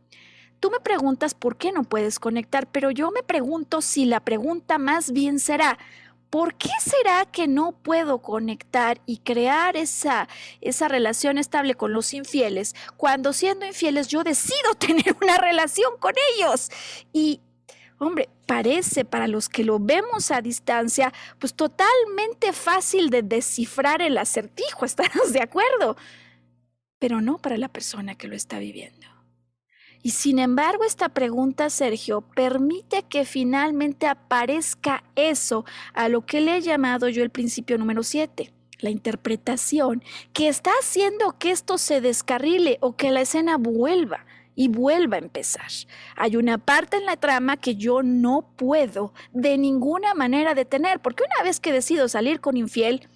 tú 0.59 0.69
me 0.69 0.79
preguntas 0.79 1.33
por 1.33 1.57
qué 1.57 1.71
no 1.71 1.83
puedes 1.83 2.19
conectar, 2.19 2.67
pero 2.67 2.91
yo 2.91 3.11
me 3.11 3.23
pregunto 3.23 3.81
si 3.81 4.05
la 4.05 4.19
pregunta 4.19 4.77
más 4.77 5.11
bien 5.11 5.39
será, 5.39 5.79
¿por 6.35 6.55
qué 6.55 6.67
será 6.81 7.25
que 7.25 7.47
no 7.47 7.71
puedo 7.71 8.21
conectar 8.21 8.99
y 9.05 9.19
crear 9.19 9.77
esa, 9.77 10.27
esa 10.59 10.89
relación 10.89 11.37
estable 11.37 11.75
con 11.75 11.93
los 11.93 12.13
infieles 12.13 12.75
cuando 12.97 13.31
siendo 13.31 13.65
infieles 13.65 14.09
yo 14.09 14.21
decido 14.21 14.73
tener 14.77 15.15
una 15.21 15.37
relación 15.37 15.93
con 15.97 16.11
ellos? 16.35 16.69
Y, 17.13 17.39
hombre, 17.99 18.27
parece 18.45 19.05
para 19.05 19.27
los 19.27 19.47
que 19.47 19.63
lo 19.63 19.79
vemos 19.79 20.29
a 20.29 20.41
distancia, 20.41 21.13
pues 21.39 21.53
totalmente 21.53 22.51
fácil 22.51 23.09
de 23.11 23.21
descifrar 23.21 24.01
el 24.01 24.17
acertijo, 24.17 24.83
¿estamos 24.85 25.31
de 25.31 25.41
acuerdo? 25.41 25.95
Pero 26.99 27.21
no 27.21 27.37
para 27.37 27.55
la 27.57 27.69
persona 27.69 28.15
que 28.15 28.27
lo 28.27 28.35
está 28.35 28.59
viviendo. 28.59 29.14
Y 30.05 30.11
sin 30.11 30.37
embargo, 30.37 30.83
esta 30.83 31.09
pregunta, 31.09 31.71
Sergio, 31.71 32.21
permite 32.21 33.01
que 33.09 33.25
finalmente 33.25 34.05
aparezca 34.05 35.03
eso 35.15 35.65
a 35.95 36.09
lo 36.09 36.27
que 36.27 36.41
le 36.41 36.57
he 36.57 36.61
llamado 36.61 37.09
yo 37.09 37.23
el 37.23 37.31
principio 37.31 37.79
número 37.79 38.03
7, 38.03 38.53
la 38.81 38.91
interpretación, 38.91 40.03
que 40.31 40.47
está 40.47 40.69
haciendo 40.79 41.39
que 41.39 41.49
esto 41.49 41.79
se 41.79 42.01
descarrile 42.01 42.77
o 42.81 42.95
que 42.95 43.09
la 43.09 43.21
escena 43.21 43.57
vuelva 43.57 44.27
y 44.53 44.67
vuelva 44.67 45.15
a 45.15 45.21
empezar. 45.21 45.71
Hay 46.15 46.35
una 46.35 46.59
parte 46.59 46.97
en 46.97 47.07
la 47.07 47.17
trama 47.17 47.57
que 47.57 47.73
yo 47.73 48.03
no 48.03 48.53
puedo 48.57 49.11
de 49.33 49.57
ninguna 49.57 50.13
manera 50.13 50.53
detener, 50.53 50.99
porque 50.99 51.23
una 51.23 51.43
vez 51.43 51.59
que 51.59 51.73
decido 51.73 52.09
salir 52.09 52.41
con 52.41 52.57
infiel, 52.57 53.09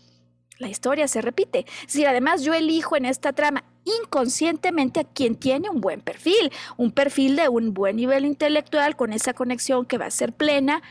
la 0.58 0.70
historia 0.70 1.08
se 1.08 1.22
repite. 1.22 1.68
Si 1.86 2.04
además 2.06 2.44
yo 2.44 2.56
elijo 2.56 2.98
en 2.98 3.06
esta 3.06 3.32
trama 3.32 3.64
inconscientemente 3.84 5.00
a 5.00 5.04
quien 5.04 5.36
tiene 5.36 5.70
un 5.70 5.82
buen 5.82 6.02
perfil, 6.02 6.52
un 6.78 6.92
perfil 6.92 7.36
de 7.36 7.50
un 7.50 7.74
buen 7.74 7.96
nivel 7.96 8.26
intelectual 8.26 8.96
con 8.96 9.14
esa 9.14 9.34
conexión 9.34 9.86
que 9.86 9.98
va 9.98 10.06
a 10.06 10.12
ser 10.12 10.34
plena, 10.34 10.82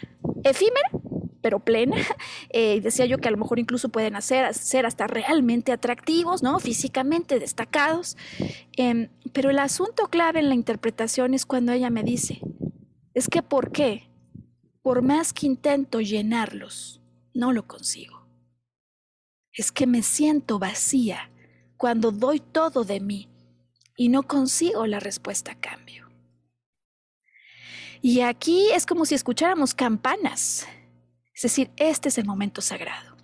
efímera, 0.44 0.90
pero 1.42 1.60
plena. 1.60 1.96
Eh, 2.50 2.80
decía 2.80 3.04
yo 3.04 3.18
que 3.18 3.28
a 3.28 3.30
lo 3.30 3.36
mejor 3.36 3.58
incluso 3.58 3.90
pueden 3.90 4.16
hacer, 4.16 4.54
ser 4.54 4.86
hasta 4.86 5.06
realmente 5.06 5.70
atractivos, 5.70 6.42
¿no? 6.42 6.58
Físicamente 6.58 7.38
destacados. 7.38 8.16
Em, 8.76 9.08
pero 9.32 9.50
el 9.50 9.58
asunto 9.58 10.08
clave 10.08 10.40
en 10.40 10.48
la 10.48 10.54
interpretación 10.54 11.34
es 11.34 11.44
cuando 11.44 11.72
ella 11.72 11.90
me 11.90 12.02
dice, 12.02 12.40
es 13.12 13.28
que 13.28 13.42
¿por 13.42 13.70
qué? 13.70 14.08
Por 14.82 15.02
más 15.02 15.32
que 15.34 15.46
intento 15.46 16.00
llenarlos, 16.00 17.02
no 17.34 17.52
lo 17.52 17.66
consigo 17.66 18.18
es 19.58 19.72
que 19.72 19.86
me 19.86 20.02
siento 20.02 20.58
vacía 20.58 21.30
cuando 21.78 22.10
doy 22.10 22.40
todo 22.40 22.84
de 22.84 23.00
mí 23.00 23.28
y 23.96 24.10
no 24.10 24.24
consigo 24.24 24.86
la 24.86 25.00
respuesta 25.00 25.52
a 25.52 25.54
cambio. 25.54 26.10
Y 28.02 28.20
aquí 28.20 28.70
es 28.72 28.84
como 28.84 29.06
si 29.06 29.14
escucháramos 29.14 29.74
campanas. 29.74 30.66
Es 31.34 31.42
decir, 31.42 31.70
este 31.76 32.10
es 32.10 32.18
el 32.18 32.26
momento 32.26 32.60
sagrado. 32.60 33.16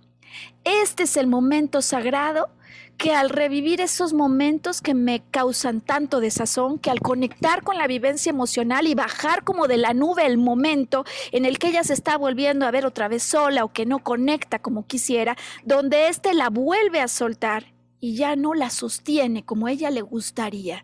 Este 0.63 1.03
es 1.03 1.15
el 1.17 1.27
momento 1.27 1.81
sagrado 1.81 2.49
que 2.97 3.13
al 3.13 3.29
revivir 3.29 3.81
esos 3.81 4.13
momentos 4.13 4.81
que 4.81 4.93
me 4.93 5.21
causan 5.31 5.81
tanto 5.81 6.21
desazón, 6.21 6.79
que 6.79 6.89
al 6.89 7.01
conectar 7.01 7.61
con 7.61 7.77
la 7.77 7.87
vivencia 7.87 8.29
emocional 8.29 8.87
y 8.87 8.95
bajar 8.95 9.43
como 9.43 9.67
de 9.67 9.77
la 9.77 9.93
nube 9.93 10.25
el 10.25 10.37
momento 10.37 11.05
en 11.31 11.45
el 11.45 11.59
que 11.59 11.67
ella 11.67 11.83
se 11.83 11.93
está 11.93 12.17
volviendo 12.17 12.65
a 12.65 12.71
ver 12.71 12.85
otra 12.85 13.09
vez 13.09 13.23
sola 13.23 13.65
o 13.65 13.73
que 13.73 13.85
no 13.85 13.99
conecta 13.99 14.59
como 14.59 14.87
quisiera, 14.87 15.35
donde 15.63 16.07
éste 16.07 16.33
la 16.33 16.49
vuelve 16.49 17.01
a 17.01 17.09
soltar 17.09 17.74
y 17.99 18.15
ya 18.15 18.35
no 18.35 18.53
la 18.53 18.69
sostiene 18.69 19.43
como 19.43 19.67
ella 19.67 19.89
le 19.89 20.01
gustaría 20.01 20.83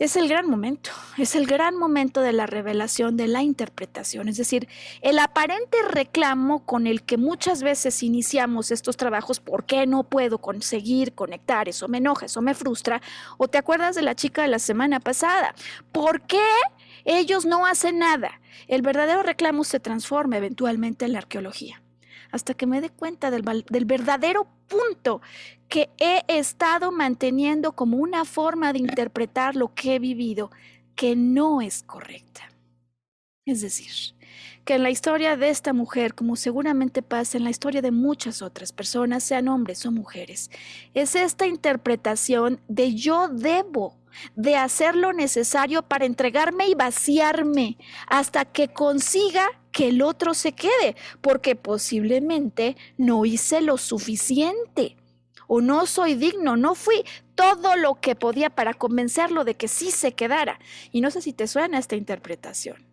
es 0.00 0.16
el 0.16 0.28
gran 0.28 0.48
momento, 0.48 0.90
es 1.18 1.36
el 1.36 1.46
gran 1.46 1.76
momento 1.76 2.22
de 2.22 2.32
la 2.32 2.46
revelación, 2.46 3.18
de 3.18 3.28
la 3.28 3.42
interpretación, 3.42 4.28
es 4.28 4.38
decir, 4.38 4.66
el 5.02 5.18
aparente 5.18 5.76
reclamo 5.90 6.64
con 6.64 6.86
el 6.86 7.02
que 7.02 7.18
muchas 7.18 7.62
veces 7.62 8.02
iniciamos 8.02 8.70
estos 8.70 8.96
trabajos, 8.96 9.40
¿por 9.40 9.66
qué 9.66 9.86
no 9.86 10.04
puedo 10.04 10.38
conseguir 10.38 11.12
conectar? 11.12 11.68
Eso 11.68 11.86
me 11.86 11.98
enoja, 11.98 12.26
eso 12.26 12.40
me 12.40 12.54
frustra. 12.54 13.02
O 13.36 13.46
te 13.48 13.58
acuerdas 13.58 13.94
de 13.94 14.00
la 14.00 14.14
chica 14.14 14.40
de 14.40 14.48
la 14.48 14.58
semana 14.58 15.00
pasada, 15.00 15.54
¿por 15.92 16.22
qué 16.22 16.40
ellos 17.04 17.44
no 17.44 17.66
hacen 17.66 17.98
nada? 17.98 18.40
El 18.68 18.80
verdadero 18.80 19.22
reclamo 19.22 19.64
se 19.64 19.80
transforma 19.80 20.38
eventualmente 20.38 21.04
en 21.04 21.12
la 21.12 21.18
arqueología 21.18 21.82
hasta 22.32 22.54
que 22.54 22.66
me 22.66 22.80
dé 22.80 22.90
cuenta 22.90 23.30
del, 23.30 23.42
del, 23.68 23.84
verdadero 23.84 24.46
punto 24.70 25.20
que 25.68 25.90
he 25.98 26.22
estado 26.28 26.92
manteniendo 26.92 27.72
como 27.72 27.98
una 27.98 28.24
forma 28.24 28.72
de 28.72 28.78
interpretar 28.78 29.56
lo 29.56 29.74
que 29.74 29.96
he 29.96 29.98
vivido 29.98 30.50
que 30.94 31.16
no 31.16 31.60
es 31.60 31.82
correcta. 31.82 32.50
Es 33.44 33.60
decir, 33.62 33.92
que 34.64 34.74
en 34.74 34.82
la 34.82 34.90
historia 34.90 35.36
de 35.36 35.50
esta 35.50 35.72
mujer, 35.72 36.14
como 36.14 36.36
seguramente 36.36 37.02
pasa 37.02 37.36
en 37.36 37.44
la 37.44 37.50
historia 37.50 37.82
de 37.82 37.90
muchas 37.90 38.42
otras 38.42 38.72
personas, 38.72 39.24
sean 39.24 39.48
hombres 39.48 39.84
o 39.86 39.90
mujeres, 39.90 40.50
es 40.94 41.14
esta 41.14 41.46
interpretación 41.46 42.60
de 42.68 42.94
yo 42.94 43.28
debo 43.28 43.99
de 44.34 44.56
hacer 44.56 44.96
lo 44.96 45.12
necesario 45.12 45.82
para 45.82 46.04
entregarme 46.04 46.68
y 46.68 46.74
vaciarme 46.74 47.76
hasta 48.06 48.44
que 48.44 48.68
consiga 48.68 49.46
que 49.72 49.88
el 49.88 50.02
otro 50.02 50.34
se 50.34 50.52
quede, 50.52 50.96
porque 51.20 51.56
posiblemente 51.56 52.76
no 52.96 53.24
hice 53.24 53.60
lo 53.60 53.78
suficiente 53.78 54.96
o 55.46 55.60
no 55.60 55.86
soy 55.86 56.14
digno, 56.14 56.56
no 56.56 56.76
fui 56.76 57.04
todo 57.34 57.76
lo 57.76 58.00
que 58.00 58.14
podía 58.14 58.50
para 58.50 58.74
convencerlo 58.74 59.44
de 59.44 59.56
que 59.56 59.66
sí 59.66 59.90
se 59.90 60.12
quedara. 60.12 60.60
Y 60.92 61.00
no 61.00 61.10
sé 61.10 61.22
si 61.22 61.32
te 61.32 61.48
suena 61.48 61.78
esta 61.78 61.96
interpretación. 61.96 62.89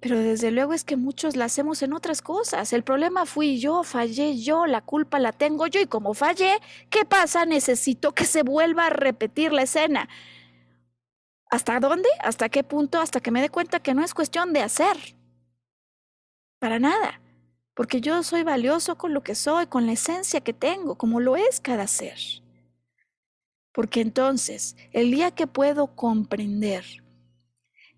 Pero 0.00 0.18
desde 0.18 0.50
luego 0.50 0.72
es 0.72 0.84
que 0.84 0.96
muchos 0.96 1.36
la 1.36 1.46
hacemos 1.46 1.82
en 1.82 1.92
otras 1.92 2.22
cosas. 2.22 2.72
El 2.72 2.84
problema 2.84 3.26
fui 3.26 3.58
yo, 3.58 3.82
fallé 3.82 4.38
yo, 4.38 4.66
la 4.66 4.82
culpa 4.82 5.18
la 5.18 5.32
tengo 5.32 5.66
yo 5.66 5.80
y 5.80 5.86
como 5.86 6.14
fallé, 6.14 6.58
¿qué 6.90 7.04
pasa? 7.04 7.44
Necesito 7.46 8.12
que 8.12 8.24
se 8.24 8.42
vuelva 8.42 8.86
a 8.86 8.90
repetir 8.90 9.52
la 9.52 9.62
escena. 9.62 10.08
¿Hasta 11.50 11.80
dónde? 11.80 12.08
¿Hasta 12.20 12.48
qué 12.48 12.62
punto? 12.62 13.00
Hasta 13.00 13.20
que 13.20 13.30
me 13.30 13.40
dé 13.40 13.48
cuenta 13.48 13.80
que 13.80 13.94
no 13.94 14.04
es 14.04 14.14
cuestión 14.14 14.52
de 14.52 14.62
hacer. 14.62 14.96
Para 16.58 16.78
nada 16.78 17.20
porque 17.76 18.00
yo 18.00 18.22
soy 18.22 18.42
valioso 18.42 18.96
con 18.96 19.12
lo 19.12 19.22
que 19.22 19.34
soy, 19.34 19.66
con 19.66 19.84
la 19.84 19.92
esencia 19.92 20.40
que 20.40 20.54
tengo, 20.54 20.96
como 20.96 21.20
lo 21.20 21.36
es 21.36 21.60
cada 21.60 21.86
ser. 21.86 22.18
Porque 23.70 24.00
entonces, 24.00 24.76
el 24.92 25.10
día 25.10 25.30
que 25.32 25.46
puedo 25.46 25.94
comprender 25.94 26.86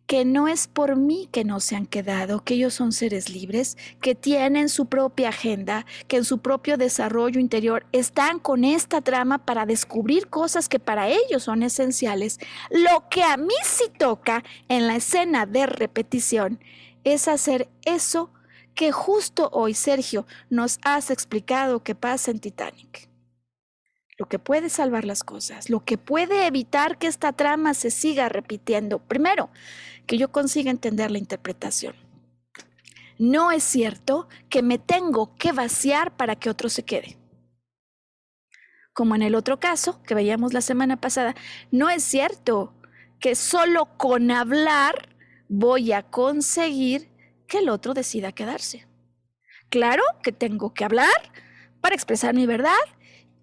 que 0.08 0.24
no 0.24 0.48
es 0.48 0.68
por 0.68 0.96
mí 0.96 1.28
que 1.30 1.44
no 1.44 1.60
se 1.60 1.76
han 1.76 1.84
quedado, 1.84 2.42
que 2.42 2.54
ellos 2.54 2.72
son 2.72 2.92
seres 2.92 3.28
libres, 3.28 3.76
que 4.00 4.14
tienen 4.14 4.70
su 4.70 4.86
propia 4.86 5.28
agenda, 5.28 5.84
que 6.08 6.16
en 6.16 6.24
su 6.24 6.38
propio 6.38 6.78
desarrollo 6.78 7.38
interior 7.38 7.84
están 7.92 8.38
con 8.38 8.64
esta 8.64 9.02
trama 9.02 9.44
para 9.44 9.66
descubrir 9.66 10.28
cosas 10.28 10.70
que 10.70 10.80
para 10.80 11.10
ellos 11.10 11.42
son 11.42 11.62
esenciales, 11.62 12.40
lo 12.70 13.06
que 13.10 13.22
a 13.22 13.36
mí 13.36 13.54
sí 13.62 13.84
toca 13.98 14.44
en 14.68 14.86
la 14.86 14.96
escena 14.96 15.44
de 15.44 15.66
repetición 15.66 16.58
es 17.04 17.28
hacer 17.28 17.68
eso 17.84 18.32
que 18.74 18.92
justo 18.92 19.50
hoy, 19.52 19.74
Sergio, 19.74 20.26
nos 20.48 20.78
has 20.84 21.10
explicado 21.10 21.82
que 21.82 21.94
pasa 21.94 22.30
en 22.30 22.38
Titanic. 22.38 23.10
Lo 24.16 24.26
que 24.26 24.38
puede 24.38 24.68
salvar 24.68 25.04
las 25.04 25.22
cosas, 25.22 25.68
lo 25.68 25.84
que 25.84 25.98
puede 25.98 26.46
evitar 26.46 26.98
que 26.98 27.06
esta 27.06 27.32
trama 27.32 27.74
se 27.74 27.90
siga 27.90 28.28
repitiendo. 28.28 28.98
Primero, 28.98 29.50
que 30.08 30.18
yo 30.18 30.32
consiga 30.32 30.70
entender 30.72 31.12
la 31.12 31.18
interpretación. 31.18 31.94
No 33.18 33.52
es 33.52 33.62
cierto 33.62 34.26
que 34.48 34.62
me 34.62 34.78
tengo 34.78 35.36
que 35.36 35.52
vaciar 35.52 36.16
para 36.16 36.34
que 36.34 36.48
otro 36.48 36.70
se 36.70 36.84
quede. 36.84 37.18
Como 38.94 39.14
en 39.14 39.22
el 39.22 39.34
otro 39.34 39.60
caso 39.60 40.02
que 40.02 40.14
veíamos 40.14 40.54
la 40.54 40.62
semana 40.62 40.96
pasada, 41.00 41.34
no 41.70 41.90
es 41.90 42.02
cierto 42.02 42.72
que 43.20 43.34
solo 43.34 43.96
con 43.98 44.30
hablar 44.30 45.14
voy 45.48 45.92
a 45.92 46.02
conseguir 46.02 47.10
que 47.46 47.58
el 47.58 47.68
otro 47.68 47.92
decida 47.92 48.32
quedarse. 48.32 48.86
Claro 49.68 50.02
que 50.22 50.32
tengo 50.32 50.72
que 50.72 50.84
hablar 50.84 51.32
para 51.82 51.94
expresar 51.94 52.34
mi 52.34 52.46
verdad 52.46 52.72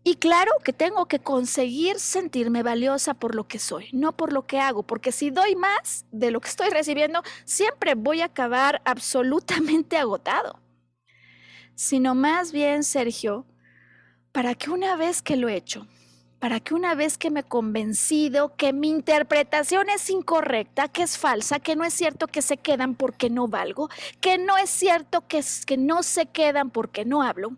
y 0.08 0.18
claro 0.18 0.52
que 0.64 0.72
tengo 0.72 1.08
que 1.08 1.18
conseguir 1.18 2.00
sentirme 2.00 2.62
valiosa 2.62 3.16
por 3.16 3.34
lo 3.34 3.48
que 3.48 3.58
soy, 3.58 3.90
no 3.92 4.16
por 4.16 4.32
lo 4.32 4.46
que 4.46 4.60
hago, 4.60 4.84
porque 4.84 5.12
si 5.12 5.32
doy 5.32 5.56
más 5.56 6.06
de 6.12 6.30
lo 6.30 6.40
que 6.42 6.50
estoy 6.50 6.70
recibiendo, 6.70 7.24
siempre 7.44 7.96
voy 7.96 8.22
a 8.22 8.26
acabar 8.26 8.84
absolutamente 8.86 9.98
agotado. 9.98 10.60
Sino 11.74 12.14
más 12.14 12.52
bien, 12.52 12.84
Sergio, 12.84 13.48
para 14.32 14.54
que 14.54 14.70
una 14.70 14.96
vez 14.96 15.24
que 15.24 15.38
lo 15.38 15.50
he 15.50 15.56
hecho, 15.56 15.88
para 16.38 16.60
que 16.60 16.76
una 16.76 16.94
vez 16.94 17.18
que 17.18 17.32
me 17.32 17.40
he 17.40 17.44
convencido 17.44 18.56
que 18.56 18.74
mi 18.74 18.90
interpretación 18.90 19.90
es 19.90 20.12
incorrecta, 20.12 20.88
que 20.88 21.02
es 21.02 21.18
falsa, 21.18 21.60
que 21.60 21.76
no 21.76 21.84
es 21.84 21.96
cierto 21.96 22.28
que 22.28 22.44
se 22.44 22.58
quedan 22.58 22.94
porque 22.94 23.32
no 23.32 23.48
valgo, 23.48 23.90
que 24.22 24.38
no 24.38 24.56
es 24.56 24.70
cierto 24.70 25.28
que, 25.28 25.44
que 25.66 25.78
no 25.78 26.04
se 26.04 26.28
quedan 26.28 26.70
porque 26.70 27.06
no 27.06 27.24
hablo, 27.24 27.58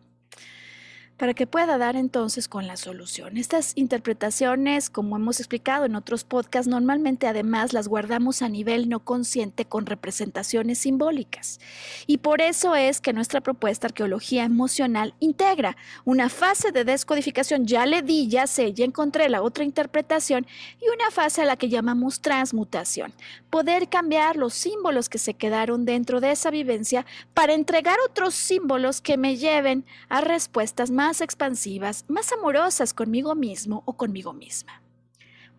para 1.17 1.33
que 1.33 1.47
pueda 1.47 1.77
dar 1.77 1.95
entonces 1.95 2.47
con 2.47 2.67
la 2.67 2.77
solución. 2.77 3.37
Estas 3.37 3.73
interpretaciones, 3.75 4.89
como 4.89 5.15
hemos 5.15 5.39
explicado 5.39 5.85
en 5.85 5.95
otros 5.95 6.23
podcasts, 6.23 6.69
normalmente 6.69 7.27
además 7.27 7.73
las 7.73 7.87
guardamos 7.87 8.41
a 8.41 8.49
nivel 8.49 8.87
no 8.87 8.99
consciente 8.99 9.65
con 9.65 9.85
representaciones 9.85 10.79
simbólicas. 10.79 11.59
Y 12.05 12.19
por 12.19 12.41
eso 12.41 12.75
es 12.75 13.01
que 13.01 13.13
nuestra 13.13 13.41
propuesta 13.41 13.87
Arqueología 13.87 14.43
Emocional 14.43 15.15
integra 15.19 15.75
una 16.05 16.29
fase 16.29 16.71
de 16.71 16.83
descodificación, 16.83 17.65
ya 17.65 17.85
le 17.85 18.03
di, 18.03 18.27
ya 18.27 18.45
sé, 18.45 18.73
ya 18.73 18.85
encontré 18.85 19.29
la 19.29 19.41
otra 19.41 19.63
interpretación, 19.63 20.45
y 20.79 20.89
una 20.93 21.09
fase 21.11 21.41
a 21.41 21.45
la 21.45 21.57
que 21.57 21.69
llamamos 21.69 22.21
transmutación. 22.21 23.13
Poder 23.49 23.89
cambiar 23.89 24.35
los 24.35 24.53
símbolos 24.53 25.09
que 25.09 25.17
se 25.17 25.33
quedaron 25.33 25.85
dentro 25.85 26.21
de 26.21 26.31
esa 26.31 26.51
vivencia 26.51 27.05
para 27.33 27.53
entregar 27.53 27.97
otros 28.07 28.35
símbolos 28.35 29.01
que 29.01 29.17
me 29.17 29.37
lleven 29.37 29.85
a 30.09 30.21
respuestas 30.21 30.91
más 30.91 31.06
más 31.07 31.21
expansivas, 31.21 32.03
más 32.09 32.33
amorosas 32.33 32.93
conmigo 32.93 33.33
mismo 33.33 33.81
o 33.85 33.95
conmigo 33.95 34.33
misma. 34.33 34.81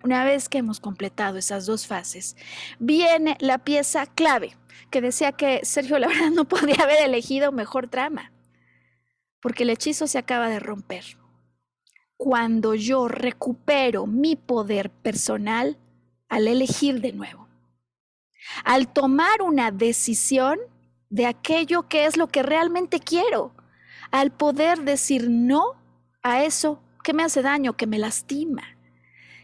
Una 0.04 0.22
vez 0.22 0.46
que 0.46 0.58
hemos 0.58 0.78
completado 0.78 1.38
esas 1.38 1.64
dos 1.64 1.86
fases, 1.86 2.36
viene 2.78 3.34
la 3.40 3.56
pieza 3.56 4.04
clave, 4.04 4.58
que 4.90 5.00
decía 5.00 5.32
que 5.32 5.64
Sergio 5.64 5.98
la 6.00 6.08
verdad 6.08 6.30
no 6.32 6.44
podría 6.44 6.84
haber 6.84 7.02
elegido 7.02 7.50
mejor 7.50 7.88
trama, 7.88 8.30
porque 9.40 9.62
el 9.62 9.70
hechizo 9.70 10.06
se 10.06 10.18
acaba 10.18 10.50
de 10.50 10.60
romper. 10.60 11.16
Cuando 12.18 12.74
yo 12.74 13.08
recupero 13.08 14.06
mi 14.06 14.36
poder 14.36 14.90
personal 14.90 15.78
al 16.28 16.46
elegir 16.46 17.00
de 17.00 17.14
nuevo, 17.14 17.48
al 18.64 18.92
tomar 18.92 19.40
una 19.40 19.70
decisión 19.70 20.58
de 21.08 21.24
aquello 21.24 21.88
que 21.88 22.04
es 22.04 22.18
lo 22.18 22.26
que 22.26 22.42
realmente 22.42 23.00
quiero, 23.00 23.54
al 24.10 24.30
poder 24.30 24.80
decir 24.80 25.28
no 25.28 25.74
a 26.22 26.44
eso 26.44 26.80
que 27.02 27.12
me 27.12 27.22
hace 27.22 27.42
daño, 27.42 27.76
que 27.76 27.86
me 27.86 27.98
lastima. 27.98 28.78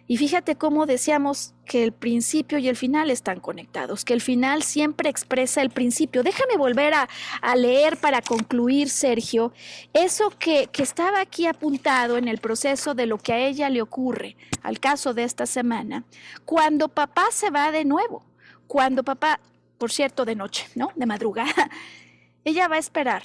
Y 0.06 0.18
fíjate 0.18 0.56
cómo 0.56 0.84
decíamos 0.84 1.54
que 1.64 1.82
el 1.82 1.92
principio 1.92 2.58
y 2.58 2.68
el 2.68 2.76
final 2.76 3.10
están 3.10 3.40
conectados, 3.40 4.04
que 4.04 4.12
el 4.12 4.20
final 4.20 4.62
siempre 4.62 5.08
expresa 5.08 5.62
el 5.62 5.70
principio. 5.70 6.22
Déjame 6.22 6.58
volver 6.58 6.92
a, 6.92 7.08
leer 7.56 7.96
para 7.96 8.20
concluir, 8.20 8.90
Sergio, 8.90 9.54
eso 9.94 10.28
que, 10.38 10.68
que 10.70 10.82
estaba 10.82 11.20
aquí 11.20 11.46
apuntado 11.46 12.18
en 12.18 12.28
el 12.28 12.36
proceso 12.36 12.94
de 12.94 13.06
lo 13.06 13.16
que 13.16 13.32
a 13.32 13.38
ella 13.38 13.70
le 13.70 13.80
ocurre, 13.80 14.36
al 14.62 14.78
caso 14.78 15.14
de 15.14 15.24
esta 15.24 15.46
semana, 15.46 16.04
cuando 16.44 16.88
papá 16.88 17.24
se 17.30 17.48
va 17.48 17.72
de 17.72 17.86
nuevo, 17.86 18.26
cuando 18.66 19.04
papá, 19.04 19.40
por 19.78 19.90
cierto, 19.90 20.26
de 20.26 20.34
noche, 20.34 20.68
¿no? 20.74 20.90
De 20.96 21.06
madrugada, 21.06 21.70
ella 22.44 22.68
va 22.68 22.76
a 22.76 22.80
esperar 22.80 23.22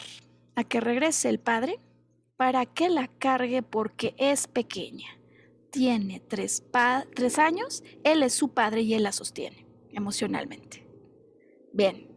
a 0.59 0.63
que 0.63 0.81
regrese 0.81 1.29
el 1.29 1.39
padre 1.39 1.79
para 2.37 2.65
que 2.65 2.89
la 2.89 3.07
cargue 3.07 3.63
porque 3.63 4.13
es 4.17 4.47
pequeña. 4.47 5.07
Tiene 5.71 6.19
tres, 6.19 6.63
tres 7.15 7.39
años, 7.39 7.83
él 8.03 8.23
es 8.23 8.33
su 8.33 8.53
padre 8.53 8.81
y 8.81 8.93
él 8.93 9.03
la 9.03 9.11
sostiene 9.11 9.65
emocionalmente. 9.91 10.85
Bien, 11.73 12.07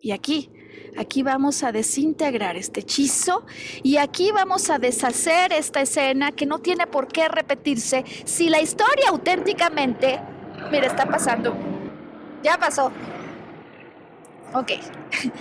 y 0.00 0.12
aquí 0.12 0.50
Aquí 0.96 1.22
vamos 1.22 1.62
a 1.62 1.72
desintegrar 1.72 2.56
este 2.56 2.80
hechizo 2.80 3.46
y 3.82 3.96
aquí 3.96 4.30
vamos 4.30 4.68
a 4.68 4.78
deshacer 4.78 5.52
esta 5.52 5.80
escena 5.80 6.32
que 6.32 6.44
no 6.44 6.58
tiene 6.58 6.86
por 6.86 7.08
qué 7.08 7.28
repetirse 7.28 8.04
si 8.24 8.50
la 8.50 8.60
historia 8.60 9.08
auténticamente... 9.08 10.20
Mira, 10.70 10.86
está 10.86 11.06
pasando. 11.06 11.54
Ya 12.42 12.58
pasó. 12.58 12.92
Ok. 14.54 14.72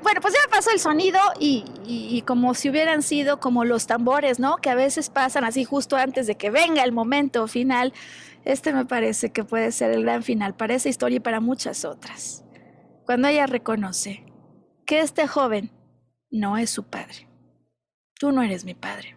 Bueno, 0.00 0.20
pues 0.20 0.32
ya 0.32 0.48
pasó 0.48 0.70
el 0.70 0.78
sonido 0.78 1.18
y, 1.40 1.64
y, 1.84 2.22
como 2.22 2.54
si 2.54 2.70
hubieran 2.70 3.02
sido 3.02 3.40
como 3.40 3.64
los 3.64 3.88
tambores, 3.88 4.38
¿no? 4.38 4.58
Que 4.58 4.70
a 4.70 4.76
veces 4.76 5.10
pasan 5.10 5.44
así 5.44 5.64
justo 5.64 5.96
antes 5.96 6.28
de 6.28 6.36
que 6.36 6.50
venga 6.50 6.84
el 6.84 6.92
momento 6.92 7.46
final. 7.48 7.92
Este 8.44 8.72
me 8.72 8.86
parece 8.86 9.32
que 9.32 9.42
puede 9.42 9.72
ser 9.72 9.90
el 9.90 10.04
gran 10.04 10.22
final 10.22 10.54
para 10.54 10.74
esa 10.74 10.88
historia 10.88 11.16
y 11.16 11.20
para 11.20 11.40
muchas 11.40 11.84
otras. 11.84 12.44
Cuando 13.04 13.26
ella 13.26 13.46
reconoce 13.46 14.24
que 14.86 15.00
este 15.00 15.26
joven 15.26 15.72
no 16.30 16.56
es 16.56 16.70
su 16.70 16.84
padre. 16.84 17.28
Tú 18.18 18.32
no 18.32 18.42
eres 18.42 18.64
mi 18.64 18.74
padre. 18.74 19.16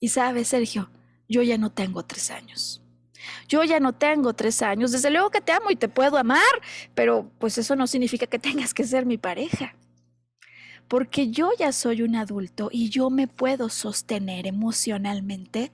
Y 0.00 0.08
sabes, 0.08 0.48
Sergio, 0.48 0.90
yo 1.28 1.42
ya 1.42 1.58
no 1.58 1.70
tengo 1.70 2.04
tres 2.04 2.30
años. 2.30 2.82
Yo 3.48 3.64
ya 3.64 3.80
no 3.80 3.92
tengo 3.92 4.34
tres 4.34 4.62
años. 4.62 4.92
Desde 4.92 5.10
luego 5.10 5.30
que 5.30 5.40
te 5.40 5.52
amo 5.52 5.70
y 5.70 5.76
te 5.76 5.88
puedo 5.88 6.16
amar, 6.16 6.40
pero 6.94 7.30
pues 7.38 7.58
eso 7.58 7.76
no 7.76 7.86
significa 7.86 8.26
que 8.26 8.38
tengas 8.38 8.74
que 8.74 8.84
ser 8.84 9.06
mi 9.06 9.18
pareja. 9.18 9.74
Porque 10.88 11.30
yo 11.30 11.50
ya 11.58 11.72
soy 11.72 12.02
un 12.02 12.16
adulto 12.16 12.68
y 12.72 12.90
yo 12.90 13.10
me 13.10 13.28
puedo 13.28 13.68
sostener 13.68 14.46
emocionalmente 14.46 15.70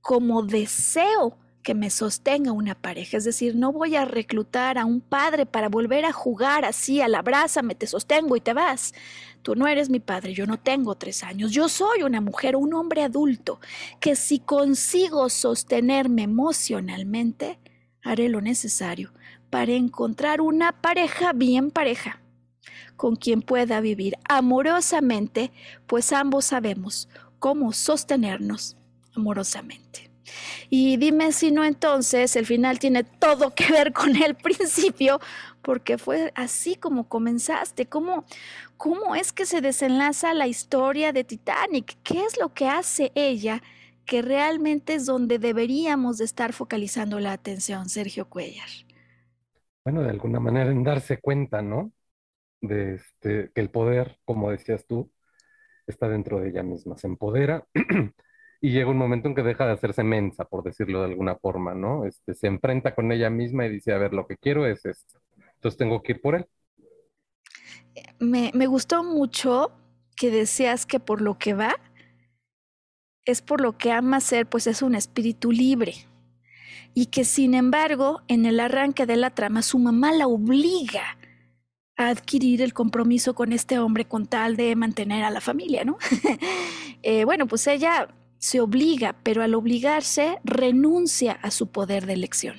como 0.00 0.42
deseo 0.42 1.36
que 1.66 1.74
me 1.74 1.90
sostenga 1.90 2.52
una 2.52 2.76
pareja. 2.76 3.16
Es 3.16 3.24
decir, 3.24 3.56
no 3.56 3.72
voy 3.72 3.96
a 3.96 4.04
reclutar 4.04 4.78
a 4.78 4.84
un 4.84 5.00
padre 5.00 5.46
para 5.46 5.68
volver 5.68 6.04
a 6.04 6.12
jugar 6.12 6.64
así 6.64 7.00
a 7.00 7.08
la 7.08 7.22
brasa, 7.22 7.60
me 7.60 7.74
te 7.74 7.88
sostengo 7.88 8.36
y 8.36 8.40
te 8.40 8.52
vas. 8.52 8.94
Tú 9.42 9.56
no 9.56 9.66
eres 9.66 9.90
mi 9.90 9.98
padre, 9.98 10.32
yo 10.32 10.46
no 10.46 10.60
tengo 10.60 10.94
tres 10.94 11.24
años. 11.24 11.50
Yo 11.50 11.68
soy 11.68 12.04
una 12.04 12.20
mujer, 12.20 12.54
un 12.54 12.72
hombre 12.72 13.02
adulto, 13.02 13.58
que 13.98 14.14
si 14.14 14.38
consigo 14.38 15.28
sostenerme 15.28 16.22
emocionalmente, 16.22 17.58
haré 18.00 18.28
lo 18.28 18.40
necesario 18.40 19.12
para 19.50 19.72
encontrar 19.72 20.40
una 20.40 20.70
pareja 20.70 21.32
bien 21.32 21.72
pareja 21.72 22.22
con 22.94 23.16
quien 23.16 23.42
pueda 23.42 23.80
vivir 23.80 24.14
amorosamente, 24.28 25.50
pues 25.88 26.12
ambos 26.12 26.44
sabemos 26.44 27.08
cómo 27.40 27.72
sostenernos 27.72 28.76
amorosamente. 29.16 30.05
Y 30.70 30.96
dime 30.96 31.32
si 31.32 31.50
no 31.52 31.64
entonces 31.64 32.36
el 32.36 32.46
final 32.46 32.78
tiene 32.78 33.04
todo 33.04 33.54
que 33.54 33.72
ver 33.72 33.92
con 33.92 34.16
el 34.16 34.34
principio, 34.46 35.20
porque 35.62 35.98
fue 35.98 36.32
así 36.34 36.76
como 36.76 37.08
comenzaste. 37.08 37.86
¿Cómo, 37.86 38.24
cómo 38.76 39.14
es 39.14 39.32
que 39.32 39.46
se 39.46 39.60
desenlaza 39.60 40.34
la 40.34 40.46
historia 40.46 41.12
de 41.12 41.24
Titanic? 41.24 41.98
¿Qué 42.02 42.24
es 42.24 42.38
lo 42.38 42.54
que 42.54 42.68
hace 42.68 43.12
ella 43.14 43.62
que 44.04 44.22
realmente 44.22 44.94
es 44.94 45.06
donde 45.06 45.38
deberíamos 45.38 46.18
de 46.18 46.24
estar 46.24 46.52
focalizando 46.52 47.18
la 47.20 47.32
atención, 47.32 47.88
Sergio 47.88 48.28
Cuellar? 48.28 48.68
Bueno, 49.84 50.02
de 50.02 50.10
alguna 50.10 50.40
manera 50.40 50.70
en 50.70 50.82
darse 50.84 51.18
cuenta, 51.18 51.62
¿no? 51.62 51.92
De 52.60 52.94
este, 52.96 53.50
que 53.54 53.60
el 53.60 53.70
poder, 53.70 54.18
como 54.24 54.50
decías 54.50 54.86
tú, 54.86 55.12
está 55.86 56.08
dentro 56.08 56.40
de 56.40 56.50
ella 56.50 56.62
misma, 56.62 56.96
se 56.98 57.06
empodera 57.06 57.66
y 58.66 58.70
llega 58.70 58.90
un 58.90 58.98
momento 58.98 59.28
en 59.28 59.36
que 59.36 59.44
deja 59.44 59.64
de 59.64 59.74
hacerse 59.74 60.02
mensa, 60.02 60.44
por 60.44 60.64
decirlo 60.64 60.98
de 60.98 61.06
alguna 61.06 61.36
forma, 61.36 61.72
¿no? 61.72 62.04
Este, 62.04 62.34
se 62.34 62.48
enfrenta 62.48 62.96
con 62.96 63.12
ella 63.12 63.30
misma 63.30 63.64
y 63.64 63.68
dice, 63.70 63.92
a 63.92 63.98
ver, 63.98 64.12
lo 64.12 64.26
que 64.26 64.36
quiero 64.36 64.66
es 64.66 64.84
esto, 64.84 65.20
entonces 65.54 65.78
tengo 65.78 66.02
que 66.02 66.14
ir 66.14 66.20
por 66.20 66.34
él. 66.34 66.46
Me, 68.18 68.50
me 68.54 68.66
gustó 68.66 69.04
mucho 69.04 69.70
que 70.16 70.32
decías 70.32 70.84
que 70.84 70.98
por 70.98 71.20
lo 71.20 71.38
que 71.38 71.54
va, 71.54 71.76
es 73.24 73.40
por 73.40 73.60
lo 73.60 73.78
que 73.78 73.92
ama 73.92 74.18
ser, 74.18 74.48
pues 74.48 74.66
es 74.66 74.82
un 74.82 74.96
espíritu 74.96 75.52
libre. 75.52 75.94
Y 76.92 77.06
que 77.06 77.24
sin 77.24 77.54
embargo, 77.54 78.22
en 78.26 78.46
el 78.46 78.58
arranque 78.58 79.06
de 79.06 79.16
la 79.16 79.30
trama, 79.30 79.62
su 79.62 79.78
mamá 79.78 80.10
la 80.10 80.26
obliga 80.26 81.16
a 81.96 82.08
adquirir 82.08 82.62
el 82.62 82.74
compromiso 82.74 83.32
con 83.36 83.52
este 83.52 83.78
hombre 83.78 84.06
con 84.06 84.26
tal 84.26 84.56
de 84.56 84.74
mantener 84.74 85.22
a 85.22 85.30
la 85.30 85.40
familia, 85.40 85.84
¿no? 85.84 85.98
eh, 87.04 87.24
bueno, 87.24 87.46
pues 87.46 87.64
ella 87.68 88.08
se 88.46 88.60
obliga, 88.60 89.16
pero 89.24 89.42
al 89.42 89.56
obligarse 89.56 90.38
renuncia 90.44 91.32
a 91.32 91.50
su 91.50 91.72
poder 91.72 92.06
de 92.06 92.12
elección. 92.12 92.56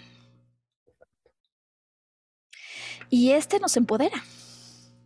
Y 3.10 3.32
este 3.32 3.58
nos 3.62 3.78
empodera. 3.78 4.22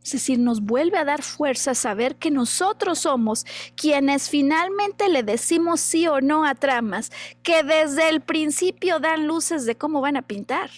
Es 0.03 0.13
decir, 0.13 0.39
nos 0.39 0.61
vuelve 0.61 0.97
a 0.97 1.05
dar 1.05 1.21
fuerza 1.21 1.75
saber 1.75 2.15
que 2.15 2.31
nosotros 2.31 2.97
somos 2.97 3.45
quienes 3.75 4.27
finalmente 4.27 5.07
le 5.07 5.21
decimos 5.21 5.81
sí 5.81 6.07
o 6.07 6.19
no 6.19 6.45
a 6.45 6.55
tramas 6.55 7.11
que 7.43 7.61
desde 7.61 8.09
el 8.09 8.21
principio 8.21 8.99
dan 8.99 9.27
luces 9.27 9.67
de 9.67 9.77
cómo 9.77 10.01
van 10.01 10.17
a 10.17 10.23
pintar. 10.23 10.71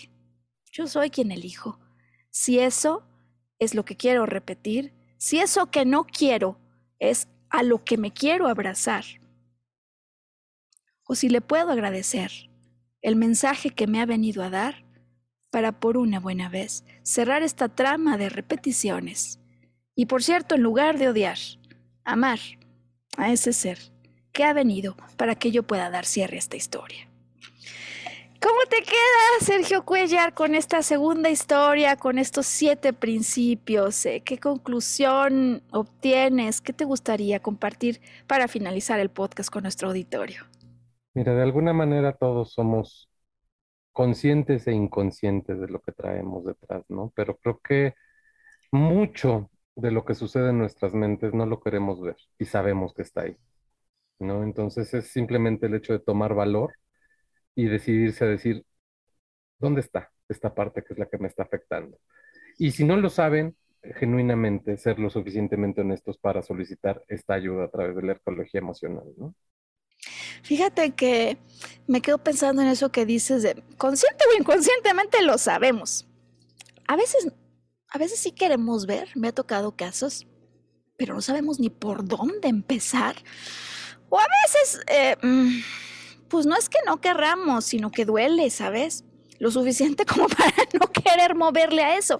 Yo 0.73 0.85
soy 0.87 1.11
quien 1.11 1.31
elijo. 1.31 1.79
Si 2.29 2.59
eso 2.59 3.03
es 3.57 3.73
lo 3.73 3.85
que 3.85 3.95
quiero 3.95 4.25
repetir, 4.25 4.91
si 5.17 5.39
eso 5.39 5.71
que 5.71 5.85
no 5.85 6.03
quiero 6.03 6.57
es 6.99 7.29
a 7.49 7.63
lo 7.63 7.85
que 7.85 7.97
me 7.97 8.11
quiero 8.11 8.49
abrazar, 8.49 9.05
o 11.05 11.15
si 11.15 11.29
le 11.29 11.41
puedo 11.41 11.71
agradecer 11.71 12.31
el 13.01 13.15
mensaje 13.15 13.69
que 13.69 13.87
me 13.87 14.01
ha 14.01 14.05
venido 14.05 14.43
a 14.43 14.49
dar 14.49 14.85
para 15.49 15.71
por 15.79 15.97
una 15.97 16.19
buena 16.19 16.49
vez 16.49 16.83
cerrar 17.03 17.43
esta 17.43 17.69
trama 17.69 18.17
de 18.17 18.29
repeticiones. 18.29 19.39
Y 19.95 20.07
por 20.07 20.23
cierto, 20.23 20.55
en 20.55 20.63
lugar 20.63 20.97
de 20.97 21.09
odiar, 21.09 21.37
amar 22.03 22.39
a 23.17 23.31
ese 23.31 23.53
ser 23.53 23.79
que 24.31 24.43
ha 24.43 24.53
venido 24.53 24.97
para 25.17 25.35
que 25.35 25.51
yo 25.51 25.63
pueda 25.63 25.89
dar 25.89 26.05
cierre 26.05 26.37
a 26.37 26.39
esta 26.39 26.57
historia. 26.57 27.07
¿Cómo 28.43 28.59
te 28.69 28.81
queda, 28.81 29.39
Sergio 29.39 29.85
Cuellar, 29.85 30.33
con 30.33 30.53
esta 30.53 30.83
segunda 30.83 31.29
historia, 31.29 31.95
con 31.95 32.17
estos 32.17 32.45
siete 32.45 32.91
principios? 32.91 34.05
Eh, 34.05 34.21
¿Qué 34.25 34.37
conclusión 34.37 35.63
obtienes? 35.71 36.59
¿Qué 36.59 36.73
te 36.73 36.83
gustaría 36.83 37.39
compartir 37.39 38.01
para 38.27 38.49
finalizar 38.49 38.99
el 38.99 39.09
podcast 39.09 39.49
con 39.49 39.63
nuestro 39.63 39.87
auditorio? 39.87 40.45
Mira, 41.13 41.33
de 41.35 41.43
alguna 41.43 41.73
manera 41.73 42.13
todos 42.17 42.53
somos 42.53 43.09
conscientes 43.93 44.67
e 44.67 44.73
inconscientes 44.73 45.59
de 45.59 45.67
lo 45.69 45.81
que 45.81 45.91
traemos 45.93 46.45
detrás, 46.45 46.83
¿no? 46.89 47.11
Pero 47.15 47.37
creo 47.37 47.59
que 47.61 47.95
mucho 48.71 49.51
de 49.75 49.91
lo 49.91 50.05
que 50.05 50.15
sucede 50.15 50.49
en 50.51 50.59
nuestras 50.59 50.93
mentes 50.93 51.33
no 51.33 51.45
lo 51.47 51.61
queremos 51.61 52.01
ver 52.01 52.17
y 52.39 52.45
sabemos 52.45 52.93
que 52.93 53.03
está 53.03 53.21
ahí, 53.23 53.37
¿no? 54.19 54.43
Entonces 54.43 54.93
es 54.93 55.09
simplemente 55.09 55.67
el 55.67 55.75
hecho 55.75 55.93
de 55.93 55.99
tomar 55.99 56.35
valor 56.35 56.73
y 57.55 57.65
decidirse 57.67 58.25
a 58.25 58.29
decir, 58.29 58.65
¿dónde 59.59 59.81
está 59.81 60.11
esta 60.29 60.53
parte 60.55 60.83
que 60.83 60.93
es 60.93 60.99
la 60.99 61.07
que 61.07 61.17
me 61.19 61.27
está 61.27 61.43
afectando? 61.43 61.99
Y 62.59 62.71
si 62.71 62.85
no 62.85 62.97
lo 62.97 63.09
saben, 63.11 63.57
genuinamente 63.83 64.77
ser 64.77 64.99
lo 64.99 65.09
suficientemente 65.11 65.81
honestos 65.81 66.17
para 66.19 66.41
solicitar 66.43 67.03
esta 67.09 67.35
ayuda 67.35 67.65
a 67.65 67.71
través 67.71 67.95
de 67.97 68.03
la 68.03 68.13
ecología 68.13 68.59
emocional, 68.61 69.05
¿no? 69.17 69.35
Fíjate 70.41 70.91
que 70.91 71.37
me 71.87 72.01
quedo 72.01 72.17
pensando 72.17 72.61
en 72.61 72.67
eso 72.67 72.91
que 72.91 73.05
dices 73.05 73.43
de 73.43 73.63
consciente 73.77 74.23
o 74.31 74.39
inconscientemente 74.39 75.21
lo 75.21 75.37
sabemos. 75.37 76.07
A 76.87 76.95
veces, 76.95 77.27
a 77.89 77.97
veces 77.97 78.19
sí 78.19 78.31
queremos 78.31 78.85
ver, 78.85 79.09
me 79.15 79.29
ha 79.29 79.31
tocado 79.31 79.75
casos, 79.75 80.27
pero 80.97 81.13
no 81.13 81.21
sabemos 81.21 81.59
ni 81.59 81.69
por 81.69 82.05
dónde 82.07 82.47
empezar. 82.47 83.15
O 84.09 84.19
a 84.19 84.25
veces, 84.43 84.81
eh, 84.87 85.17
mm, 85.21 85.61
pues 86.27 86.45
no 86.45 86.55
es 86.55 86.69
que 86.69 86.79
no 86.85 86.99
querramos, 86.99 87.65
sino 87.65 87.91
que 87.91 88.05
duele, 88.05 88.49
¿sabes? 88.49 89.03
Lo 89.43 89.51
suficiente 89.51 90.05
como 90.11 90.29
para 90.29 90.53
no 90.79 90.87
querer 90.87 91.35
moverle 91.35 91.83
a 91.83 91.97
eso. 91.97 92.17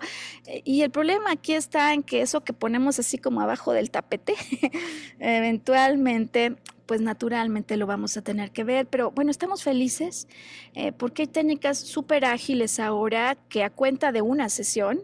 Y 0.65 0.81
el 0.81 0.91
problema 0.91 1.31
aquí 1.31 1.53
está 1.53 1.93
en 1.93 2.03
que 2.03 2.21
eso 2.21 2.43
que 2.43 2.51
ponemos 2.51 2.99
así 2.99 3.17
como 3.17 3.39
abajo 3.39 3.71
del 3.71 3.91
tapete, 3.91 4.35
eventualmente 5.19 6.57
pues 6.85 6.99
naturalmente 6.99 7.77
lo 7.77 7.87
vamos 7.87 8.17
a 8.17 8.23
tener 8.23 8.51
que 8.51 8.65
ver. 8.65 8.87
Pero 8.87 9.11
bueno, 9.11 9.31
estamos 9.31 9.63
felices 9.63 10.27
eh, 10.75 10.91
porque 10.91 11.21
hay 11.21 11.27
técnicas 11.27 11.77
súper 11.77 12.25
ágiles 12.25 12.77
ahora 12.77 13.37
que 13.47 13.63
a 13.63 13.69
cuenta 13.69 14.11
de 14.11 14.21
una 14.21 14.49
sesión 14.49 15.01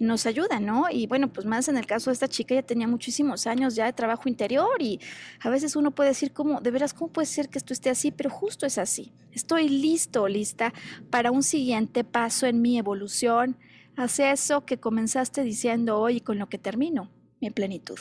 nos 0.00 0.26
ayudan, 0.26 0.66
¿no? 0.66 0.86
Y 0.90 1.06
bueno, 1.06 1.32
pues 1.32 1.46
más 1.46 1.68
en 1.68 1.76
el 1.76 1.86
caso 1.86 2.10
de 2.10 2.14
esta 2.14 2.28
chica, 2.28 2.54
ya 2.54 2.62
tenía 2.62 2.88
muchísimos 2.88 3.46
años 3.46 3.74
ya 3.74 3.86
de 3.86 3.92
trabajo 3.92 4.28
interior 4.28 4.80
y 4.80 5.00
a 5.40 5.50
veces 5.50 5.76
uno 5.76 5.92
puede 5.92 6.10
decir, 6.10 6.32
¿cómo, 6.32 6.60
de 6.60 6.70
veras, 6.70 6.94
cómo 6.94 7.12
puede 7.12 7.26
ser 7.26 7.48
que 7.48 7.58
esto 7.58 7.72
esté 7.72 7.90
así? 7.90 8.10
Pero 8.10 8.30
justo 8.30 8.66
es 8.66 8.78
así. 8.78 9.12
Estoy 9.32 9.68
listo, 9.68 10.28
lista 10.28 10.72
para 11.10 11.30
un 11.30 11.42
siguiente 11.42 12.04
paso 12.04 12.46
en 12.46 12.60
mi 12.60 12.78
evolución 12.78 13.56
hacia 13.96 14.32
eso 14.32 14.64
que 14.64 14.78
comenzaste 14.78 15.42
diciendo 15.42 15.98
hoy 15.98 16.16
y 16.16 16.20
con 16.20 16.38
lo 16.38 16.48
que 16.48 16.58
termino, 16.58 17.10
mi 17.40 17.50
plenitud. 17.50 17.98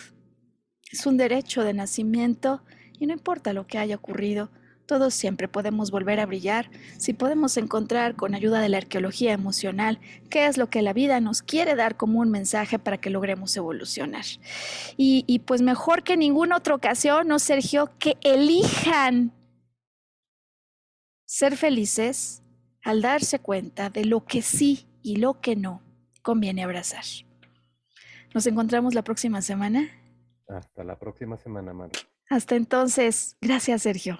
Es 0.91 1.05
un 1.05 1.17
derecho 1.17 1.63
de 1.63 1.73
nacimiento 1.73 2.63
y 2.99 3.07
no 3.07 3.13
importa 3.13 3.53
lo 3.53 3.67
que 3.67 3.77
haya 3.77 3.95
ocurrido, 3.95 4.51
Todos 4.85 5.13
siempre 5.13 5.47
podemos 5.47 5.91
volver 5.91 6.19
a 6.19 6.25
brillar 6.25 6.69
si 6.97 7.13
podemos 7.13 7.55
encontrar 7.57 8.15
con 8.15 8.35
ayuda 8.35 8.59
de 8.59 8.69
la 8.69 8.77
arqueología 8.77 9.31
emocional 9.31 9.99
qué 10.29 10.45
es 10.45 10.57
lo 10.57 10.69
que 10.69 10.81
la 10.81 10.91
vida 10.91 11.21
nos 11.21 11.41
quiere 11.41 11.75
dar 11.75 11.95
como 11.95 12.19
un 12.19 12.29
mensaje 12.29 12.79
para 12.79 12.97
que 12.97 13.09
logremos 13.09 13.55
evolucionar. 13.55 14.25
Y, 14.97 15.23
y 15.25 15.39
pues 15.39 15.61
mejor 15.61 16.03
que 16.03 16.13
en 16.13 16.19
ninguna 16.19 16.57
otra 16.57 16.75
ocasión, 16.75 17.27
¿no, 17.27 17.39
Sergio? 17.39 17.91
Que 17.97 18.17
elijan 18.21 19.31
ser 21.25 21.55
felices 21.55 22.43
al 22.83 23.01
darse 23.01 23.39
cuenta 23.39 23.89
de 23.89 24.05
lo 24.05 24.25
que 24.25 24.41
sí 24.41 24.85
y 25.01 25.15
lo 25.15 25.39
que 25.39 25.55
no 25.55 25.81
conviene 26.21 26.63
abrazar. 26.63 27.03
Nos 28.33 28.45
encontramos 28.47 28.93
la 28.93 29.03
próxima 29.03 29.41
semana. 29.41 29.89
Hasta 30.47 30.83
la 30.83 30.99
próxima 30.99 31.37
semana, 31.37 31.73
Maru. 31.73 31.91
Hasta 32.29 32.55
entonces, 32.55 33.37
gracias, 33.41 33.83
Sergio. 33.83 34.19